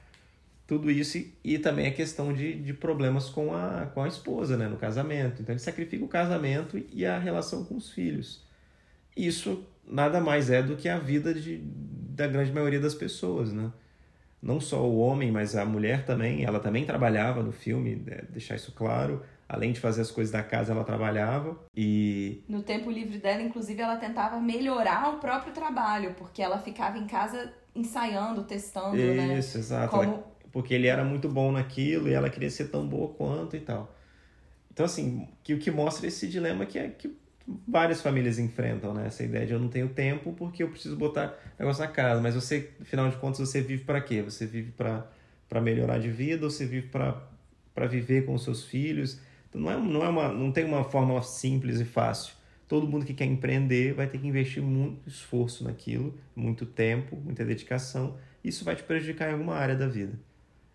tudo 0.71 0.89
isso 0.89 1.17
e, 1.17 1.33
e 1.43 1.59
também 1.59 1.85
a 1.85 1.91
questão 1.91 2.31
de, 2.33 2.53
de 2.53 2.73
problemas 2.73 3.29
com 3.29 3.53
a, 3.53 3.87
com 3.93 4.03
a 4.03 4.07
esposa, 4.07 4.55
né, 4.55 4.69
no 4.69 4.77
casamento. 4.77 5.41
Então 5.41 5.53
ele 5.53 5.59
sacrifica 5.59 6.03
o 6.03 6.07
casamento 6.07 6.81
e 6.93 7.05
a 7.05 7.19
relação 7.19 7.65
com 7.65 7.75
os 7.75 7.91
filhos. 7.91 8.41
Isso 9.15 9.65
nada 9.85 10.21
mais 10.21 10.49
é 10.49 10.63
do 10.63 10.77
que 10.77 10.87
a 10.87 10.97
vida 10.97 11.33
de, 11.33 11.57
da 11.57 12.25
grande 12.25 12.53
maioria 12.53 12.79
das 12.79 12.95
pessoas, 12.95 13.51
né? 13.51 13.69
Não 14.41 14.59
só 14.59 14.81
o 14.81 14.97
homem, 14.99 15.31
mas 15.31 15.55
a 15.55 15.65
mulher 15.65 16.05
também. 16.05 16.43
Ela 16.43 16.59
também 16.59 16.85
trabalhava 16.85 17.43
no 17.43 17.51
filme, 17.51 18.01
é, 18.07 18.23
deixar 18.29 18.55
isso 18.55 18.71
claro. 18.71 19.21
Além 19.47 19.73
de 19.73 19.79
fazer 19.79 20.01
as 20.01 20.09
coisas 20.09 20.31
da 20.31 20.41
casa, 20.41 20.71
ela 20.71 20.83
trabalhava 20.83 21.59
e... 21.75 22.41
No 22.47 22.63
tempo 22.63 22.89
livre 22.89 23.17
dela, 23.17 23.41
inclusive, 23.41 23.81
ela 23.81 23.97
tentava 23.97 24.39
melhorar 24.39 25.13
o 25.13 25.19
próprio 25.19 25.53
trabalho, 25.53 26.15
porque 26.17 26.41
ela 26.41 26.57
ficava 26.57 26.97
em 26.97 27.05
casa 27.05 27.53
ensaiando, 27.75 28.43
testando, 28.43 28.95
isso, 28.95 29.13
né? 29.13 29.37
Isso, 29.37 29.57
exato. 29.57 29.89
Como... 29.91 30.03
Ela 30.03 30.31
porque 30.51 30.73
ele 30.73 30.87
era 30.87 31.03
muito 31.03 31.29
bom 31.29 31.51
naquilo 31.51 32.07
e 32.07 32.13
ela 32.13 32.29
queria 32.29 32.49
ser 32.49 32.65
tão 32.65 32.85
boa 32.87 33.07
quanto 33.13 33.55
e 33.55 33.59
tal. 33.59 33.95
Então, 34.71 34.85
assim, 34.85 35.27
que 35.43 35.53
o 35.53 35.59
que 35.59 35.71
mostra 35.71 36.07
esse 36.07 36.27
dilema 36.27 36.65
que 36.65 36.77
é 36.77 36.89
que 36.89 37.15
várias 37.67 38.01
famílias 38.01 38.39
enfrentam, 38.39 38.93
né? 38.93 39.07
Essa 39.07 39.23
ideia 39.23 39.45
de 39.45 39.53
eu 39.53 39.59
não 39.59 39.67
tenho 39.67 39.89
tempo 39.89 40.33
porque 40.33 40.63
eu 40.63 40.69
preciso 40.69 40.95
botar 40.95 41.37
negócio 41.57 41.81
na 41.83 41.89
casa, 41.89 42.21
mas 42.21 42.35
você, 42.35 42.69
afinal 42.81 43.09
de 43.09 43.17
contas, 43.17 43.39
você 43.39 43.61
vive 43.61 43.83
para 43.83 43.99
quê? 44.01 44.21
Você 44.21 44.45
vive 44.45 44.71
para 44.71 45.61
melhorar 45.61 45.99
de 45.99 46.09
vida 46.09 46.45
ou 46.45 46.51
você 46.51 46.65
vive 46.65 46.87
para 46.87 47.87
viver 47.87 48.25
com 48.25 48.33
os 48.33 48.43
seus 48.43 48.65
filhos? 48.65 49.19
Então, 49.49 49.61
não, 49.61 49.71
é, 49.71 49.77
não, 49.77 50.03
é 50.03 50.09
uma, 50.09 50.31
não 50.31 50.51
tem 50.51 50.63
uma 50.63 50.83
fórmula 50.83 51.21
simples 51.21 51.79
e 51.79 51.85
fácil. 51.85 52.33
Todo 52.67 52.87
mundo 52.87 53.05
que 53.05 53.13
quer 53.13 53.25
empreender 53.25 53.93
vai 53.93 54.07
ter 54.07 54.17
que 54.17 54.27
investir 54.27 54.63
muito 54.63 55.09
esforço 55.09 55.65
naquilo, 55.65 56.17
muito 56.33 56.65
tempo, 56.65 57.17
muita 57.17 57.43
dedicação. 57.43 58.15
Isso 58.41 58.63
vai 58.63 58.75
te 58.75 58.83
prejudicar 58.83 59.29
em 59.29 59.33
alguma 59.33 59.55
área 59.55 59.75
da 59.75 59.87
vida. 59.87 60.17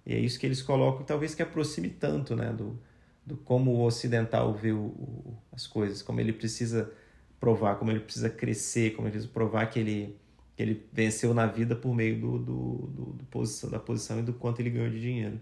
E 0.04 0.14
é 0.14 0.18
isso 0.18 0.38
que 0.38 0.46
eles 0.46 0.62
colocam, 0.62 1.04
talvez 1.04 1.34
que 1.34 1.42
aproxime 1.42 1.88
tanto 1.88 2.36
né, 2.36 2.52
do, 2.52 2.78
do 3.26 3.36
como 3.36 3.72
o 3.72 3.82
ocidental 3.84 4.54
vê 4.54 4.72
o, 4.72 4.86
o, 4.86 5.36
as 5.52 5.66
coisas, 5.66 6.02
como 6.02 6.20
ele 6.20 6.32
precisa 6.32 6.92
provar, 7.40 7.76
como 7.76 7.90
ele 7.90 8.00
precisa 8.00 8.30
crescer, 8.30 8.94
como 8.94 9.08
ele 9.08 9.12
precisa 9.12 9.32
provar 9.32 9.66
que 9.66 9.78
ele, 9.80 10.16
que 10.56 10.62
ele 10.62 10.86
venceu 10.92 11.34
na 11.34 11.46
vida 11.46 11.74
por 11.76 11.94
meio 11.94 12.20
do, 12.20 12.38
do, 12.38 12.72
do, 12.88 13.04
do 13.14 13.24
posição, 13.26 13.70
da 13.70 13.78
posição 13.80 14.20
e 14.20 14.22
do 14.22 14.32
quanto 14.32 14.60
ele 14.60 14.70
ganhou 14.70 14.90
de 14.90 15.00
dinheiro. 15.00 15.40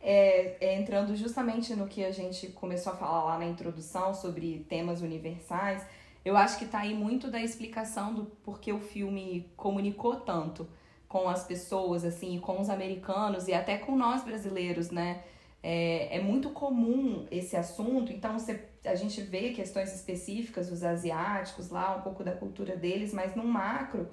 é, 0.00 0.56
é, 0.60 0.74
entrando 0.78 1.14
justamente 1.16 1.74
no 1.74 1.86
que 1.86 2.04
a 2.04 2.10
gente 2.10 2.48
começou 2.48 2.92
a 2.92 2.96
falar 2.96 3.24
lá 3.24 3.38
na 3.38 3.46
introdução 3.46 4.12
sobre 4.12 4.66
temas 4.68 5.00
universais, 5.00 5.86
eu 6.24 6.36
acho 6.36 6.58
que 6.58 6.66
tá 6.66 6.80
aí 6.80 6.94
muito 6.94 7.30
da 7.30 7.40
explicação 7.40 8.14
do 8.14 8.24
porquê 8.44 8.72
o 8.72 8.80
filme 8.80 9.50
comunicou 9.56 10.16
tanto 10.16 10.68
com 11.08 11.28
as 11.28 11.44
pessoas, 11.44 12.04
assim, 12.04 12.38
com 12.40 12.60
os 12.60 12.70
americanos 12.70 13.46
e 13.48 13.54
até 13.54 13.76
com 13.78 13.96
nós 13.96 14.24
brasileiros, 14.24 14.90
né? 14.90 15.22
É, 15.62 16.16
é 16.16 16.20
muito 16.20 16.50
comum 16.50 17.26
esse 17.30 17.56
assunto, 17.56 18.12
então 18.12 18.36
você, 18.36 18.68
a 18.84 18.96
gente 18.96 19.20
vê 19.20 19.50
questões 19.50 19.94
específicas 19.94 20.68
dos 20.68 20.82
asiáticos 20.82 21.70
lá, 21.70 21.96
um 21.96 22.02
pouco 22.02 22.24
da 22.24 22.32
cultura 22.32 22.76
deles, 22.76 23.14
mas 23.14 23.36
no 23.36 23.44
macro 23.44 24.08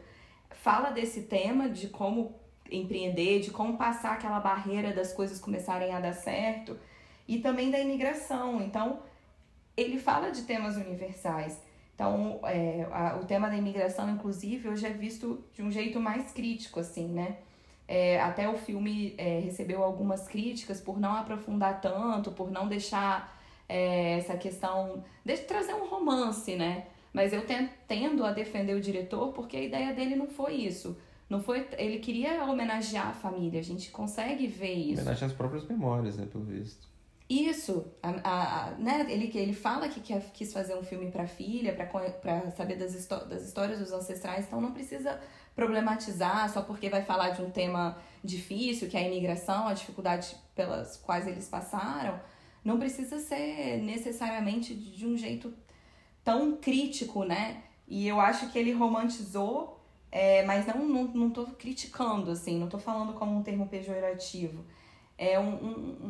fala 0.51 0.91
desse 0.91 1.23
tema 1.23 1.67
de 1.67 1.87
como 1.87 2.35
empreender, 2.71 3.39
de 3.39 3.51
como 3.51 3.77
passar 3.77 4.13
aquela 4.13 4.39
barreira 4.39 4.93
das 4.93 5.11
coisas 5.11 5.39
começarem 5.39 5.93
a 5.93 5.99
dar 5.99 6.13
certo 6.13 6.77
e 7.27 7.39
também 7.39 7.71
da 7.71 7.79
imigração. 7.79 8.61
Então, 8.61 8.99
ele 9.75 9.97
fala 9.97 10.29
de 10.29 10.43
temas 10.43 10.75
universais. 10.75 11.59
Então, 11.95 12.39
é, 12.43 12.87
a, 12.91 13.17
o 13.21 13.25
tema 13.25 13.49
da 13.49 13.55
imigração, 13.55 14.09
inclusive, 14.09 14.69
hoje 14.69 14.85
é 14.85 14.91
visto 14.91 15.43
de 15.53 15.61
um 15.61 15.71
jeito 15.71 15.99
mais 15.99 16.31
crítico, 16.31 16.79
assim, 16.79 17.07
né? 17.07 17.37
É, 17.91 18.21
até 18.21 18.47
o 18.47 18.55
filme 18.55 19.15
é, 19.17 19.39
recebeu 19.39 19.83
algumas 19.83 20.27
críticas 20.27 20.79
por 20.79 20.99
não 20.99 21.15
aprofundar 21.15 21.81
tanto, 21.81 22.29
por 22.29 22.51
não 22.51 22.67
deixar 22.67 23.35
é, 23.67 24.19
essa 24.19 24.37
questão 24.37 25.03
de 25.25 25.35
trazer 25.37 25.73
um 25.73 25.87
romance, 25.87 26.55
né? 26.55 26.85
Mas 27.11 27.33
eu 27.33 27.43
tendo 27.87 28.23
a 28.23 28.31
defender 28.31 28.75
o 28.75 28.79
diretor 28.79 29.33
porque 29.33 29.57
a 29.57 29.63
ideia 29.63 29.91
dele 29.91 30.15
não 30.15 30.27
foi 30.27 30.53
isso. 30.53 30.95
Não 31.27 31.41
foi, 31.41 31.67
ele 31.79 31.97
queria 31.97 32.43
homenagear 32.45 33.07
a 33.07 33.13
família, 33.13 33.59
a 33.59 33.63
gente 33.63 33.89
consegue 33.89 34.45
ver 34.45 34.73
isso. 34.73 35.01
Homenagear 35.01 35.31
as 35.31 35.35
próprias 35.35 35.65
memórias, 35.65 36.15
né, 36.15 36.27
pelo 36.31 36.43
visto. 36.43 36.87
Isso, 37.29 37.85
a, 38.01 38.09
a, 38.23 38.71
né, 38.71 39.05
ele, 39.07 39.31
ele 39.35 39.53
fala 39.53 39.87
que 39.87 39.99
quer, 39.99 40.19
quis 40.33 40.51
fazer 40.51 40.75
um 40.75 40.81
filme 40.81 41.11
para 41.11 41.27
filha, 41.27 41.73
para 41.73 42.49
saber 42.49 42.75
das, 42.75 43.05
das 43.05 43.43
histórias 43.43 43.77
dos 43.77 43.91
ancestrais, 43.91 44.47
então 44.47 44.59
não 44.59 44.71
precisa 44.71 45.21
problematizar 45.55 46.51
só 46.51 46.63
porque 46.63 46.89
vai 46.89 47.03
falar 47.03 47.29
de 47.29 47.43
um 47.43 47.51
tema 47.51 47.99
difícil, 48.23 48.89
que 48.89 48.97
é 48.97 49.01
a 49.01 49.07
imigração, 49.07 49.67
a 49.67 49.73
dificuldade 49.73 50.35
pelas 50.55 50.97
quais 50.97 51.27
eles 51.27 51.47
passaram, 51.47 52.19
não 52.63 52.79
precisa 52.79 53.19
ser 53.19 53.77
necessariamente 53.83 54.73
de 54.73 55.05
um 55.05 55.15
jeito 55.15 55.53
tão 56.23 56.57
crítico, 56.57 57.23
né? 57.23 57.61
E 57.87 58.07
eu 58.07 58.19
acho 58.19 58.49
que 58.51 58.57
ele 58.57 58.71
romantizou, 58.71 59.79
é, 60.11 60.43
mas 60.45 60.65
não, 60.65 60.83
não, 60.87 61.03
não 61.03 61.29
tô 61.29 61.45
criticando, 61.45 62.31
assim, 62.31 62.57
não 62.57 62.67
tô 62.67 62.79
falando 62.79 63.13
como 63.13 63.37
um 63.37 63.43
termo 63.43 63.67
pejorativo. 63.67 64.65
É 65.21 65.37
um, 65.37 65.53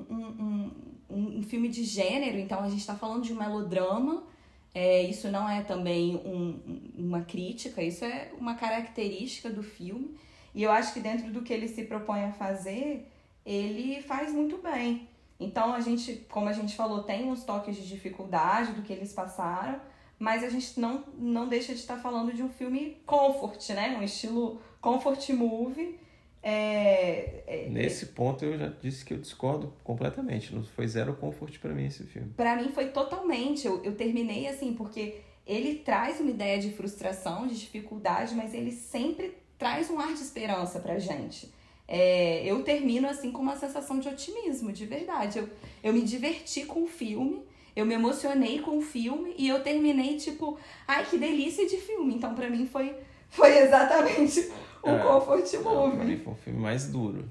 um, 0.09 0.71
um, 1.09 1.37
um, 1.39 1.41
filme 1.41 1.67
de 1.67 1.83
gênero, 1.83 2.37
então 2.37 2.59
a 2.59 2.69
gente 2.69 2.81
está 2.81 2.93
falando 2.93 3.23
de 3.23 3.33
um 3.33 3.37
melodrama, 3.37 4.23
é, 4.71 5.01
isso 5.01 5.31
não 5.31 5.49
é 5.49 5.63
também 5.63 6.15
um, 6.17 6.59
uma 6.95 7.21
crítica, 7.21 7.81
isso 7.81 8.05
é 8.05 8.31
uma 8.39 8.53
característica 8.53 9.49
do 9.49 9.63
filme. 9.63 10.15
E 10.53 10.61
eu 10.61 10.71
acho 10.71 10.93
que 10.93 10.99
dentro 10.99 11.31
do 11.31 11.41
que 11.41 11.51
ele 11.51 11.67
se 11.67 11.85
propõe 11.85 12.23
a 12.23 12.31
fazer, 12.31 13.11
ele 13.43 13.99
faz 14.03 14.31
muito 14.31 14.59
bem. 14.59 15.07
Então 15.39 15.73
a 15.73 15.79
gente, 15.79 16.27
como 16.29 16.47
a 16.47 16.53
gente 16.53 16.75
falou, 16.75 17.01
tem 17.01 17.25
uns 17.25 17.43
toques 17.43 17.75
de 17.75 17.87
dificuldade 17.87 18.73
do 18.73 18.83
que 18.83 18.93
eles 18.93 19.11
passaram, 19.11 19.81
mas 20.19 20.43
a 20.43 20.49
gente 20.49 20.79
não, 20.79 21.03
não 21.17 21.47
deixa 21.47 21.73
de 21.73 21.79
estar 21.79 21.97
falando 21.97 22.31
de 22.31 22.43
um 22.43 22.49
filme 22.49 23.01
comfort, 23.07 23.69
né? 23.69 23.97
Um 23.97 24.03
estilo 24.03 24.61
comfort 24.81 25.29
movie 25.29 25.97
é, 26.41 27.43
é, 27.47 27.67
Nesse 27.69 28.07
ponto 28.07 28.45
eu 28.45 28.57
já 28.57 28.67
disse 28.81 29.03
que 29.03 29.13
eu 29.13 29.17
discordo 29.17 29.73
completamente. 29.83 30.55
Não 30.55 30.63
foi 30.63 30.87
zero 30.87 31.13
comfort 31.15 31.59
para 31.59 31.73
mim 31.73 31.85
esse 31.85 32.03
filme. 32.03 32.31
Para 32.35 32.55
mim 32.55 32.69
foi 32.69 32.89
totalmente. 32.89 33.67
Eu, 33.67 33.83
eu 33.83 33.95
terminei 33.95 34.47
assim, 34.47 34.73
porque 34.73 35.15
ele 35.45 35.75
traz 35.75 36.19
uma 36.19 36.29
ideia 36.29 36.59
de 36.59 36.71
frustração, 36.71 37.47
de 37.47 37.59
dificuldade, 37.59 38.35
mas 38.35 38.53
ele 38.53 38.71
sempre 38.71 39.35
traz 39.57 39.89
um 39.89 39.99
ar 39.99 40.13
de 40.13 40.21
esperança 40.21 40.79
pra 40.79 40.97
gente. 40.97 41.51
É, 41.87 42.43
eu 42.45 42.63
termino 42.63 43.07
assim 43.07 43.31
com 43.31 43.41
uma 43.41 43.57
sensação 43.57 43.99
de 43.99 44.07
otimismo, 44.07 44.71
de 44.71 44.85
verdade. 44.85 45.39
Eu, 45.39 45.49
eu 45.83 45.91
me 45.91 46.03
diverti 46.03 46.63
com 46.63 46.83
o 46.83 46.87
filme, 46.87 47.41
eu 47.75 47.85
me 47.85 47.95
emocionei 47.95 48.59
com 48.59 48.77
o 48.77 48.81
filme 48.81 49.33
e 49.37 49.47
eu 49.47 49.61
terminei 49.61 50.15
tipo, 50.15 50.57
ai 50.87 51.05
que 51.05 51.17
delícia 51.17 51.67
de 51.67 51.77
filme. 51.77 52.13
Então 52.13 52.33
para 52.35 52.49
mim 52.49 52.65
foi, 52.65 52.95
foi 53.27 53.57
exatamente 53.59 54.49
o 54.83 54.89
é, 54.89 54.99
Comfort 54.99 55.53
Movie. 55.63 55.95
Pra 55.95 56.05
mim 56.05 56.17
foi 56.17 56.33
um 56.33 56.35
filme 56.35 56.59
mais 56.59 56.87
duro. 56.87 57.29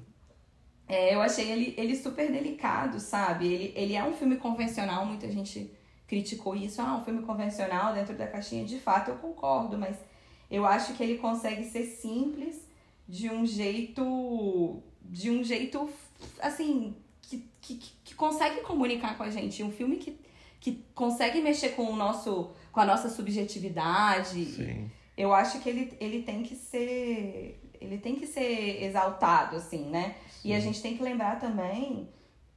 É, 0.88 1.14
eu 1.14 1.20
achei 1.20 1.50
ele, 1.50 1.74
ele 1.76 1.94
super 1.94 2.30
delicado, 2.30 2.98
sabe? 2.98 3.46
Ele, 3.46 3.72
ele 3.76 3.94
é 3.94 4.02
um 4.02 4.14
filme 4.14 4.36
convencional, 4.36 5.04
muita 5.04 5.30
gente 5.30 5.70
criticou 6.06 6.56
isso. 6.56 6.80
Ah, 6.80 6.96
um 6.96 7.04
filme 7.04 7.22
convencional 7.22 7.92
dentro 7.92 8.16
da 8.16 8.26
caixinha. 8.26 8.64
De 8.64 8.78
fato, 8.78 9.10
eu 9.10 9.16
concordo, 9.16 9.76
mas 9.76 9.96
eu 10.50 10.64
acho 10.64 10.94
que 10.94 11.02
ele 11.02 11.18
consegue 11.18 11.64
ser 11.64 11.84
simples 11.84 12.66
de 13.06 13.28
um 13.28 13.44
jeito. 13.44 14.82
De 15.02 15.30
um 15.30 15.42
jeito, 15.42 15.88
assim, 16.40 16.94
que, 17.22 17.46
que, 17.60 17.74
que 18.04 18.14
consegue 18.14 18.60
comunicar 18.62 19.16
com 19.16 19.22
a 19.22 19.30
gente. 19.30 19.62
Um 19.62 19.70
filme 19.70 19.96
que, 19.96 20.18
que 20.58 20.84
consegue 20.94 21.40
mexer 21.42 21.70
com 21.70 21.90
o 21.90 21.96
nosso. 21.96 22.50
com 22.72 22.80
a 22.80 22.86
nossa 22.86 23.10
subjetividade. 23.10 24.44
Sim 24.46 24.90
eu 25.18 25.34
acho 25.34 25.58
que 25.60 25.68
ele, 25.68 25.92
ele 26.00 26.22
tem 26.22 26.44
que 26.44 26.54
ser 26.54 27.60
ele 27.80 27.98
tem 27.98 28.16
que 28.16 28.26
ser 28.26 28.82
exaltado 28.84 29.56
assim 29.56 29.86
né? 29.86 30.14
Sim. 30.30 30.50
e 30.50 30.54
a 30.54 30.60
gente 30.60 30.80
tem 30.80 30.96
que 30.96 31.02
lembrar 31.02 31.40
também 31.40 32.08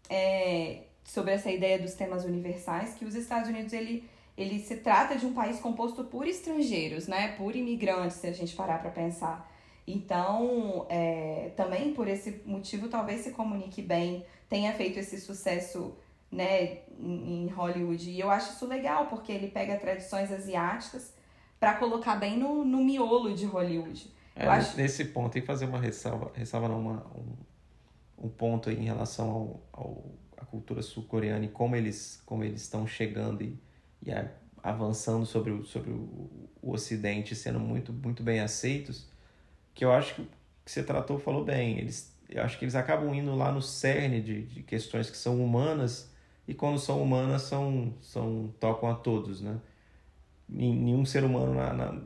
é, 0.07 0.83
sobre 1.03 1.33
essa 1.33 1.49
ideia 1.51 1.79
dos 1.79 1.95
temas 1.95 2.23
universais 2.23 2.93
que 2.93 3.03
os 3.03 3.15
Estados 3.15 3.49
Unidos 3.49 3.73
ele 3.73 4.03
ele 4.37 4.59
se 4.59 4.77
trata 4.77 5.17
de 5.17 5.25
um 5.25 5.33
país 5.33 5.59
composto 5.59 6.03
por 6.05 6.27
estrangeiros 6.27 7.07
né? 7.07 7.29
Por 7.29 7.55
imigrantes 7.55 8.17
se 8.17 8.27
a 8.27 8.31
gente 8.31 8.55
parar 8.55 8.79
para 8.79 8.91
pensar. 8.91 9.51
Então 9.85 10.85
é, 10.87 11.51
também 11.57 11.93
por 11.93 12.07
esse 12.07 12.41
motivo 12.45 12.87
talvez 12.87 13.21
se 13.21 13.31
comunique 13.31 13.81
bem 13.81 14.23
tenha 14.47 14.71
feito 14.73 14.99
esse 14.99 15.19
sucesso 15.19 15.95
né 16.31 16.79
em 16.99 17.47
Hollywood. 17.47 18.09
E 18.09 18.19
eu 18.19 18.29
acho 18.29 18.53
isso 18.53 18.67
legal 18.67 19.07
porque 19.07 19.31
ele 19.31 19.47
pega 19.47 19.75
tradições 19.77 20.31
asiáticas 20.31 21.13
para 21.61 21.75
colocar 21.75 22.15
bem 22.15 22.39
no, 22.39 22.65
no 22.65 22.83
miolo 22.83 23.35
de 23.35 23.45
Hollywood. 23.45 24.11
É, 24.35 24.47
acho... 24.47 24.75
Nesse 24.75 25.05
ponto, 25.05 25.31
tem 25.31 25.43
que 25.43 25.47
fazer 25.47 25.65
uma 25.65 25.79
ressalva, 25.79 26.31
ressalva 26.33 26.67
não, 26.67 26.79
uma, 26.79 27.05
um, 27.15 28.25
um 28.25 28.29
ponto 28.29 28.71
aí 28.71 28.79
em 28.79 28.85
relação 28.85 29.29
ao, 29.29 29.61
ao, 29.71 30.05
à 30.37 30.43
cultura 30.43 30.81
sul-coreana 30.81 31.45
e 31.45 31.49
como 31.49 31.75
eles, 31.75 32.19
como 32.25 32.43
eles 32.43 32.63
estão 32.63 32.87
chegando 32.87 33.43
e, 33.43 33.61
e 34.01 34.11
a, 34.11 34.27
avançando 34.63 35.23
sobre, 35.23 35.51
o, 35.51 35.63
sobre 35.63 35.91
o, 35.91 36.49
o 36.63 36.71
Ocidente, 36.71 37.35
sendo 37.35 37.59
muito, 37.59 37.93
muito 37.93 38.23
bem 38.23 38.39
aceitos, 38.39 39.07
que 39.75 39.85
eu 39.85 39.91
acho 39.91 40.15
que, 40.15 40.27
que 40.65 40.71
você 40.71 40.81
tratou 40.81 41.19
falou 41.19 41.45
bem. 41.45 41.77
Eles, 41.77 42.11
eu 42.27 42.41
acho 42.41 42.57
que 42.57 42.65
eles 42.65 42.73
acabam 42.73 43.13
indo 43.13 43.35
lá 43.35 43.51
no 43.51 43.61
cerne 43.61 44.19
de, 44.19 44.47
de 44.47 44.63
questões 44.63 45.11
que 45.11 45.17
são 45.17 45.39
humanas 45.39 46.11
e 46.47 46.55
quando 46.55 46.79
são 46.79 47.03
humanas 47.03 47.43
são, 47.43 47.93
são 48.01 48.51
tocam 48.59 48.89
a 48.89 48.95
todos, 48.95 49.41
né? 49.41 49.59
Nenhum 50.51 51.05
ser 51.05 51.23
humano 51.23 51.53
na, 51.55 51.73
na, 51.73 52.01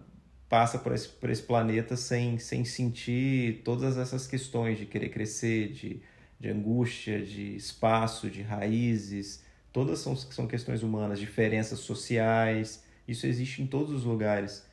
passa 0.48 0.78
por 0.78 0.94
esse, 0.94 1.10
por 1.10 1.30
esse 1.30 1.42
planeta 1.42 1.98
sem, 1.98 2.38
sem 2.38 2.64
sentir 2.64 3.62
todas 3.64 3.98
essas 3.98 4.28
questões 4.28 4.78
de 4.78 4.86
querer 4.86 5.10
crescer, 5.10 5.72
de, 5.72 6.02
de 6.40 6.50
angústia, 6.50 7.22
de 7.22 7.56
espaço, 7.56 8.30
de 8.30 8.42
raízes. 8.42 9.44
Todas 9.74 10.00
são, 10.00 10.16
são 10.16 10.48
questões 10.48 10.84
humanas, 10.84 11.20
diferenças 11.20 11.80
sociais. 11.80 12.84
Isso 13.08 13.26
existe 13.26 13.62
em 13.62 13.68
todos 13.68 13.92
os 13.92 14.04
lugares. 14.04 14.66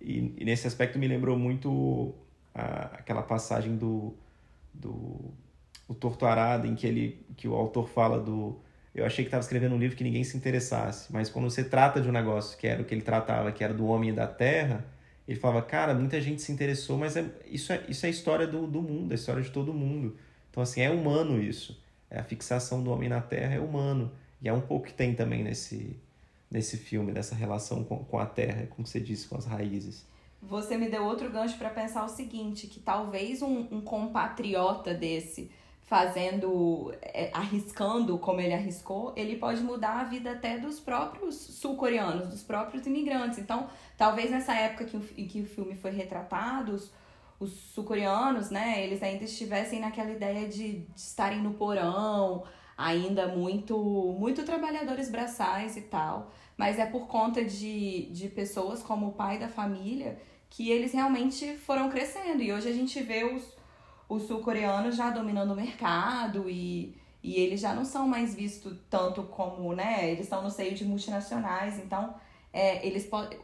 E, 0.00 0.32
e 0.38 0.44
nesse 0.44 0.66
aspecto 0.66 0.98
me 0.98 1.08
lembrou 1.08 1.36
muito 1.38 2.14
a, 2.54 2.96
aquela 2.98 3.22
passagem 3.22 3.76
do, 3.76 4.14
do 4.72 5.34
o 5.88 5.94
Torto 5.94 6.26
Arado, 6.26 6.66
em 6.66 6.74
que, 6.74 6.86
ele, 6.86 7.24
que 7.36 7.46
o 7.46 7.54
autor 7.54 7.88
fala 7.88 8.18
do 8.18 8.58
eu 8.96 9.04
achei 9.04 9.24
que 9.24 9.28
estava 9.28 9.42
escrevendo 9.42 9.74
um 9.74 9.78
livro 9.78 9.94
que 9.94 10.02
ninguém 10.02 10.24
se 10.24 10.38
interessasse. 10.38 11.12
Mas 11.12 11.28
quando 11.28 11.50
você 11.50 11.62
trata 11.62 12.00
de 12.00 12.08
um 12.08 12.12
negócio 12.12 12.56
que 12.56 12.66
era 12.66 12.80
o 12.80 12.84
que 12.84 12.94
ele 12.94 13.02
tratava, 13.02 13.52
que 13.52 13.62
era 13.62 13.74
do 13.74 13.86
homem 13.86 14.08
e 14.08 14.12
da 14.12 14.26
terra, 14.26 14.82
ele 15.28 15.38
falava, 15.38 15.60
cara, 15.60 15.92
muita 15.92 16.18
gente 16.18 16.40
se 16.40 16.50
interessou, 16.50 16.96
mas 16.96 17.14
é, 17.14 17.26
isso, 17.44 17.72
é, 17.72 17.84
isso 17.88 18.06
é 18.06 18.08
a 18.08 18.10
história 18.10 18.46
do, 18.46 18.66
do 18.66 18.80
mundo, 18.80 19.12
a 19.12 19.14
história 19.14 19.42
de 19.42 19.50
todo 19.50 19.74
mundo. 19.74 20.16
Então, 20.50 20.62
assim, 20.62 20.80
é 20.80 20.90
humano 20.90 21.38
isso. 21.38 21.78
É 22.08 22.18
a 22.18 22.24
fixação 22.24 22.82
do 22.82 22.90
homem 22.90 23.08
na 23.08 23.20
terra 23.20 23.54
é 23.54 23.60
humano. 23.60 24.10
E 24.40 24.48
é 24.48 24.52
um 24.52 24.62
pouco 24.62 24.86
que 24.86 24.94
tem 24.94 25.14
também 25.14 25.44
nesse, 25.44 25.94
nesse 26.50 26.78
filme, 26.78 27.12
dessa 27.12 27.34
relação 27.34 27.84
com, 27.84 27.98
com 27.98 28.18
a 28.18 28.24
terra, 28.24 28.66
como 28.70 28.86
você 28.86 28.98
disse, 28.98 29.28
com 29.28 29.36
as 29.36 29.44
raízes. 29.44 30.06
Você 30.40 30.78
me 30.78 30.88
deu 30.88 31.04
outro 31.04 31.30
gancho 31.30 31.58
para 31.58 31.68
pensar 31.68 32.02
o 32.04 32.08
seguinte, 32.08 32.66
que 32.66 32.80
talvez 32.80 33.42
um, 33.42 33.66
um 33.70 33.80
compatriota 33.82 34.94
desse 34.94 35.50
fazendo, 35.86 36.92
é, 37.00 37.30
arriscando 37.32 38.18
como 38.18 38.40
ele 38.40 38.52
arriscou, 38.52 39.12
ele 39.16 39.36
pode 39.36 39.62
mudar 39.62 40.00
a 40.00 40.04
vida 40.04 40.32
até 40.32 40.58
dos 40.58 40.80
próprios 40.80 41.36
sul-coreanos, 41.36 42.28
dos 42.28 42.42
próprios 42.42 42.84
imigrantes. 42.86 43.38
Então, 43.38 43.68
talvez 43.96 44.32
nessa 44.32 44.52
época 44.52 44.84
que 44.84 44.96
em 45.16 45.28
que 45.28 45.40
o 45.42 45.46
filme 45.46 45.76
foi 45.76 45.92
retratado, 45.92 46.72
os, 46.72 46.92
os 47.38 47.52
sul-coreanos, 47.72 48.50
né, 48.50 48.84
eles 48.84 49.00
ainda 49.00 49.24
estivessem 49.24 49.78
naquela 49.78 50.10
ideia 50.10 50.48
de, 50.48 50.80
de 50.80 51.00
estarem 51.00 51.40
no 51.40 51.54
porão, 51.54 52.42
ainda 52.76 53.28
muito, 53.28 53.78
muito 54.18 54.44
trabalhadores 54.44 55.08
braçais 55.08 55.76
e 55.76 55.82
tal. 55.82 56.32
Mas 56.56 56.80
é 56.80 56.86
por 56.86 57.06
conta 57.06 57.44
de, 57.44 58.06
de 58.10 58.28
pessoas 58.28 58.82
como 58.82 59.08
o 59.08 59.12
pai 59.12 59.38
da 59.38 59.48
família 59.48 60.18
que 60.50 60.68
eles 60.68 60.92
realmente 60.92 61.56
foram 61.58 61.88
crescendo. 61.88 62.42
E 62.42 62.52
hoje 62.52 62.68
a 62.68 62.72
gente 62.72 63.00
vê 63.02 63.22
os, 63.24 63.55
os 64.08 64.22
sul-coreanos 64.22 64.96
já 64.96 65.10
dominando 65.10 65.52
o 65.52 65.56
mercado 65.56 66.48
e, 66.48 66.96
e 67.22 67.34
eles 67.36 67.60
já 67.60 67.74
não 67.74 67.84
são 67.84 68.06
mais 68.06 68.34
vistos 68.34 68.76
tanto 68.88 69.22
como, 69.24 69.74
né? 69.74 70.10
Eles 70.10 70.24
estão 70.24 70.42
no 70.42 70.50
seio 70.50 70.74
de 70.74 70.84
multinacionais, 70.84 71.78
então 71.78 72.14
é, 72.52 72.86
eles 72.86 73.04
podem. 73.04 73.38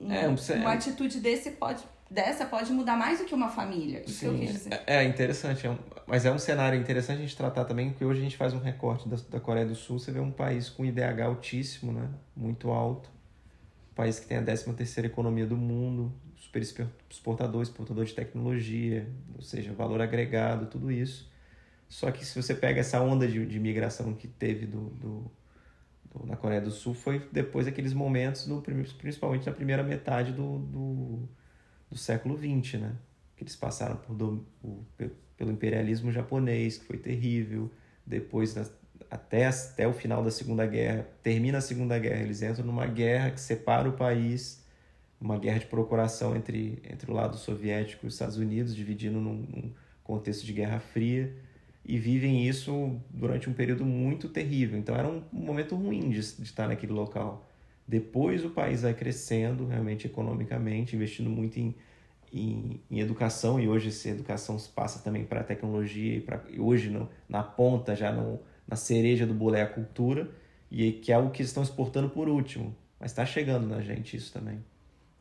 Um, 0.00 0.12
é, 0.12 0.26
uma 0.56 0.72
atitude 0.72 1.20
desse 1.20 1.52
pode 1.52 1.84
dessa 2.10 2.46
pode 2.46 2.72
mudar 2.72 2.96
mais 2.96 3.18
do 3.18 3.24
que 3.24 3.34
uma 3.34 3.48
família. 3.48 4.02
Isso 4.06 4.20
Sim, 4.20 4.28
que 4.28 4.34
eu 4.34 4.38
quis 4.38 4.52
dizer. 4.52 4.82
É, 4.86 4.96
é 4.96 5.04
interessante, 5.04 5.66
é 5.66 5.70
um, 5.70 5.78
mas 6.06 6.24
é 6.24 6.32
um 6.32 6.38
cenário 6.38 6.78
interessante 6.78 7.18
a 7.18 7.22
gente 7.22 7.36
tratar 7.36 7.64
também, 7.64 7.90
porque 7.90 8.04
hoje 8.04 8.20
a 8.20 8.22
gente 8.22 8.36
faz 8.36 8.54
um 8.54 8.60
recorte 8.60 9.08
da, 9.08 9.16
da 9.28 9.40
Coreia 9.40 9.66
do 9.66 9.74
Sul, 9.74 9.98
você 9.98 10.12
vê 10.12 10.20
um 10.20 10.30
país 10.30 10.68
com 10.68 10.84
IDH 10.84 11.22
altíssimo, 11.24 11.92
né? 11.92 12.08
Muito 12.36 12.70
alto. 12.70 13.10
Um 13.92 13.94
país 13.94 14.18
que 14.20 14.26
tem 14.26 14.38
a 14.38 14.42
13 14.42 14.72
terceira 14.74 15.06
economia 15.06 15.46
do 15.46 15.56
mundo, 15.56 16.12
exportador, 16.62 17.62
exportador 17.62 18.04
de 18.04 18.14
tecnologia, 18.14 19.08
ou 19.34 19.42
seja, 19.42 19.72
valor 19.72 20.00
agregado, 20.00 20.66
tudo 20.66 20.90
isso. 20.90 21.30
Só 21.88 22.10
que 22.10 22.24
se 22.24 22.40
você 22.40 22.54
pega 22.54 22.80
essa 22.80 23.00
onda 23.00 23.26
de, 23.28 23.44
de 23.46 23.60
migração 23.60 24.14
que 24.14 24.26
teve 24.26 24.66
do, 24.66 24.90
do, 24.90 25.30
do, 26.12 26.26
na 26.26 26.36
Coreia 26.36 26.60
do 26.60 26.70
Sul, 26.70 26.94
foi 26.94 27.28
depois 27.30 27.66
daqueles 27.66 27.92
momentos, 27.92 28.46
do, 28.46 28.62
principalmente 28.98 29.46
na 29.46 29.52
primeira 29.52 29.82
metade 29.82 30.32
do, 30.32 30.58
do 30.58 31.28
do 31.90 31.96
século 31.96 32.36
XX, 32.36 32.80
né? 32.80 32.96
Que 33.36 33.44
eles 33.44 33.56
passaram 33.56 33.96
por 33.96 35.16
pelo 35.36 35.52
imperialismo 35.52 36.10
japonês, 36.10 36.78
que 36.78 36.84
foi 36.84 36.96
terrível. 36.96 37.70
Depois, 38.04 38.56
até, 39.10 39.46
até 39.46 39.86
o 39.86 39.92
final 39.92 40.22
da 40.22 40.30
Segunda 40.30 40.66
Guerra, 40.66 41.06
termina 41.22 41.58
a 41.58 41.60
Segunda 41.60 41.98
Guerra, 41.98 42.22
eles 42.22 42.42
entram 42.42 42.64
numa 42.64 42.86
guerra 42.86 43.30
que 43.30 43.40
separa 43.40 43.88
o 43.88 43.92
país, 43.92 44.64
uma 45.20 45.38
guerra 45.38 45.58
de 45.58 45.66
procuração 45.66 46.36
entre, 46.36 46.78
entre 46.90 47.10
o 47.10 47.14
lado 47.14 47.36
soviético 47.36 48.06
e 48.06 48.08
os 48.08 48.14
Estados 48.14 48.36
Unidos, 48.36 48.74
dividindo 48.74 49.20
num, 49.20 49.34
num 49.34 49.72
contexto 50.04 50.44
de 50.44 50.52
Guerra 50.52 50.78
Fria, 50.78 51.34
e 51.84 51.98
vivem 51.98 52.46
isso 52.46 53.00
durante 53.10 53.48
um 53.48 53.52
período 53.52 53.84
muito 53.84 54.28
terrível. 54.28 54.78
Então 54.78 54.94
era 54.94 55.08
um 55.08 55.22
momento 55.32 55.76
ruim 55.76 56.10
de, 56.10 56.20
de 56.20 56.42
estar 56.42 56.68
naquele 56.68 56.92
local. 56.92 57.48
Depois 57.86 58.44
o 58.44 58.50
país 58.50 58.82
vai 58.82 58.92
crescendo 58.92 59.66
realmente 59.66 60.06
economicamente, 60.06 60.96
investindo 60.96 61.30
muito 61.30 61.58
em, 61.58 61.74
em, 62.32 62.80
em 62.90 62.98
educação, 62.98 63.60
e 63.60 63.68
hoje 63.68 63.88
essa 63.88 64.08
educação 64.08 64.56
passa 64.74 64.98
também 64.98 65.24
para 65.24 65.40
a 65.40 65.44
tecnologia, 65.44 66.16
e, 66.16 66.20
pra, 66.20 66.44
e 66.50 66.58
hoje 66.58 66.92
na 67.28 67.42
ponta, 67.44 67.94
já 67.94 68.10
no, 68.10 68.40
na 68.66 68.74
cereja 68.74 69.24
do 69.24 69.32
bolo 69.32 69.54
é 69.54 69.62
a 69.62 69.66
cultura, 69.66 70.28
e 70.68 70.90
que 70.92 71.12
é 71.12 71.18
o 71.18 71.30
que 71.30 71.42
estão 71.42 71.62
exportando 71.62 72.10
por 72.10 72.28
último. 72.28 72.74
Mas 72.98 73.12
está 73.12 73.24
chegando 73.24 73.68
na 73.68 73.80
gente 73.80 74.16
isso 74.16 74.32
também. 74.32 74.58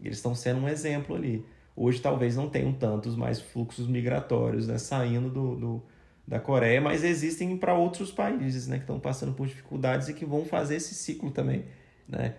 Eles 0.05 0.17
estão 0.17 0.35
sendo 0.35 0.61
um 0.61 0.69
exemplo 0.69 1.15
ali. 1.15 1.45
Hoje 1.75 1.99
talvez 1.99 2.35
não 2.35 2.49
tenham 2.49 2.71
tantos 2.73 3.15
mais 3.15 3.41
fluxos 3.41 3.87
migratórios 3.87 4.67
né, 4.67 4.77
saindo 4.77 5.29
do, 5.29 5.55
do 5.55 5.83
da 6.27 6.39
Coreia, 6.39 6.81
mas 6.81 7.03
existem 7.03 7.55
para 7.55 7.75
outros 7.75 8.11
países 8.11 8.67
né, 8.67 8.77
que 8.77 8.83
estão 8.83 8.99
passando 8.99 9.33
por 9.33 9.45
dificuldades 9.45 10.09
e 10.09 10.13
que 10.13 10.25
vão 10.25 10.43
fazer 10.43 10.77
esse 10.77 10.95
ciclo 10.95 11.29
também. 11.29 11.65
Né? 12.07 12.35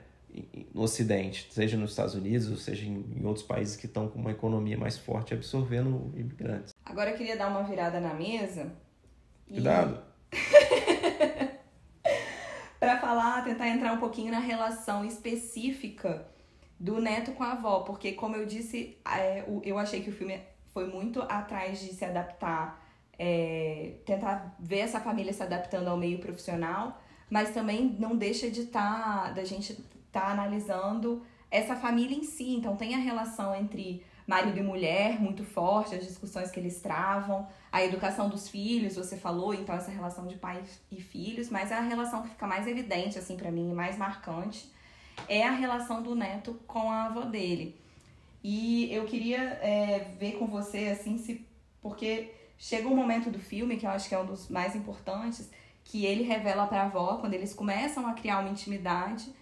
no 0.75 0.83
Ocidente, 0.83 1.49
seja 1.51 1.77
nos 1.77 1.91
Estados 1.91 2.15
Unidos 2.15 2.51
ou 2.51 2.57
seja 2.57 2.85
em, 2.85 3.25
outros 3.25 3.45
países 3.45 3.77
que 3.77 3.87
estão 3.87 4.09
com 4.09 4.19
uma 4.19 4.31
economia 4.31 4.77
mais 4.77 4.99
forte 4.99 5.33
absorvendo 5.33 6.13
imigrantes. 6.15 6.75
Agora 6.85 7.11
eu 7.11 7.17
queria 7.17 7.37
dar 7.37 7.49
uma 7.49 7.63
virada 7.63 8.01
na 8.01 8.15
mesa. 8.15 8.73
Cuidado! 9.49 10.03
E... 12.09 12.79
para 12.79 12.99
falar, 13.01 13.43
tentar 13.43 13.69
entrar 13.69 13.93
um 13.93 13.99
pouquinho 13.99 14.31
na 14.31 14.39
relação 14.39 15.05
específica 15.05 16.27
do 16.79 17.01
neto 17.01 17.33
com 17.33 17.43
a 17.43 17.53
avó, 17.53 17.81
porque 17.81 18.13
como 18.13 18.37
eu 18.37 18.47
disse, 18.47 18.99
é, 19.05 19.45
eu 19.63 19.79
achei 19.79 20.03
que 20.03 20.11
o 20.11 20.13
filme 20.13 20.41
foi 20.73 20.87
muito 20.87 21.23
atrás 21.23 21.81
de 21.81 21.95
se 21.95 22.05
adaptar, 22.05 22.85
é, 23.19 23.95
tentar 24.05 24.55
ver 24.59 24.81
essa 24.81 25.01
família 25.01 25.33
se 25.33 25.43
adaptando 25.43 25.89
ao 25.89 25.97
meio 25.97 26.19
profissional, 26.19 27.01
mas 27.31 27.51
também 27.51 27.97
não 27.99 28.15
deixa 28.15 28.51
de 28.51 28.63
estar, 28.63 29.25
tá, 29.25 29.31
da 29.31 29.45
gente 29.45 29.73
está 30.07 30.29
analisando 30.29 31.25
essa 31.51 31.75
família 31.75 32.17
em 32.17 32.23
si. 32.23 32.55
Então, 32.55 32.77
tem 32.77 32.95
a 32.95 32.99
relação 32.99 33.55
entre 33.55 34.05
marido 34.27 34.59
e 34.59 34.63
mulher 34.63 35.21
muito 35.21 35.45
forte, 35.45 35.95
as 35.95 36.07
discussões 36.07 36.51
que 36.51 36.59
eles 36.59 36.81
travam, 36.81 37.47
a 37.71 37.85
educação 37.85 38.29
dos 38.29 38.49
filhos, 38.49 38.97
você 38.97 39.17
falou, 39.17 39.55
então, 39.55 39.75
essa 39.75 39.91
relação 39.91 40.27
de 40.27 40.37
pais 40.37 40.81
e 40.91 41.01
filhos, 41.01 41.49
mas 41.49 41.71
a 41.71 41.81
relação 41.81 42.23
que 42.23 42.31
fica 42.31 42.47
mais 42.47 42.67
evidente, 42.67 43.19
assim, 43.19 43.37
para 43.37 43.51
mim, 43.51 43.73
mais 43.73 43.97
marcante, 43.97 44.71
é 45.29 45.43
a 45.47 45.53
relação 45.53 46.03
do 46.03 46.15
neto 46.15 46.61
com 46.67 46.91
a 46.91 47.05
avó 47.05 47.23
dele. 47.23 47.77
E 48.43 48.93
eu 48.93 49.05
queria 49.05 49.41
é, 49.63 50.15
ver 50.19 50.33
com 50.39 50.47
você, 50.47 50.89
assim, 50.89 51.19
se. 51.19 51.45
Porque 51.83 52.33
chega 52.59 52.89
um 52.89 52.97
momento 52.97 53.31
do 53.31 53.39
filme, 53.39 53.77
que 53.77 53.87
eu 53.87 53.91
acho 53.91 54.09
que 54.09 54.15
é 54.15 54.19
um 54.19 54.27
dos 54.27 54.49
mais 54.49 54.75
importantes, 54.75 55.51
que 55.85 56.05
ele 56.05 56.23
revela 56.23 56.67
para 56.67 56.83
a 56.83 56.87
avó, 56.87 57.19
quando 57.19 57.35
eles 57.35 57.55
começam 57.55 58.07
a 58.07 58.13
criar 58.13 58.41
uma 58.41 58.51
intimidade 58.51 59.33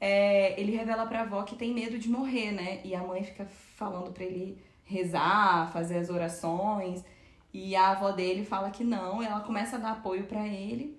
é, 0.00 0.60
ele 0.60 0.76
revela 0.76 1.06
pra 1.06 1.22
avó 1.22 1.42
que 1.42 1.56
tem 1.56 1.72
medo 1.72 1.98
de 1.98 2.08
morrer, 2.08 2.52
né? 2.52 2.80
E 2.84 2.94
a 2.94 3.02
mãe 3.02 3.22
fica 3.22 3.46
falando 3.46 4.12
pra 4.12 4.24
ele 4.24 4.58
rezar, 4.84 5.72
fazer 5.72 5.98
as 5.98 6.10
orações. 6.10 7.04
E 7.52 7.74
a 7.74 7.90
avó 7.90 8.12
dele 8.12 8.44
fala 8.44 8.70
que 8.70 8.84
não, 8.84 9.22
ela 9.22 9.40
começa 9.40 9.76
a 9.76 9.78
dar 9.78 9.92
apoio 9.92 10.24
para 10.24 10.46
ele. 10.46 10.98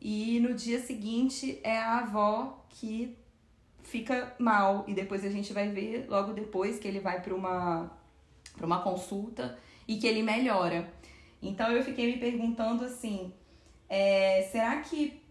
E 0.00 0.38
no 0.40 0.54
dia 0.54 0.80
seguinte 0.80 1.58
é 1.62 1.78
a 1.78 1.98
avó 1.98 2.64
que 2.68 3.16
fica 3.98 4.34
mal. 4.38 4.84
E 4.86 4.94
depois 4.94 5.24
a 5.24 5.30
gente 5.30 5.52
vai 5.52 5.68
ver, 5.68 6.06
logo 6.08 6.32
depois, 6.32 6.78
que 6.78 6.86
ele 6.88 7.00
vai 7.00 7.22
para 7.22 7.34
uma, 7.34 7.90
pra 8.56 8.66
uma 8.66 8.82
consulta 8.82 9.58
e 9.88 9.96
que 9.96 10.06
ele 10.06 10.22
melhora. 10.22 10.92
Então 11.42 11.70
eu 11.70 11.82
fiquei 11.82 12.06
me 12.06 12.18
perguntando 12.18 12.84
assim: 12.84 13.32
é, 13.88 14.42
será 14.50 14.80
que 14.80 15.26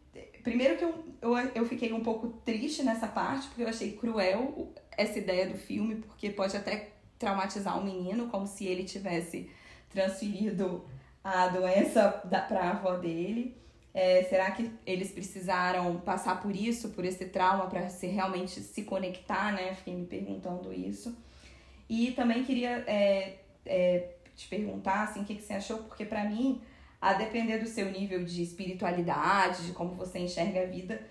Primeiro 0.46 0.78
que 0.78 0.84
eu, 0.84 1.04
eu, 1.24 1.38
eu 1.56 1.66
fiquei 1.66 1.92
um 1.92 2.04
pouco 2.04 2.28
triste 2.46 2.84
nessa 2.84 3.08
parte, 3.08 3.48
porque 3.48 3.64
eu 3.64 3.68
achei 3.68 3.94
cruel 3.94 4.72
essa 4.96 5.18
ideia 5.18 5.48
do 5.50 5.58
filme, 5.58 5.96
porque 5.96 6.30
pode 6.30 6.56
até 6.56 6.92
traumatizar 7.18 7.80
o 7.80 7.84
menino, 7.84 8.28
como 8.28 8.46
se 8.46 8.64
ele 8.64 8.84
tivesse 8.84 9.50
transferido 9.90 10.86
a 11.24 11.48
doença 11.48 12.12
para 12.48 12.60
a 12.60 12.70
avó 12.74 12.96
dele. 12.96 13.58
É, 13.98 14.24
será 14.24 14.52
que 14.52 14.70
eles 14.86 15.10
precisaram 15.10 16.02
passar 16.02 16.42
por 16.42 16.54
isso, 16.54 16.90
por 16.90 17.06
esse 17.06 17.28
trauma, 17.28 17.68
para 17.68 17.88
se 17.88 18.08
realmente 18.08 18.60
se 18.60 18.84
conectar, 18.84 19.54
né? 19.54 19.74
Fiquei 19.74 19.96
me 19.96 20.06
perguntando 20.06 20.74
isso. 20.74 21.18
E 21.90 22.12
também 22.12 22.44
queria 22.44 22.84
é, 22.88 23.38
é, 23.66 24.10
te 24.36 24.50
perguntar, 24.50 25.04
assim, 25.04 25.22
o 25.22 25.26
que, 25.26 25.36
que 25.36 25.42
você 25.42 25.54
achou, 25.54 25.78
porque 25.78 26.04
para 26.04 26.26
mim 26.26 26.62
a 27.00 27.14
depender 27.14 27.60
do 27.60 27.68
seu 27.68 27.90
nível 27.90 28.26
de 28.26 28.44
espiritualidade, 28.44 29.66
de 29.68 29.72
como 29.72 29.96
você 29.96 30.20
enxerga 30.20 30.64
a 30.64 30.66
vida, 30.66 31.02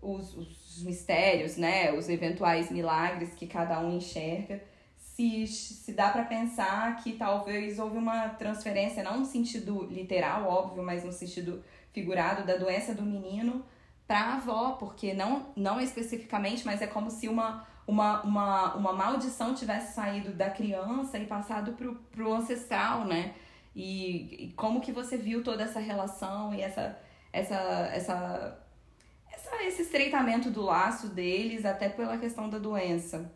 os, 0.00 0.36
os 0.36 0.82
mistérios, 0.84 1.56
né, 1.56 1.92
os 1.92 2.08
eventuais 2.08 2.70
milagres 2.70 3.34
que 3.34 3.48
cada 3.48 3.80
um 3.80 3.96
enxerga, 3.96 4.62
se, 4.96 5.44
se 5.48 5.92
dá 5.92 6.10
para 6.10 6.24
pensar 6.24 7.02
que 7.02 7.14
talvez 7.14 7.80
houve 7.80 7.96
uma 7.96 8.28
transferência, 8.28 9.02
não 9.02 9.18
no 9.18 9.24
sentido 9.24 9.88
literal, 9.90 10.44
óbvio, 10.48 10.84
mas 10.84 11.02
no 11.02 11.12
sentido 11.12 11.64
figurado 11.92 12.46
da 12.46 12.56
doença 12.56 12.94
do 12.94 13.02
menino 13.02 13.64
para 14.06 14.20
a 14.20 14.34
avó, 14.36 14.72
porque 14.72 15.12
não, 15.12 15.52
não 15.54 15.80
especificamente, 15.80 16.64
mas 16.64 16.80
é 16.80 16.86
como 16.86 17.10
se 17.10 17.28
uma, 17.28 17.66
uma, 17.86 18.22
uma, 18.22 18.74
uma 18.74 18.92
maldição 18.92 19.54
tivesse 19.54 19.94
saído 19.94 20.32
da 20.32 20.48
criança 20.48 21.18
e 21.18 21.26
passado 21.26 21.72
pro, 21.72 21.94
pro 22.10 22.32
ancestral, 22.32 23.04
né? 23.04 23.34
E, 23.76 24.46
e, 24.46 24.52
como 24.56 24.80
que 24.80 24.90
você 24.90 25.16
viu 25.16 25.44
toda 25.44 25.62
essa 25.62 25.78
relação 25.78 26.54
e 26.54 26.62
essa, 26.62 26.98
essa, 27.32 27.54
essa, 27.92 28.58
essa, 29.30 29.62
esse 29.64 29.82
estreitamento 29.82 30.50
do 30.50 30.62
laço 30.62 31.08
deles, 31.08 31.64
até 31.64 31.88
pela 31.88 32.16
questão 32.18 32.48
da 32.48 32.58
doença? 32.58 33.30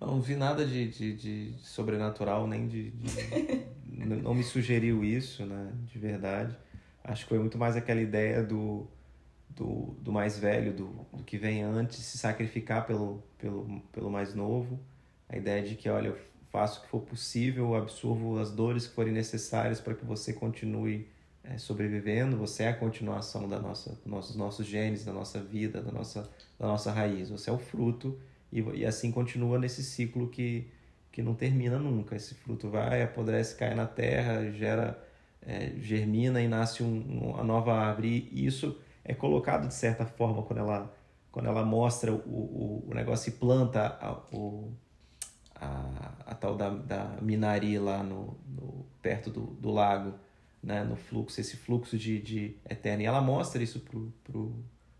Não 0.00 0.20
vi 0.20 0.34
nada 0.34 0.66
de, 0.66 0.88
de, 0.88 1.14
de 1.14 1.54
sobrenatural, 1.58 2.46
nem 2.46 2.66
de. 2.66 2.90
de 2.90 3.66
não 4.20 4.34
me 4.34 4.42
sugeriu 4.42 5.04
isso, 5.04 5.46
né? 5.46 5.72
De 5.84 5.98
verdade. 5.98 6.56
Acho 7.04 7.24
que 7.24 7.30
foi 7.30 7.38
muito 7.38 7.58
mais 7.58 7.76
aquela 7.76 8.00
ideia 8.00 8.42
do, 8.42 8.86
do, 9.50 9.94
do 10.00 10.12
mais 10.12 10.38
velho, 10.38 10.72
do, 10.72 10.86
do 11.12 11.24
que 11.24 11.36
vem 11.36 11.62
antes, 11.62 11.98
se 11.98 12.18
sacrificar 12.18 12.86
pelo, 12.86 13.22
pelo, 13.38 13.80
pelo 13.92 14.10
mais 14.10 14.34
novo. 14.34 14.78
A 15.28 15.36
ideia 15.36 15.62
de 15.62 15.74
que, 15.74 15.88
olha, 15.88 16.16
faço 16.52 16.80
o 16.80 16.82
que 16.82 16.88
for 16.88 17.00
possível, 17.00 17.74
absorvo 17.74 18.38
as 18.38 18.50
dores 18.50 18.86
que 18.86 18.94
forem 18.94 19.12
necessárias 19.12 19.80
para 19.80 19.94
que 19.94 20.04
você 20.04 20.32
continue 20.32 21.08
é, 21.42 21.58
sobrevivendo. 21.58 22.36
Você 22.36 22.64
é 22.64 22.68
a 22.68 22.74
continuação 22.74 23.48
da 23.48 23.58
nossa, 23.58 23.98
nossos, 24.04 24.36
nossos 24.36 24.66
genes, 24.66 25.04
da 25.04 25.12
nossa 25.12 25.42
vida, 25.42 25.80
da 25.80 25.90
nossa, 25.90 26.30
da 26.58 26.66
nossa 26.66 26.92
raiz. 26.92 27.30
Você 27.30 27.50
é 27.50 27.52
o 27.52 27.58
fruto 27.58 28.18
e, 28.52 28.60
e 28.60 28.84
assim 28.84 29.10
continua 29.10 29.58
nesse 29.58 29.82
ciclo 29.82 30.28
que, 30.28 30.68
que 31.10 31.22
não 31.22 31.34
termina 31.34 31.78
nunca. 31.78 32.14
Esse 32.14 32.34
fruto 32.34 32.68
vai, 32.68 33.02
apodrece, 33.02 33.56
cai 33.56 33.74
na 33.74 33.86
terra, 33.86 34.50
gera, 34.52 35.02
é, 35.46 35.72
germina 35.78 36.40
e 36.40 36.48
nasce 36.48 36.82
um, 36.82 37.30
uma 37.32 37.42
nova 37.42 37.72
árvore. 37.74 38.28
E 38.32 38.46
isso 38.46 38.78
é 39.04 39.14
colocado 39.14 39.68
de 39.68 39.74
certa 39.74 40.06
forma 40.06 40.42
quando 40.42 40.60
ela, 40.60 40.94
quando 41.30 41.46
ela 41.46 41.64
mostra 41.64 42.12
o, 42.12 42.16
o, 42.16 42.84
o 42.88 42.94
negócio 42.94 43.30
e 43.30 43.32
planta 43.32 43.98
a, 44.00 44.12
o, 44.34 44.72
a, 45.54 46.12
a 46.26 46.34
tal 46.34 46.56
da, 46.56 46.70
da 46.70 47.16
minaria 47.20 47.80
lá 47.80 48.02
no, 48.02 48.36
no 48.46 48.86
perto 49.00 49.30
do, 49.30 49.46
do 49.46 49.70
lago, 49.70 50.14
né, 50.62 50.84
no 50.84 50.96
fluxo, 50.96 51.40
esse 51.40 51.56
fluxo 51.56 51.98
de, 51.98 52.20
de 52.20 52.56
eterno. 52.68 53.02
E 53.02 53.06
ela 53.06 53.20
mostra 53.20 53.62
isso 53.62 53.80
pro, 53.80 54.12
pro, 54.22 54.54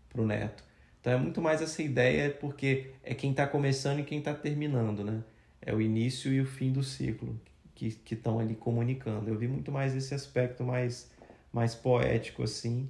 pro 0.09 0.25
neto. 0.25 0.63
Então 0.99 1.13
é 1.13 1.17
muito 1.17 1.41
mais 1.41 1.61
essa 1.61 1.81
ideia, 1.81 2.29
porque 2.29 2.91
é 3.03 3.13
quem 3.13 3.31
está 3.31 3.45
começando 3.47 3.99
e 3.99 4.03
quem 4.03 4.19
está 4.19 4.33
terminando, 4.33 5.03
né? 5.03 5.21
É 5.61 5.73
o 5.73 5.81
início 5.81 6.31
e 6.31 6.41
o 6.41 6.45
fim 6.45 6.71
do 6.71 6.83
ciclo 6.83 7.39
que 7.75 8.13
estão 8.13 8.39
ali 8.39 8.55
comunicando. 8.55 9.29
Eu 9.29 9.37
vi 9.37 9.47
muito 9.47 9.71
mais 9.71 9.95
esse 9.95 10.13
aspecto 10.13 10.63
mais, 10.63 11.11
mais 11.51 11.75
poético, 11.75 12.43
assim, 12.43 12.89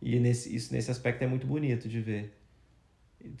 e 0.00 0.18
nesse, 0.18 0.54
isso 0.54 0.72
nesse 0.72 0.90
aspecto 0.90 1.22
é 1.22 1.26
muito 1.26 1.46
bonito 1.46 1.88
de 1.88 2.00
ver. 2.00 2.36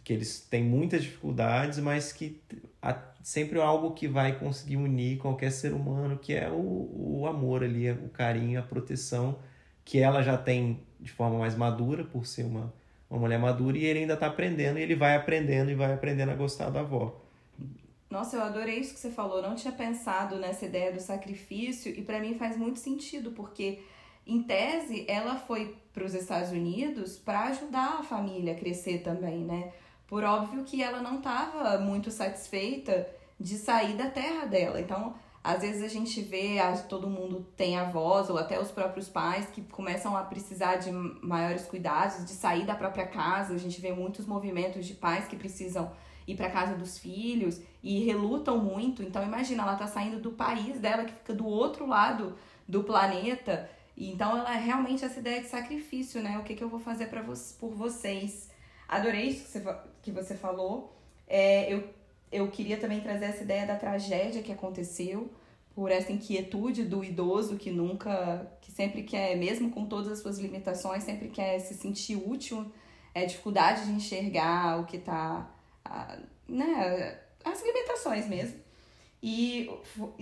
Que 0.02 0.14
eles 0.14 0.40
têm 0.40 0.64
muitas 0.64 1.02
dificuldades, 1.02 1.78
mas 1.78 2.12
que 2.12 2.40
há 2.80 2.98
sempre 3.22 3.60
algo 3.60 3.92
que 3.92 4.08
vai 4.08 4.38
conseguir 4.38 4.76
unir 4.76 5.18
qualquer 5.18 5.50
ser 5.50 5.74
humano, 5.74 6.18
que 6.18 6.32
é 6.32 6.48
o, 6.48 7.20
o 7.20 7.26
amor 7.26 7.62
ali, 7.62 7.90
o 7.90 8.08
carinho, 8.08 8.58
a 8.58 8.62
proteção, 8.62 9.38
que 9.84 9.98
ela 9.98 10.22
já 10.22 10.38
tem 10.38 10.80
de 10.98 11.12
forma 11.12 11.38
mais 11.38 11.54
madura, 11.54 12.02
por 12.04 12.24
ser 12.24 12.44
uma, 12.44 12.72
uma 13.10 13.20
mulher 13.20 13.38
madura, 13.38 13.76
e 13.76 13.84
ele 13.84 14.00
ainda 14.00 14.14
está 14.14 14.26
aprendendo, 14.26 14.78
e 14.78 14.82
ele 14.82 14.94
vai 14.94 15.16
aprendendo 15.16 15.70
e 15.70 15.74
vai 15.74 15.92
aprendendo 15.92 16.30
a 16.30 16.34
gostar 16.34 16.70
da 16.70 16.80
avó. 16.80 17.23
Nossa, 18.14 18.36
eu 18.36 18.42
adorei 18.44 18.78
isso 18.78 18.94
que 18.94 19.00
você 19.00 19.10
falou. 19.10 19.42
Não 19.42 19.56
tinha 19.56 19.72
pensado 19.72 20.36
nessa 20.36 20.64
ideia 20.64 20.92
do 20.92 21.00
sacrifício 21.00 21.90
e 21.90 22.00
para 22.00 22.20
mim 22.20 22.38
faz 22.38 22.56
muito 22.56 22.78
sentido, 22.78 23.32
porque 23.32 23.80
em 24.24 24.40
tese 24.40 25.04
ela 25.08 25.34
foi 25.34 25.76
para 25.92 26.04
os 26.04 26.14
Estados 26.14 26.50
Unidos 26.50 27.18
para 27.18 27.46
ajudar 27.46 27.98
a 27.98 28.02
família 28.04 28.52
a 28.52 28.56
crescer 28.56 28.98
também, 28.98 29.38
né? 29.38 29.72
Por 30.06 30.22
óbvio 30.22 30.62
que 30.62 30.80
ela 30.80 31.02
não 31.02 31.18
estava 31.18 31.76
muito 31.80 32.12
satisfeita 32.12 33.04
de 33.38 33.56
sair 33.56 33.94
da 33.94 34.08
terra 34.08 34.46
dela. 34.46 34.80
Então, 34.80 35.16
às 35.42 35.62
vezes 35.62 35.82
a 35.82 35.88
gente 35.88 36.22
vê, 36.22 36.58
todo 36.88 37.10
mundo 37.10 37.44
tem 37.56 37.76
avós 37.76 38.30
ou 38.30 38.38
até 38.38 38.60
os 38.60 38.70
próprios 38.70 39.08
pais 39.08 39.46
que 39.46 39.60
começam 39.60 40.16
a 40.16 40.22
precisar 40.22 40.76
de 40.76 40.92
maiores 40.92 41.64
cuidados, 41.64 42.24
de 42.24 42.30
sair 42.30 42.64
da 42.64 42.76
própria 42.76 43.08
casa. 43.08 43.54
A 43.54 43.58
gente 43.58 43.80
vê 43.80 43.92
muitos 43.92 44.24
movimentos 44.24 44.86
de 44.86 44.94
pais 44.94 45.26
que 45.26 45.34
precisam 45.34 45.90
ir 46.26 46.36
para 46.36 46.50
casa 46.50 46.74
dos 46.74 46.98
filhos 46.98 47.60
e 47.82 48.04
relutam 48.04 48.58
muito. 48.58 49.02
Então 49.02 49.22
imagina, 49.22 49.62
ela 49.62 49.76
tá 49.76 49.86
saindo 49.86 50.20
do 50.20 50.32
país 50.32 50.78
dela 50.80 51.04
que 51.04 51.12
fica 51.12 51.34
do 51.34 51.46
outro 51.46 51.86
lado 51.86 52.36
do 52.66 52.82
planeta. 52.82 53.68
Então 53.96 54.36
ela 54.36 54.56
é 54.56 54.60
realmente 54.60 55.04
essa 55.04 55.20
ideia 55.20 55.40
de 55.40 55.48
sacrifício, 55.48 56.22
né? 56.22 56.38
O 56.38 56.42
que, 56.42 56.54
que 56.54 56.64
eu 56.64 56.68
vou 56.68 56.80
fazer 56.80 57.06
para 57.06 57.22
vo 57.22 57.34
por 57.60 57.74
vocês? 57.74 58.50
Adorei 58.88 59.28
isso 59.28 59.44
que 59.44 59.58
você, 59.58 59.76
que 60.02 60.10
você 60.10 60.34
falou. 60.34 60.96
É, 61.26 61.72
eu, 61.72 61.84
eu 62.30 62.50
queria 62.50 62.76
também 62.76 63.00
trazer 63.00 63.26
essa 63.26 63.42
ideia 63.42 63.66
da 63.66 63.76
tragédia 63.76 64.42
que 64.42 64.52
aconteceu, 64.52 65.30
por 65.74 65.90
essa 65.90 66.12
inquietude 66.12 66.84
do 66.84 67.02
idoso 67.02 67.56
que 67.56 67.70
nunca, 67.70 68.46
que 68.60 68.70
sempre 68.70 69.02
quer, 69.02 69.36
mesmo 69.36 69.70
com 69.70 69.86
todas 69.86 70.12
as 70.12 70.20
suas 70.20 70.38
limitações, 70.38 71.02
sempre 71.02 71.28
quer 71.28 71.58
se 71.58 71.74
sentir 71.74 72.16
útil, 72.16 72.70
é 73.12 73.26
dificuldade 73.26 73.86
de 73.86 73.92
enxergar 73.92 74.80
o 74.80 74.84
que 74.84 74.96
está 74.96 75.50
a, 75.84 76.18
né, 76.48 77.18
as 77.44 77.62
limitações 77.62 78.26
mesmo. 78.26 78.64
E, 79.26 79.70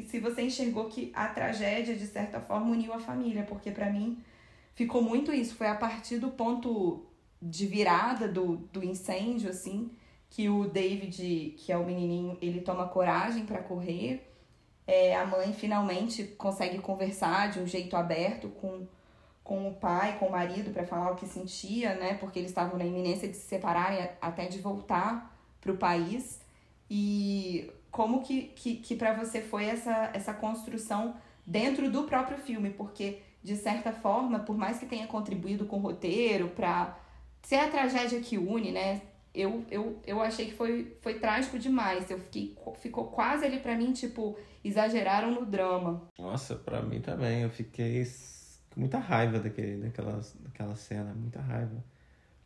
se 0.07 0.21
você 0.21 0.43
enxergou 0.43 0.85
que 0.85 1.11
a 1.13 1.27
tragédia, 1.27 1.97
de 1.97 2.07
certa 2.07 2.41
forma, 2.41 2.71
uniu 2.71 2.93
a 2.93 3.01
família, 3.01 3.43
porque 3.43 3.71
para 3.71 3.91
mim 3.91 4.23
ficou 4.75 5.03
muito 5.03 5.33
isso. 5.33 5.57
Foi 5.57 5.67
a 5.67 5.75
partir 5.75 6.19
do 6.19 6.31
ponto 6.31 7.05
de 7.41 7.67
virada 7.67 8.29
do, 8.29 8.59
do 8.73 8.85
incêndio, 8.85 9.51
assim, 9.51 9.91
que 10.31 10.49
o 10.49 10.69
David, 10.69 11.57
que 11.59 11.73
é 11.73 11.77
o 11.77 11.85
menininho, 11.85 12.39
ele 12.41 12.61
toma 12.61 12.87
coragem 12.87 13.45
para 13.45 13.61
correr. 13.61 14.33
É, 14.87 15.17
a 15.17 15.27
mãe 15.27 15.53
finalmente 15.53 16.23
consegue 16.23 16.79
conversar 16.79 17.51
de 17.51 17.59
um 17.59 17.67
jeito 17.67 17.97
aberto 17.97 18.51
com, 18.51 18.87
com 19.43 19.69
o 19.69 19.75
pai, 19.75 20.17
com 20.19 20.27
o 20.27 20.31
marido, 20.31 20.71
para 20.71 20.87
falar 20.87 21.11
o 21.11 21.17
que 21.17 21.27
sentia, 21.27 21.95
né? 21.97 22.15
Porque 22.15 22.39
eles 22.39 22.53
estavam 22.53 22.79
na 22.79 22.85
iminência 22.85 23.29
de 23.29 23.37
se 23.37 23.49
separarem, 23.49 24.09
até 24.21 24.47
de 24.47 24.61
voltar 24.61 25.32
para 25.63 25.73
o 25.73 25.77
país 25.77 26.43
e 26.91 27.71
como 27.91 28.23
que, 28.23 28.49
que, 28.55 28.77
que 28.77 28.95
para 28.97 29.15
você 29.15 29.41
foi 29.41 29.65
essa, 29.65 30.11
essa 30.13 30.35
construção 30.35 31.17
dentro 31.47 31.91
do 31.91 32.05
próprio 32.05 32.37
filme, 32.37 32.71
porque 32.71 33.21
de 33.43 33.57
certa 33.57 33.93
forma, 33.93 34.41
por 34.41 34.57
mais 34.57 34.79
que 34.79 34.87
tenha 34.87 35.07
contribuído 35.07 35.65
com 35.65 35.77
o 35.77 35.81
roteiro 35.81 36.49
para 36.49 36.99
ser 37.43 37.57
a 37.57 37.69
tragédia 37.69 38.21
que 38.21 38.39
une, 38.39 38.73
né? 38.73 39.03
Eu, 39.35 39.65
eu, 39.71 39.99
eu 40.07 40.21
achei 40.21 40.47
que 40.47 40.55
foi, 40.55 40.97
foi 41.01 41.19
trágico 41.19 41.59
demais. 41.59 42.11
Eu 42.11 42.19
fiquei 42.19 42.55
ficou 42.81 43.07
quase 43.07 43.47
ali 43.47 43.59
para 43.59 43.75
mim, 43.75 43.93
tipo, 43.93 44.39
exageraram 44.63 45.31
no 45.31 45.47
drama. 45.47 46.03
Nossa, 46.19 46.55
para 46.55 46.83
mim 46.83 47.01
também. 47.01 47.43
Eu 47.43 47.51
fiquei 47.51 48.05
com 48.71 48.81
muita 48.81 48.99
raiva 48.99 49.39
daquele, 49.39 49.79
daquela, 49.79 50.21
daquela 50.41 50.77
cena, 50.77 51.15
muita 51.15 51.41
raiva. 51.41 51.83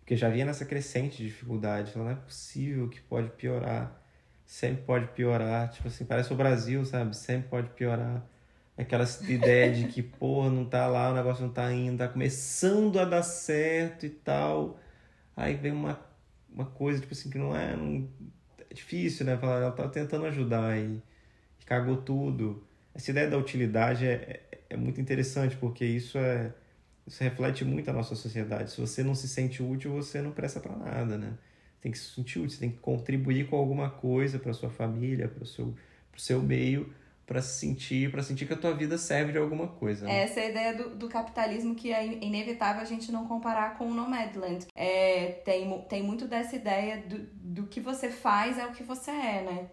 Porque 0.07 0.16
já 0.16 0.28
vinha 0.28 0.46
nessa 0.46 0.64
crescente 0.64 1.16
de 1.16 1.24
dificuldade. 1.24 1.90
Falando, 1.90 2.11
não 2.11 2.16
é 2.16 2.20
possível 2.20 2.88
que 2.88 3.00
pode 3.00 3.28
piorar. 3.30 4.00
Sempre 4.44 4.84
pode 4.84 5.09
piorar. 5.09 5.68
Tipo 5.72 5.88
assim, 5.88 6.04
parece 6.04 6.32
o 6.32 6.36
Brasil, 6.36 6.84
sabe? 6.84 7.16
Sempre 7.16 7.48
pode 7.48 7.70
piorar. 7.70 8.24
Aquela 8.78 9.04
ideia 9.28 9.72
de 9.72 9.88
que, 9.88 10.04
porra, 10.07 10.48
não 10.48 10.64
tá 10.64 10.86
lá, 10.86 11.11
o 11.11 11.14
negócio 11.14 11.44
não 11.44 11.52
tá 11.52 11.72
indo, 11.72 11.98
tá 11.98 12.07
começando 12.07 13.00
a 13.00 13.04
dar 13.04 13.24
certo 13.24 14.07
e 14.07 14.11
tal. 14.11 14.78
Aí 15.36 15.57
vem 15.57 15.72
uma, 15.72 15.98
uma 16.48 16.66
coisa, 16.66 17.00
tipo 17.00 17.12
assim, 17.12 17.28
que 17.28 17.38
não 17.38 17.57
é. 17.57 17.74
Não, 17.74 18.09
é 18.70 18.74
difícil, 18.74 19.26
né? 19.26 19.36
Falar, 19.36 19.61
ela 19.61 19.72
tá 19.72 19.88
tentando 19.88 20.26
ajudar 20.26 20.78
e, 20.78 21.02
e 21.61 21.64
cagou 21.64 21.96
tudo. 21.96 22.64
Essa 22.94 23.11
ideia 23.11 23.28
da 23.28 23.38
utilidade 23.38 24.07
é, 24.07 24.40
é, 24.52 24.61
é 24.70 24.76
muito 24.76 25.00
interessante, 25.00 25.57
porque 25.57 25.84
isso 25.84 26.16
é 26.16 26.54
isso 27.07 27.22
reflete 27.22 27.64
muito 27.64 27.88
a 27.88 27.92
nossa 27.92 28.14
sociedade. 28.14 28.72
Se 28.72 28.80
você 28.80 29.02
não 29.02 29.14
se 29.14 29.28
sente 29.28 29.62
útil, 29.62 29.92
você 29.92 30.20
não 30.20 30.32
presta 30.32 30.59
para 30.59 30.74
nada, 30.76 31.16
né? 31.16 31.34
Tem 31.80 31.92
que 31.92 31.98
se 31.98 32.14
sentir 32.14 32.38
útil, 32.40 32.50
você 32.50 32.61
tem 32.61 32.70
que 32.70 32.78
contribuir 32.78 33.48
com 33.48 33.57
alguma 33.57 33.88
coisa 33.88 34.38
para 34.38 34.52
sua 34.52 34.70
família, 34.70 35.28
para 35.28 35.44
o 35.44 35.46
seu, 35.46 35.74
pro 36.11 36.20
seu 36.20 36.42
meio, 36.42 36.92
para 37.24 37.42
se 37.42 37.59
sentir, 37.59 38.11
para 38.11 38.22
sentir 38.22 38.46
que 38.46 38.52
a 38.52 38.57
tua 38.57 38.72
vida 38.72 38.98
serve 38.98 39.32
de 39.32 39.38
alguma 39.38 39.66
coisa. 39.66 40.07
Né? 40.07 40.22
Essa 40.22 40.40
é 40.40 40.46
a 40.46 40.50
ideia 40.50 40.74
do, 40.74 40.96
do 40.96 41.09
capitalismo 41.09 41.74
que 41.74 41.92
é 41.92 42.04
inevitável 42.04 42.82
a 42.82 42.84
gente 42.84 43.12
não 43.12 43.26
comparar 43.26 43.76
com 43.76 43.88
o 43.88 43.94
Nomadland. 43.94 44.66
É, 44.74 45.40
tem, 45.44 45.80
tem 45.88 46.02
muito 46.02 46.26
dessa 46.26 46.57
ideia 46.57 46.98
do, 47.02 47.18
do 47.18 47.66
que 47.66 47.80
você 47.80 48.11
faz 48.11 48.59
é 48.59 48.66
o 48.66 48.72
que 48.72 48.82
você 48.82 49.11
é, 49.11 49.42
né? 49.42 49.66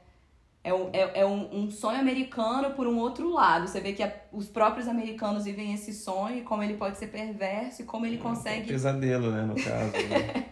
É, 0.63 0.73
um, 0.73 0.89
é, 0.93 1.19
é 1.21 1.25
um, 1.25 1.63
um, 1.63 1.71
sonho 1.71 1.99
americano 1.99 2.71
por 2.71 2.87
um 2.87 2.97
outro 2.97 3.29
lado. 3.29 3.67
Você 3.67 3.81
vê 3.81 3.91
que 3.91 4.01
a, 4.01 4.13
os 4.31 4.47
próprios 4.47 4.87
americanos 4.87 5.43
vivem 5.43 5.73
esse 5.73 5.93
sonho, 5.93 6.37
e 6.37 6.41
como 6.41 6.63
ele 6.63 6.75
pode 6.75 6.97
ser 6.97 7.07
perverso 7.07 7.81
e 7.81 7.85
como 7.85 8.05
ele 8.05 8.17
consegue. 8.17 8.61
É 8.61 8.63
um 8.63 8.67
pesadelo, 8.67 9.31
né, 9.31 9.41
no 9.41 9.55
caso. 9.55 9.91
Né? 10.07 10.45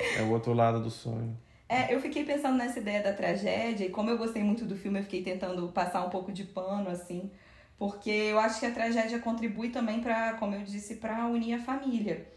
é 0.18 0.22
o 0.22 0.30
outro 0.30 0.52
lado 0.52 0.82
do 0.82 0.90
sonho. 0.90 1.38
É, 1.68 1.94
eu 1.94 2.00
fiquei 2.00 2.24
pensando 2.24 2.56
nessa 2.56 2.80
ideia 2.80 3.02
da 3.02 3.12
tragédia, 3.12 3.86
e 3.86 3.88
como 3.88 4.10
eu 4.10 4.18
gostei 4.18 4.42
muito 4.42 4.64
do 4.64 4.76
filme, 4.76 4.98
eu 4.98 5.04
fiquei 5.04 5.22
tentando 5.22 5.68
passar 5.68 6.04
um 6.04 6.10
pouco 6.10 6.32
de 6.32 6.44
pano, 6.44 6.90
assim, 6.90 7.30
porque 7.78 8.10
eu 8.10 8.38
acho 8.40 8.60
que 8.60 8.66
a 8.66 8.70
tragédia 8.72 9.20
contribui 9.20 9.70
também 9.70 10.00
para, 10.00 10.34
como 10.34 10.54
eu 10.54 10.62
disse, 10.62 10.96
para 10.96 11.26
unir 11.26 11.54
a 11.54 11.58
família. 11.60 12.31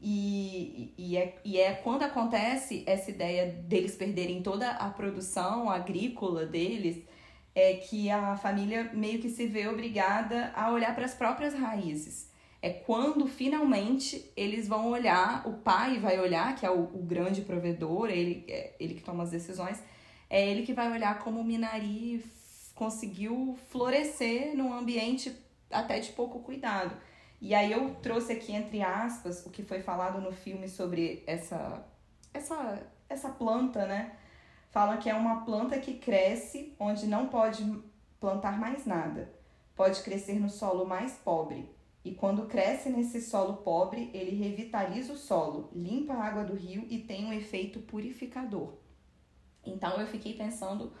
E, 0.00 0.94
e, 0.96 1.16
é, 1.16 1.38
e 1.44 1.58
é 1.58 1.74
quando 1.74 2.04
acontece 2.04 2.84
essa 2.86 3.10
ideia 3.10 3.46
deles 3.46 3.96
perderem 3.96 4.42
toda 4.42 4.70
a 4.70 4.88
produção 4.90 5.68
agrícola 5.68 6.46
deles, 6.46 7.02
é 7.54 7.74
que 7.74 8.08
a 8.08 8.36
família 8.36 8.90
meio 8.92 9.20
que 9.20 9.28
se 9.28 9.46
vê 9.46 9.66
obrigada 9.66 10.52
a 10.54 10.70
olhar 10.70 10.94
para 10.94 11.04
as 11.04 11.14
próprias 11.14 11.54
raízes. 11.54 12.30
É 12.62 12.70
quando 12.70 13.26
finalmente 13.26 14.30
eles 14.36 14.68
vão 14.68 14.90
olhar, 14.90 15.46
o 15.46 15.54
pai 15.54 15.98
vai 15.98 16.18
olhar, 16.20 16.54
que 16.54 16.66
é 16.66 16.70
o, 16.70 16.82
o 16.82 17.02
grande 17.02 17.42
provedor, 17.42 18.10
ele, 18.10 18.44
é 18.48 18.74
ele 18.78 18.94
que 18.94 19.02
toma 19.02 19.24
as 19.24 19.30
decisões, 19.30 19.82
é 20.30 20.48
ele 20.48 20.62
que 20.64 20.72
vai 20.72 20.90
olhar 20.90 21.18
como 21.20 21.40
o 21.40 21.44
Minari 21.44 22.24
conseguiu 22.74 23.58
florescer 23.70 24.56
num 24.56 24.72
ambiente 24.72 25.34
até 25.70 25.98
de 25.98 26.10
pouco 26.12 26.40
cuidado. 26.40 26.96
E 27.40 27.54
aí 27.54 27.72
eu 27.72 27.94
trouxe 27.96 28.32
aqui 28.32 28.52
entre 28.52 28.82
aspas 28.82 29.46
o 29.46 29.50
que 29.50 29.62
foi 29.62 29.80
falado 29.80 30.20
no 30.20 30.32
filme 30.32 30.68
sobre 30.68 31.22
essa 31.26 31.86
essa 32.34 32.82
essa 33.08 33.28
planta, 33.30 33.86
né? 33.86 34.16
Fala 34.70 34.98
que 34.98 35.08
é 35.08 35.14
uma 35.14 35.44
planta 35.44 35.78
que 35.78 35.94
cresce 35.94 36.74
onde 36.78 37.06
não 37.06 37.28
pode 37.28 37.64
plantar 38.20 38.58
mais 38.58 38.84
nada. 38.84 39.32
Pode 39.74 40.02
crescer 40.02 40.38
no 40.38 40.50
solo 40.50 40.84
mais 40.84 41.12
pobre. 41.12 41.70
E 42.04 42.14
quando 42.14 42.46
cresce 42.46 42.90
nesse 42.90 43.20
solo 43.20 43.58
pobre, 43.58 44.10
ele 44.12 44.36
revitaliza 44.36 45.12
o 45.12 45.16
solo, 45.16 45.70
limpa 45.74 46.14
a 46.14 46.24
água 46.24 46.44
do 46.44 46.54
rio 46.54 46.86
e 46.88 46.98
tem 46.98 47.26
um 47.26 47.32
efeito 47.32 47.80
purificador. 47.80 48.74
Então 49.64 50.00
eu 50.00 50.06
fiquei 50.06 50.34
pensando 50.34 50.92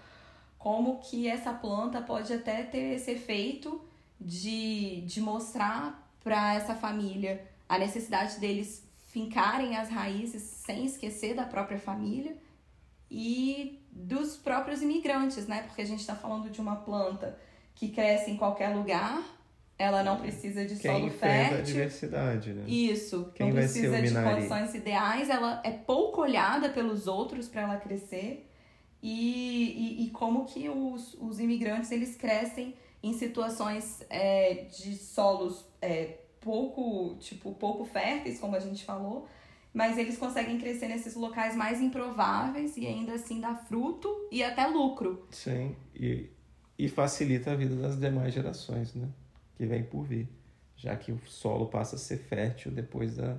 como 0.58 0.98
que 0.98 1.28
essa 1.28 1.52
planta 1.52 2.02
pode 2.02 2.32
até 2.32 2.62
ter 2.62 2.94
esse 2.94 3.12
efeito 3.12 3.80
de, 4.20 5.02
de 5.02 5.20
mostrar 5.20 6.07
para 6.22 6.54
essa 6.54 6.74
família 6.74 7.44
a 7.68 7.78
necessidade 7.78 8.38
deles 8.38 8.86
fincarem 9.06 9.76
as 9.76 9.88
raízes 9.88 10.42
sem 10.42 10.84
esquecer 10.84 11.34
da 11.34 11.44
própria 11.44 11.78
família 11.78 12.36
e 13.10 13.82
dos 13.90 14.36
próprios 14.36 14.82
imigrantes, 14.82 15.46
né? 15.46 15.62
Porque 15.62 15.82
a 15.82 15.86
gente 15.86 16.00
está 16.00 16.14
falando 16.14 16.50
de 16.50 16.60
uma 16.60 16.76
planta 16.76 17.38
que 17.74 17.88
cresce 17.88 18.30
em 18.30 18.36
qualquer 18.36 18.74
lugar, 18.74 19.22
ela 19.78 20.02
não 20.02 20.20
precisa 20.20 20.64
de 20.64 20.76
Quem 20.76 20.90
solo 20.90 21.10
fértil. 21.10 21.58
a 21.58 21.60
diversidade, 21.60 22.52
né? 22.52 22.64
Isso, 22.66 23.30
Quem 23.34 23.46
não 23.46 23.54
vai 23.54 23.68
ser 23.68 23.88
precisa 23.88 24.20
de 24.20 24.30
condições 24.30 24.74
ideais, 24.74 25.30
ela 25.30 25.60
é 25.64 25.70
pouco 25.70 26.20
olhada 26.20 26.68
pelos 26.68 27.06
outros 27.06 27.48
para 27.48 27.62
ela 27.62 27.76
crescer. 27.76 28.44
E, 29.00 30.00
e, 30.00 30.06
e 30.06 30.10
como 30.10 30.44
que 30.44 30.68
os, 30.68 31.14
os 31.20 31.38
imigrantes 31.38 31.92
eles 31.92 32.16
crescem 32.16 32.74
em 33.02 33.12
situações 33.12 34.04
é, 34.10 34.66
de 34.66 34.96
solos 34.96 35.64
é, 35.80 36.18
pouco, 36.40 37.16
tipo, 37.18 37.52
pouco 37.52 37.84
férteis, 37.84 38.40
como 38.40 38.56
a 38.56 38.60
gente 38.60 38.84
falou, 38.84 39.28
mas 39.72 39.98
eles 39.98 40.16
conseguem 40.16 40.58
crescer 40.58 40.88
nesses 40.88 41.14
locais 41.14 41.54
mais 41.54 41.80
improváveis 41.80 42.76
e 42.76 42.86
ainda 42.86 43.14
assim 43.14 43.40
dar 43.40 43.54
fruto 43.66 44.08
e 44.30 44.42
até 44.42 44.66
lucro. 44.66 45.26
Sim, 45.30 45.76
e, 45.94 46.30
e 46.78 46.88
facilita 46.88 47.52
a 47.52 47.54
vida 47.54 47.76
das 47.76 47.98
demais 47.98 48.32
gerações, 48.34 48.94
né? 48.94 49.08
Que 49.56 49.66
vem 49.66 49.84
por 49.84 50.04
vir. 50.04 50.28
Já 50.76 50.96
que 50.96 51.12
o 51.12 51.20
solo 51.26 51.66
passa 51.66 51.96
a 51.96 51.98
ser 51.98 52.18
fértil 52.18 52.70
depois 52.70 53.16
da, 53.16 53.36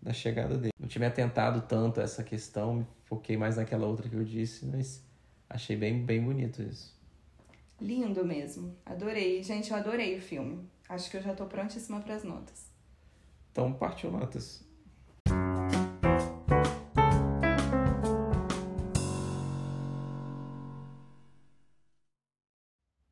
da 0.00 0.12
chegada 0.12 0.56
dele. 0.56 0.72
Não 0.78 0.88
me 0.88 1.06
atentado 1.06 1.62
tanto 1.68 2.00
a 2.00 2.02
essa 2.02 2.24
questão, 2.24 2.74
me 2.74 2.86
foquei 3.04 3.36
mais 3.36 3.56
naquela 3.56 3.86
outra 3.86 4.08
que 4.08 4.16
eu 4.16 4.24
disse, 4.24 4.66
mas 4.66 5.04
achei 5.48 5.76
bem, 5.76 6.04
bem 6.04 6.22
bonito 6.22 6.62
isso. 6.62 6.97
Lindo 7.80 8.24
mesmo. 8.24 8.76
Adorei. 8.84 9.40
Gente, 9.42 9.70
eu 9.70 9.76
adorei 9.76 10.16
o 10.16 10.20
filme. 10.20 10.68
Acho 10.88 11.08
que 11.10 11.16
eu 11.16 11.22
já 11.22 11.32
tô 11.32 11.46
prontíssima 11.46 12.00
para 12.00 12.14
as 12.14 12.24
notas. 12.24 12.72
Então, 13.52 13.72
partiu 13.72 14.10
notas. 14.10 14.66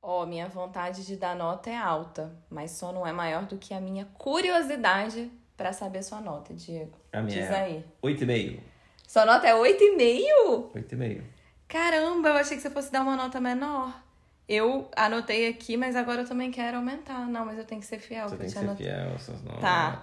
Ó, 0.02 0.26
minha 0.26 0.48
vontade 0.48 1.06
de 1.06 1.16
dar 1.16 1.36
nota 1.36 1.70
é 1.70 1.76
alta, 1.76 2.36
mas 2.50 2.72
só 2.72 2.92
não 2.92 3.06
é 3.06 3.12
maior 3.12 3.46
do 3.46 3.58
que 3.58 3.72
a 3.72 3.80
minha 3.80 4.04
curiosidade 4.06 5.30
para 5.56 5.72
saber 5.72 6.02
sua 6.02 6.20
nota, 6.20 6.52
Diego. 6.52 6.98
A 7.12 7.22
minha 7.22 7.40
Diz 7.40 7.50
é 7.50 7.62
aí. 7.62 7.84
8,5. 8.02 8.60
Sua 9.06 9.24
nota 9.24 9.46
é 9.46 9.54
8,5? 9.54 10.72
8,5. 10.74 11.22
Caramba, 11.68 12.30
eu 12.30 12.34
achei 12.36 12.56
que 12.56 12.62
você 12.62 12.70
fosse 12.70 12.90
dar 12.90 13.02
uma 13.02 13.16
nota 13.16 13.40
menor. 13.40 14.05
Eu 14.48 14.88
anotei 14.94 15.48
aqui, 15.48 15.76
mas 15.76 15.96
agora 15.96 16.22
eu 16.22 16.28
também 16.28 16.50
quero 16.50 16.76
aumentar. 16.76 17.26
Não, 17.26 17.44
mas 17.44 17.58
eu 17.58 17.64
tenho 17.64 17.80
que 17.80 17.86
ser 17.86 17.98
fiel. 17.98 18.28
Você 18.28 18.36
tem 18.36 18.46
que 18.46 18.52
ser 18.52 18.58
anotar. 18.60 18.76
fiel 18.76 19.14
às 19.14 19.22
suas 19.22 19.42
notas. 19.42 19.60
Tá. 19.60 20.02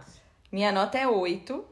Minha 0.51 0.71
nota 0.71 0.97
é 0.97 1.07
8. 1.07 1.65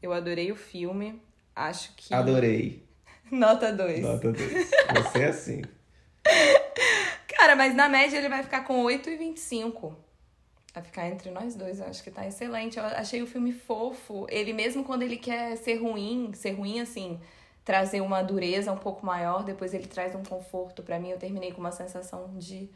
Eu 0.00 0.12
adorei 0.12 0.52
o 0.52 0.56
filme. 0.56 1.20
Acho 1.54 1.92
que. 1.96 2.14
Adorei. 2.14 2.84
Nota 3.30 3.72
2. 3.72 4.00
Nota 4.00 4.32
2. 4.32 4.70
Você 4.94 5.18
é 5.20 5.28
assim. 5.28 5.62
Cara, 7.26 7.56
mas 7.56 7.74
na 7.74 7.88
média 7.88 8.18
ele 8.18 8.28
vai 8.28 8.42
ficar 8.42 8.64
com 8.64 8.84
8,25. 8.84 9.94
Vai 10.74 10.82
ficar 10.82 11.06
entre 11.06 11.30
nós 11.30 11.54
dois, 11.54 11.78
eu 11.78 11.86
acho 11.86 12.02
que 12.02 12.10
tá 12.10 12.26
excelente. 12.26 12.78
Eu 12.78 12.84
achei 12.84 13.22
o 13.22 13.26
filme 13.26 13.52
fofo. 13.52 14.26
Ele 14.28 14.52
mesmo 14.52 14.82
quando 14.82 15.02
ele 15.02 15.16
quer 15.16 15.56
ser 15.56 15.76
ruim, 15.76 16.32
ser 16.34 16.50
ruim 16.50 16.80
assim, 16.80 17.20
trazer 17.64 18.00
uma 18.00 18.22
dureza 18.22 18.70
um 18.72 18.76
pouco 18.76 19.04
maior, 19.06 19.42
depois 19.42 19.72
ele 19.72 19.86
traz 19.86 20.14
um 20.14 20.22
conforto 20.22 20.82
pra 20.82 20.98
mim. 20.98 21.10
Eu 21.10 21.18
terminei 21.18 21.50
com 21.52 21.60
uma 21.60 21.72
sensação 21.72 22.30
de 22.36 22.68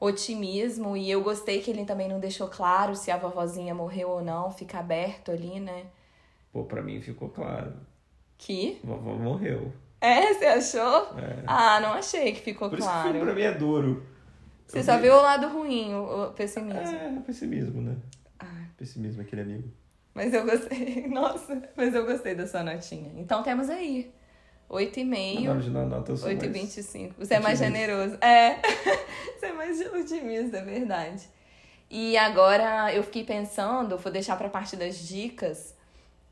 otimismo 0.00 0.96
e 0.96 1.10
eu 1.10 1.22
gostei 1.22 1.60
que 1.60 1.70
ele 1.70 1.84
também 1.84 2.08
não 2.08 2.20
deixou 2.20 2.48
claro 2.48 2.94
se 2.94 3.10
a 3.10 3.16
vovozinha 3.16 3.74
morreu 3.74 4.10
ou 4.10 4.22
não, 4.22 4.50
fica 4.50 4.78
aberto 4.78 5.30
ali, 5.30 5.58
né? 5.60 5.84
Pô, 6.52 6.64
pra 6.64 6.82
mim 6.82 7.00
ficou 7.00 7.28
claro. 7.28 7.72
Que? 8.38 8.78
Vovó 8.84 9.14
morreu. 9.14 9.72
É, 10.00 10.34
você 10.34 10.44
achou? 10.44 11.18
É. 11.18 11.42
Ah, 11.46 11.80
não 11.80 11.92
achei 11.94 12.32
que 12.32 12.40
ficou 12.40 12.68
Por 12.68 12.78
isso 12.78 12.88
que 12.88 12.94
o 12.94 13.02
claro. 13.02 13.20
pra 13.20 13.34
mim 13.34 13.42
é 13.42 13.52
duro. 13.52 14.04
Você 14.66 14.80
Eu 14.80 14.84
só 14.84 14.96
vi- 14.96 15.02
viu 15.02 15.14
o 15.14 15.22
lado 15.22 15.48
ruim, 15.48 15.94
o 15.94 16.26
o 16.28 16.32
pessimismo. 16.32 16.78
É, 16.96 17.20
pessimismo, 17.24 17.80
né? 17.80 17.96
Ah. 18.38 18.64
Pessimismo, 18.76 19.22
aquele 19.22 19.42
amigo. 19.42 19.68
Mas 20.12 20.34
eu 20.34 20.44
gostei. 20.44 21.06
Nossa, 21.08 21.62
mas 21.76 21.94
eu 21.94 22.04
gostei 22.04 22.34
da 22.34 22.46
sua 22.46 22.62
notinha. 22.62 23.12
Então 23.16 23.42
temos 23.42 23.70
aí. 23.70 24.12
Na 24.68 24.76
hora 24.76 24.84
8,5, 24.84 25.60
de 25.60 25.70
dar 25.70 25.86
nota, 25.86 26.12
eu 26.12 26.16
sou 26.16 26.28
mais... 26.28 26.42
8,25. 26.42 27.12
Você 27.18 27.34
é 27.34 27.40
mais 27.40 27.58
generoso. 27.58 28.16
É. 28.20 28.56
Você 29.38 29.46
é 29.46 29.52
mais 29.52 29.80
otimista, 29.80 30.58
é 30.58 30.62
verdade. 30.62 31.28
E 31.90 32.16
agora 32.16 32.92
eu 32.92 33.02
fiquei 33.02 33.24
pensando, 33.24 33.96
vou 33.96 34.12
deixar 34.12 34.36
pra 34.36 34.48
parte 34.48 34.76
das 34.76 34.98
dicas. 34.98 35.74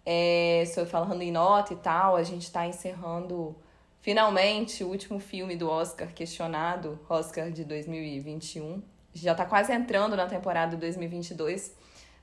É, 0.05 0.65
sou 0.67 0.85
falando 0.85 1.23
em 1.23 1.33
nota 1.33 1.73
e 1.73 1.77
tal, 1.77 2.17
a 2.17 2.23
gente 2.23 2.51
tá 2.51 2.67
encerrando 2.67 3.57
finalmente 4.01 4.85
o 4.85 4.89
último 4.89 5.19
filme 5.19 5.57
do 5.57 5.69
Oscar 5.71 6.13
questionado, 6.13 6.99
Oscar 7.09 7.51
de 7.51 7.65
2021. 7.65 8.83
Já 9.15 9.35
tá 9.35 9.47
quase 9.47 9.73
entrando 9.73 10.17
na 10.17 10.27
temporada 10.27 10.77
2022, 10.77 11.73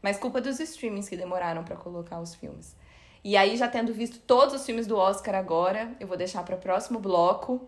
mas 0.02 0.18
culpa 0.18 0.42
dos 0.42 0.60
streamings 0.60 1.10
que 1.10 1.16
demoraram 1.16 1.64
pra 1.64 1.76
colocar 1.76 2.20
os 2.20 2.36
filmes. 2.36 2.76
E 3.24 3.38
aí, 3.38 3.56
já 3.56 3.68
tendo 3.68 3.94
visto 3.94 4.20
todos 4.20 4.54
os 4.56 4.66
filmes 4.66 4.88
do 4.88 4.98
Oscar 4.98 5.36
agora, 5.36 5.96
eu 6.00 6.08
vou 6.08 6.18
deixar 6.18 6.44
para 6.44 6.56
o 6.56 6.60
próximo 6.60 7.00
bloco 7.00 7.62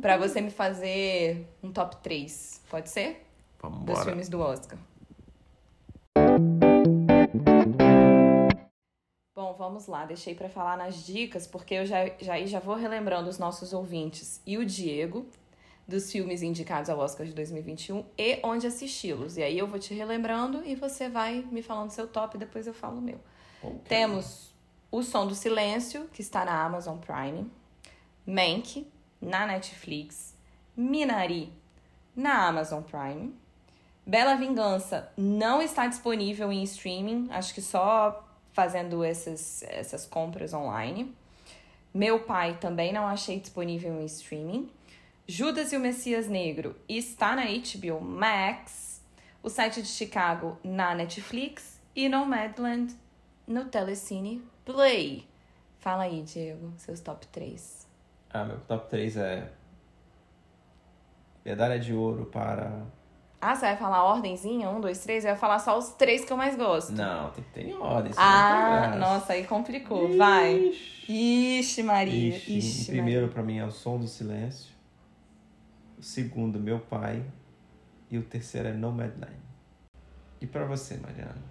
pra 0.00 0.16
você 0.16 0.40
me 0.40 0.50
fazer 0.50 1.46
um 1.62 1.72
top 1.72 1.96
3. 1.96 2.62
Pode 2.70 2.88
ser? 2.88 3.26
Vamos 3.60 3.80
Dos 3.80 3.90
embora. 3.90 4.04
filmes 4.04 4.28
do 4.28 4.40
Oscar. 4.40 4.78
Bom, 9.34 9.52
vamos 9.54 9.86
lá. 9.86 10.04
Deixei 10.04 10.34
pra 10.34 10.48
falar 10.48 10.76
nas 10.76 11.04
dicas, 11.04 11.46
porque 11.48 11.74
eu 11.74 11.86
já, 11.86 12.06
já, 12.20 12.44
já 12.46 12.60
vou 12.60 12.76
relembrando 12.76 13.28
os 13.28 13.38
nossos 13.38 13.72
ouvintes 13.72 14.40
e 14.46 14.56
o 14.56 14.64
Diego 14.64 15.26
dos 15.88 16.12
filmes 16.12 16.42
indicados 16.42 16.88
ao 16.88 16.98
Oscar 17.00 17.26
de 17.26 17.32
2021 17.32 18.04
e 18.16 18.38
onde 18.44 18.68
assisti-los. 18.68 19.36
E 19.36 19.42
aí 19.42 19.58
eu 19.58 19.66
vou 19.66 19.80
te 19.80 19.92
relembrando 19.94 20.62
e 20.64 20.76
você 20.76 21.08
vai 21.08 21.44
me 21.50 21.60
falando 21.60 21.90
seu 21.90 22.06
top 22.06 22.36
e 22.36 22.38
depois 22.38 22.68
eu 22.68 22.74
falo 22.74 22.98
o 22.98 23.02
meu. 23.02 23.18
Ok. 23.62 23.80
Temos 23.88 24.51
O 24.92 25.02
Som 25.02 25.26
do 25.26 25.34
Silêncio, 25.34 26.06
que 26.12 26.20
está 26.20 26.44
na 26.44 26.62
Amazon 26.62 26.98
Prime. 26.98 27.50
Mank, 28.26 28.86
na 29.18 29.46
Netflix. 29.46 30.36
Minari, 30.76 31.50
na 32.14 32.46
Amazon 32.46 32.82
Prime. 32.82 33.34
Bela 34.04 34.34
Vingança 34.34 35.10
não 35.16 35.62
está 35.62 35.86
disponível 35.86 36.52
em 36.52 36.62
streaming, 36.64 37.28
acho 37.30 37.54
que 37.54 37.62
só 37.62 38.28
fazendo 38.52 39.02
essas, 39.02 39.62
essas 39.62 40.04
compras 40.04 40.52
online. 40.52 41.16
Meu 41.94 42.20
Pai 42.20 42.58
também 42.60 42.92
não 42.92 43.06
achei 43.06 43.40
disponível 43.40 43.98
em 43.98 44.04
streaming. 44.04 44.70
Judas 45.26 45.72
e 45.72 45.76
o 45.78 45.80
Messias 45.80 46.28
Negro 46.28 46.76
está 46.86 47.34
na 47.34 47.44
HBO 47.44 47.98
Max. 47.98 49.00
O 49.42 49.48
site 49.48 49.80
de 49.80 49.88
Chicago 49.88 50.58
na 50.62 50.94
Netflix. 50.94 51.80
E 51.96 52.10
Nomadland 52.10 52.94
no 53.46 53.64
Telecine 53.66 54.51
Play. 54.64 55.26
Fala 55.78 56.04
aí, 56.04 56.22
Diego, 56.22 56.72
seus 56.76 57.00
top 57.00 57.26
3. 57.28 57.88
Ah, 58.30 58.44
meu 58.44 58.60
top 58.60 58.88
3 58.88 59.16
é... 59.16 59.50
Medalha 61.44 61.78
de 61.78 61.92
ouro 61.92 62.26
para... 62.26 62.86
Ah, 63.40 63.56
você 63.56 63.62
vai 63.66 63.76
falar 63.76 64.04
ordenzinha? 64.04 64.70
Um, 64.70 64.80
dois, 64.80 65.02
três? 65.02 65.24
Eu 65.24 65.32
ia 65.32 65.36
falar 65.36 65.58
só 65.58 65.76
os 65.76 65.88
três 65.94 66.24
que 66.24 66.32
eu 66.32 66.36
mais 66.36 66.56
gosto. 66.56 66.92
Não, 66.92 67.30
tem 67.32 67.42
que 67.42 67.50
ter 67.50 67.66
em 67.66 67.74
ordem. 67.74 68.12
Ah, 68.16 68.94
nossa, 68.96 69.32
aí 69.32 69.44
complicou. 69.44 70.16
Vai. 70.16 70.54
Ixi. 70.56 71.58
Ixi, 71.58 71.82
Maria. 71.82 72.36
Ixi, 72.36 72.58
Ixi, 72.58 72.82
o 72.82 72.86
primeiro 72.92 73.26
pra 73.26 73.42
mim 73.42 73.58
é 73.58 73.64
o 73.64 73.70
Som 73.72 73.98
do 73.98 74.06
Silêncio. 74.06 74.72
O 75.98 76.02
segundo, 76.04 76.60
Meu 76.60 76.78
Pai. 76.78 77.24
E 78.08 78.16
o 78.16 78.22
terceiro 78.22 78.68
é 78.68 78.72
Nomadland. 78.72 79.34
E 80.40 80.46
pra 80.46 80.64
você, 80.64 80.96
Mariana? 80.98 81.42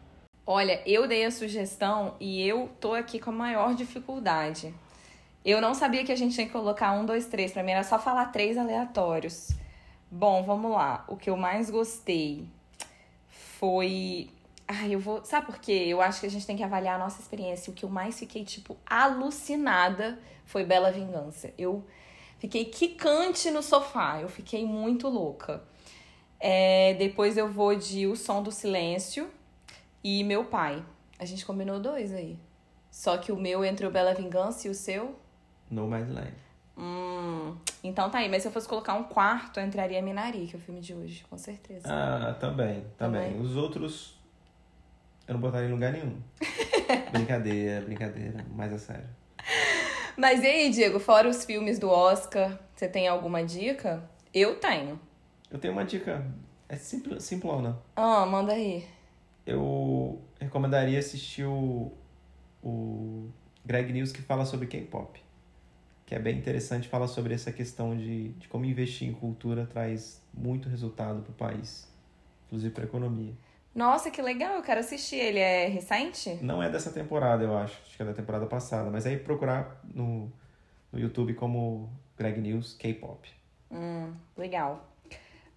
Olha, 0.46 0.82
eu 0.86 1.08
dei 1.08 1.24
a 1.24 1.32
sugestão 1.32 2.16
e 2.20 2.46
eu 2.46 2.70
tô 2.80 2.94
aqui 2.94 3.20
com 3.20 3.30
a 3.30 3.34
maior 3.34 3.76
dificuldade. 3.76 4.74
Eu 5.46 5.62
não 5.62 5.74
sabia 5.74 6.04
que 6.04 6.12
a 6.12 6.16
gente 6.16 6.34
tinha 6.34 6.48
que 6.48 6.52
colocar 6.52 6.92
um, 6.94 7.06
dois, 7.06 7.28
três. 7.28 7.52
Pra 7.52 7.64
mim 7.64 7.72
era 7.72 7.84
só 7.84 8.00
falar 8.00 8.28
três 8.28 8.58
aleatórios. 8.58 9.50
Bom, 10.10 10.44
vamos 10.44 10.72
lá. 10.72 11.06
O 11.08 11.16
que 11.16 11.30
eu 11.30 11.38
mais 11.38 11.70
gostei 11.70 12.48
foi. 13.28 14.30
Ai, 14.68 14.96
eu 14.96 15.00
vou. 15.00 15.24
Sabe 15.24 15.46
por 15.46 15.60
quê? 15.60 15.86
Eu 15.88 16.02
acho 16.02 16.20
que 16.20 16.26
a 16.26 16.30
gente 16.30 16.46
tem 16.46 16.58
que 16.58 16.64
avaliar 16.64 16.96
a 16.96 17.04
nossa 17.04 17.22
experiência. 17.22 17.72
O 17.72 17.76
que 17.76 17.86
eu 17.86 17.90
mais 17.90 18.18
fiquei, 18.20 18.44
tipo, 18.44 18.78
alucinada 18.86 20.20
foi 20.46 20.64
Bela 20.64 20.92
Vingança. 20.92 21.54
Eu 21.58 21.84
fiquei 22.40 22.66
quicante 22.66 23.50
no 23.52 23.62
sofá. 23.62 24.20
Eu 24.20 24.28
fiquei 24.30 24.66
muito 24.66 25.08
louca. 25.08 25.64
É, 26.40 26.96
depois 26.96 27.38
eu 27.38 27.48
vou 27.48 27.76
de 27.76 28.08
O 28.08 28.16
Som 28.16 28.42
do 28.42 28.52
Silêncio 28.52 29.30
e 30.04 30.24
Meu 30.24 30.46
Pai. 30.46 30.84
A 31.20 31.26
gente 31.26 31.46
combinou 31.46 31.80
dois 31.80 32.14
aí. 32.14 32.38
Só 32.90 33.18
que 33.18 33.32
o 33.32 33.38
meu 33.38 33.64
entre 33.64 33.86
o 33.86 33.92
Bela 33.92 34.14
Vingança 34.14 34.68
e 34.68 34.72
o 34.72 34.74
seu. 34.74 35.16
Nomadland. 35.70 36.34
Hum, 36.78 37.56
então 37.84 38.10
tá 38.10 38.18
aí. 38.18 38.30
Mas 38.30 38.42
se 38.42 38.48
eu 38.48 38.52
fosse 38.52 38.68
colocar 38.68 38.96
um 38.96 39.04
quarto, 39.04 39.60
entraria 39.60 40.02
Minari, 40.02 40.48
que 40.48 40.56
é 40.56 40.60
o 40.60 40.62
filme 40.62 40.82
de 40.82 40.94
hoje, 40.94 41.24
com 41.30 41.38
certeza. 41.38 41.88
Ah, 41.88 42.34
também, 42.40 42.86
também. 42.98 43.32
Também. 43.32 43.42
Os 43.42 43.56
outros 43.56 44.20
eu 45.32 45.36
não 45.36 45.42
botaria 45.42 45.70
em 45.70 45.72
lugar 45.72 45.94
nenhum. 45.94 46.20
brincadeira, 47.14 47.80
brincadeira, 47.86 48.46
mas 48.54 48.74
é 48.74 48.78
sério. 48.78 49.10
Mas 50.18 50.44
e 50.44 50.48
aí, 50.48 50.70
Diego, 50.70 51.00
fora 51.00 51.30
os 51.30 51.46
filmes 51.46 51.80
do 51.80 51.90
Oscar, 51.90 52.60
você 52.76 52.86
tem 52.86 53.08
alguma 53.08 53.42
dica? 53.42 54.04
Eu 54.34 54.60
tenho. 54.60 55.00
Eu 55.50 55.58
tenho 55.58 55.72
uma 55.72 55.86
dica, 55.86 56.26
é 56.68 56.76
simpl, 56.76 57.18
simplona. 57.18 57.80
Ah, 57.96 58.26
manda 58.26 58.52
aí. 58.52 58.86
Eu 59.52 60.22
recomendaria 60.40 60.98
assistir 60.98 61.46
o, 61.46 61.92
o 62.64 63.30
Greg 63.66 63.92
News 63.92 64.12
que 64.12 64.22
fala 64.22 64.46
sobre 64.46 64.68
K-pop. 64.68 65.22
Que 66.06 66.16
é 66.16 66.20
bem 66.20 66.38
interessante, 66.38 66.88
fala 66.88 67.08
sobre 67.08 67.34
essa 67.34 67.52
questão 67.52 67.96
de, 67.96 68.30
de 68.30 68.48
como 68.48 68.66
investir 68.66 69.08
em 69.08 69.14
cultura 69.14 69.66
traz 69.66 70.22
muito 70.34 70.70
resultado 70.70 71.22
para 71.22 71.32
o 71.32 71.34
país, 71.34 71.88
inclusive 72.48 72.74
para 72.74 72.84
a 72.84 72.88
economia. 72.88 73.34
Nossa, 73.74 74.12
que 74.12 74.22
legal, 74.22 74.56
eu 74.56 74.62
quero 74.62 74.82
assistir. 74.82 75.16
Ele 75.16 75.40
é 75.40 75.68
recente? 75.68 76.38
Não 76.42 76.62
é 76.62 76.70
dessa 76.70 76.92
temporada, 76.92 77.44
eu 77.44 77.58
acho. 77.58 77.80
Acho 77.86 77.96
que 77.96 78.02
é 78.02 78.06
da 78.06 78.14
temporada 78.14 78.46
passada. 78.46 78.90
Mas 78.90 79.06
aí 79.06 79.18
procurar 79.18 79.82
no, 79.94 80.32
no 80.92 81.00
YouTube 81.00 81.34
como 81.34 81.90
Greg 82.18 82.40
News 82.40 82.74
K-pop. 82.74 83.30
Hum, 83.72 84.14
legal. 84.36 84.91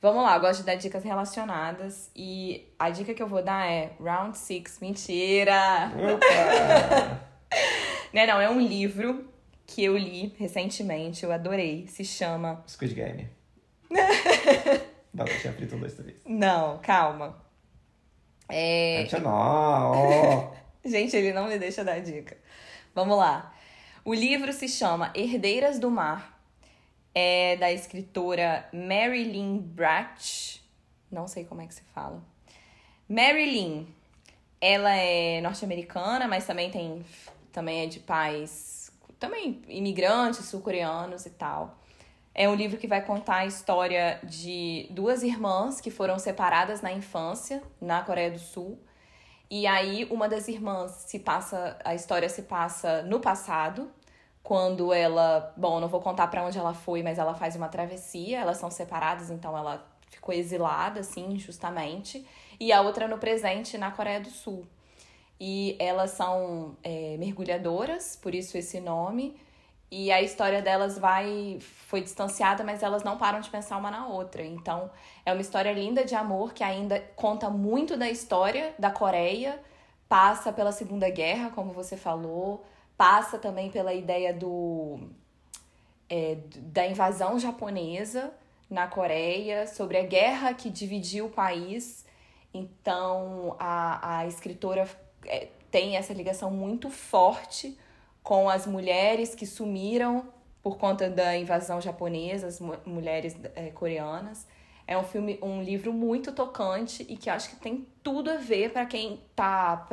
Vamos 0.04 0.22
lá, 0.22 0.34
eu 0.34 0.40
gosto 0.42 0.60
de 0.60 0.66
dar 0.66 0.74
dicas 0.74 1.02
relacionadas. 1.02 2.10
E 2.14 2.68
a 2.78 2.90
dica 2.90 3.14
que 3.14 3.22
eu 3.22 3.26
vou 3.26 3.42
dar 3.42 3.66
é 3.66 3.92
Round 3.98 4.36
Six. 4.36 4.78
Mentira! 4.78 5.90
Opa! 5.96 7.24
Né, 8.12 8.26
não, 8.26 8.40
é 8.40 8.48
um 8.48 8.60
livro 8.60 9.28
que 9.66 9.82
eu 9.82 9.96
li 9.96 10.32
recentemente, 10.38 11.24
eu 11.24 11.32
adorei. 11.32 11.86
Se 11.88 12.04
chama. 12.04 12.62
Squid 12.68 12.94
Game. 12.94 13.28
Batatinha 15.12 15.52
frita, 15.52 15.74
um, 15.74 15.80
dois, 15.80 15.94
três. 15.94 16.16
Não, 16.24 16.78
calma. 16.78 17.42
É. 18.48 19.08
Não, 19.20 19.32
ó. 19.32 20.52
Gente, 20.84 21.16
ele 21.16 21.32
não 21.32 21.48
me 21.48 21.58
deixa 21.58 21.82
dar 21.82 21.98
dica. 22.00 22.36
Vamos 22.94 23.18
lá. 23.18 23.52
O 24.04 24.14
livro 24.14 24.52
se 24.52 24.68
chama 24.68 25.10
Herdeiras 25.14 25.78
do 25.78 25.90
Mar. 25.90 26.33
É 27.14 27.56
da 27.56 27.70
escritora 27.70 28.68
Mary 28.72 29.24
Lynn 29.24 29.58
Bratt. 29.58 30.60
Não 31.10 31.28
sei 31.28 31.44
como 31.44 31.60
é 31.60 31.66
que 31.66 31.74
se 31.74 31.82
fala. 31.94 32.22
Mary 33.08 33.46
Lynn. 33.46 33.84
Ela 34.60 34.96
é 34.96 35.40
norte-americana, 35.42 36.26
mas 36.26 36.46
também 36.46 36.70
tem 36.70 37.04
também 37.52 37.82
é 37.82 37.86
de 37.86 38.00
pais 38.00 38.84
também 39.24 39.62
imigrantes 39.68 40.44
sul-coreanos 40.46 41.24
e 41.26 41.30
tal. 41.30 41.78
É 42.34 42.48
um 42.48 42.54
livro 42.54 42.76
que 42.76 42.86
vai 42.86 43.00
contar 43.00 43.36
a 43.36 43.46
história 43.46 44.18
de 44.24 44.88
duas 44.90 45.22
irmãs 45.22 45.80
que 45.80 45.90
foram 45.90 46.18
separadas 46.18 46.82
na 46.82 46.92
infância 46.92 47.62
na 47.80 48.02
Coreia 48.02 48.30
do 48.30 48.38
Sul. 48.38 48.78
E 49.48 49.66
aí 49.66 50.04
uma 50.10 50.28
das 50.28 50.48
irmãs 50.48 51.04
se 51.06 51.20
passa, 51.20 51.78
a 51.84 51.94
história 51.94 52.28
se 52.28 52.42
passa 52.42 53.02
no 53.02 53.20
passado, 53.20 53.90
quando 54.44 54.92
ela, 54.92 55.54
bom, 55.56 55.80
não 55.80 55.88
vou 55.88 56.02
contar 56.02 56.26
para 56.28 56.44
onde 56.44 56.58
ela 56.58 56.74
foi, 56.74 57.02
mas 57.02 57.18
ela 57.18 57.34
faz 57.34 57.56
uma 57.56 57.66
travessia, 57.66 58.40
elas 58.40 58.58
são 58.58 58.70
separadas, 58.70 59.30
então 59.30 59.56
ela 59.56 59.82
ficou 60.10 60.34
exilada 60.34 61.00
assim, 61.00 61.32
injustamente, 61.32 62.26
e 62.60 62.70
a 62.70 62.82
outra 62.82 63.08
no 63.08 63.16
presente 63.16 63.78
na 63.78 63.90
Coreia 63.90 64.20
do 64.20 64.28
Sul. 64.28 64.66
E 65.40 65.76
elas 65.80 66.10
são 66.10 66.76
é, 66.82 67.16
mergulhadoras, 67.18 68.16
por 68.16 68.34
isso 68.34 68.58
esse 68.58 68.80
nome. 68.80 69.34
E 69.90 70.12
a 70.12 70.20
história 70.20 70.60
delas 70.60 70.98
vai 70.98 71.58
foi 71.60 72.02
distanciada, 72.02 72.62
mas 72.62 72.82
elas 72.82 73.02
não 73.02 73.16
param 73.16 73.40
de 73.40 73.48
pensar 73.48 73.78
uma 73.78 73.90
na 73.90 74.06
outra. 74.06 74.44
Então, 74.44 74.90
é 75.24 75.32
uma 75.32 75.40
história 75.40 75.72
linda 75.72 76.04
de 76.04 76.14
amor 76.14 76.52
que 76.52 76.62
ainda 76.62 77.00
conta 77.16 77.48
muito 77.48 77.96
da 77.96 78.10
história 78.10 78.74
da 78.78 78.90
Coreia, 78.90 79.58
passa 80.06 80.52
pela 80.52 80.70
Segunda 80.70 81.08
Guerra, 81.08 81.50
como 81.50 81.72
você 81.72 81.96
falou, 81.96 82.64
passa 82.96 83.38
também 83.38 83.70
pela 83.70 83.92
ideia 83.92 84.32
do 84.32 84.98
é, 86.08 86.38
da 86.56 86.86
invasão 86.86 87.38
japonesa 87.38 88.32
na 88.68 88.86
Coreia, 88.86 89.66
sobre 89.66 89.98
a 89.98 90.04
guerra 90.04 90.54
que 90.54 90.70
dividiu 90.70 91.26
o 91.26 91.30
país. 91.30 92.04
Então, 92.52 93.56
a, 93.58 94.18
a 94.18 94.26
escritora 94.26 94.88
é, 95.26 95.48
tem 95.70 95.96
essa 95.96 96.12
ligação 96.12 96.50
muito 96.50 96.90
forte 96.90 97.78
com 98.22 98.48
as 98.48 98.66
mulheres 98.66 99.34
que 99.34 99.46
sumiram 99.46 100.26
por 100.62 100.78
conta 100.78 101.10
da 101.10 101.36
invasão 101.36 101.80
japonesa, 101.80 102.46
as 102.46 102.58
mu 102.58 102.74
mulheres 102.86 103.36
é, 103.54 103.70
coreanas. 103.70 104.46
É 104.86 104.98
um 104.98 105.04
filme, 105.04 105.38
um 105.42 105.62
livro 105.62 105.92
muito 105.92 106.32
tocante 106.32 107.06
e 107.08 107.16
que 107.16 107.30
acho 107.30 107.48
que 107.48 107.56
tem 107.56 107.86
tudo 108.02 108.30
a 108.30 108.36
ver 108.36 108.70
para 108.72 108.84
quem 108.84 109.20
tá, 109.34 109.88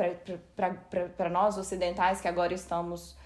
para 1.16 1.30
nós 1.30 1.56
ocidentais 1.56 2.20
que 2.20 2.28
agora 2.28 2.52
estamos 2.52 3.16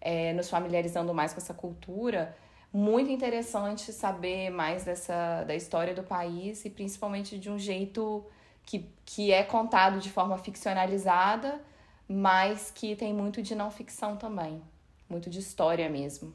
é, 0.00 0.32
nos 0.32 0.48
familiarizando 0.48 1.12
mais 1.12 1.32
com 1.32 1.38
essa 1.38 1.52
cultura. 1.52 2.36
Muito 2.72 3.10
interessante 3.10 3.92
saber 3.92 4.50
mais 4.50 4.84
dessa 4.84 5.42
da 5.44 5.54
história 5.54 5.94
do 5.94 6.02
país 6.02 6.64
e 6.64 6.70
principalmente 6.70 7.38
de 7.38 7.50
um 7.50 7.58
jeito 7.58 8.24
que, 8.64 8.88
que 9.04 9.32
é 9.32 9.42
contado 9.42 9.98
de 9.98 10.10
forma 10.10 10.36
ficcionalizada, 10.38 11.60
mas 12.08 12.70
que 12.70 12.94
tem 12.94 13.14
muito 13.14 13.42
de 13.42 13.54
não 13.54 13.70
ficção 13.70 14.16
também, 14.16 14.62
muito 15.08 15.30
de 15.30 15.38
história 15.38 15.88
mesmo. 15.88 16.32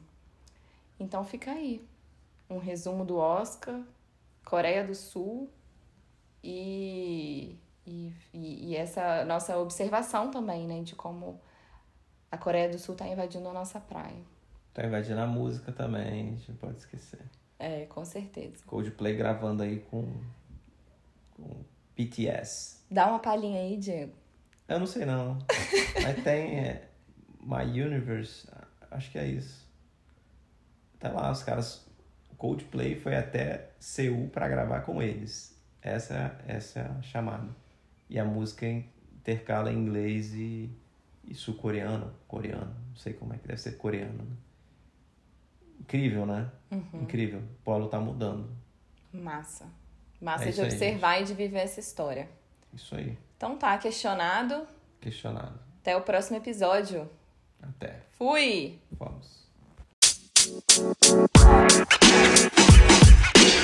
Então 0.98 1.24
fica 1.24 1.52
aí 1.52 1.82
um 2.48 2.58
resumo 2.58 3.04
do 3.04 3.16
Oscar, 3.16 3.80
Coreia 4.44 4.84
do 4.84 4.94
Sul 4.94 5.50
e, 6.42 7.58
e, 7.86 8.12
e 8.34 8.76
essa 8.76 9.24
nossa 9.24 9.58
observação 9.58 10.30
também, 10.30 10.66
né, 10.66 10.82
de 10.82 10.94
como 10.94 11.40
a 12.30 12.38
Coreia 12.38 12.68
do 12.68 12.78
Sul 12.78 12.94
está 12.94 13.06
invadindo 13.06 13.48
a 13.48 13.52
nossa 13.52 13.80
praia. 13.80 14.22
Tá 14.72 14.84
invadindo 14.86 15.20
a 15.20 15.26
música 15.26 15.70
também, 15.70 16.28
a 16.28 16.30
gente 16.30 16.50
não 16.50 16.56
pode 16.56 16.78
esquecer. 16.78 17.20
É, 17.58 17.86
com 17.86 18.04
certeza. 18.04 18.64
Coldplay 18.66 19.14
gravando 19.14 19.62
aí 19.62 19.80
com, 19.80 20.20
com 21.36 21.64
BTS. 21.94 22.82
Dá 22.90 23.06
uma 23.06 23.18
palhinha 23.18 23.60
aí, 23.60 23.76
Diego. 23.76 24.14
Eu 24.66 24.80
não 24.80 24.86
sei 24.86 25.04
não. 25.04 25.38
Mas 26.02 26.24
tem 26.24 26.58
é, 26.58 26.88
My 27.40 27.64
Universe, 27.80 28.48
acho 28.90 29.10
que 29.10 29.18
é 29.18 29.26
isso. 29.26 29.70
Tá 30.98 31.10
lá, 31.10 31.30
os 31.30 31.42
caras. 31.42 31.86
Coldplay 32.42 32.96
foi 32.96 33.14
até 33.14 33.70
Seul 33.78 34.28
para 34.28 34.48
gravar 34.48 34.80
com 34.80 35.00
eles. 35.00 35.56
Essa, 35.80 36.36
essa 36.48 36.80
é 36.80 36.82
a 36.82 37.00
chamada. 37.00 37.48
E 38.10 38.18
a 38.18 38.24
música 38.24 38.66
intercala 38.66 39.70
em 39.70 39.76
inglês 39.76 40.34
e, 40.34 40.68
e 41.24 41.36
sul-coreano, 41.36 42.12
coreano. 42.26 42.74
Não 42.88 42.96
sei 42.96 43.12
como 43.12 43.32
é 43.32 43.38
que 43.38 43.46
deve 43.46 43.60
ser 43.60 43.76
coreano. 43.76 44.24
Né? 44.24 44.36
Incrível, 45.82 46.26
né? 46.26 46.50
Uhum. 46.72 47.02
Incrível. 47.02 47.38
O 47.38 47.62
polo 47.62 47.86
tá 47.86 48.00
mudando. 48.00 48.50
Massa. 49.12 49.66
Massa 50.20 50.42
É 50.42 50.46
de 50.46 50.50
isso 50.50 50.62
aí, 50.62 50.66
observar 50.66 51.20
e 51.20 51.24
de 51.24 51.34
viver 51.34 51.60
essa 51.60 51.78
história. 51.78 52.28
Isso 52.74 52.96
aí. 52.96 53.16
Então 53.36 53.56
tá, 53.56 53.78
questionado. 53.78 54.66
Questionado. 55.00 55.60
Até 55.80 55.96
o 55.96 56.00
próximo 56.00 56.38
episódio. 56.38 57.08
Até. 57.62 58.00
Fui! 58.10 58.80
Vamos. 58.90 59.46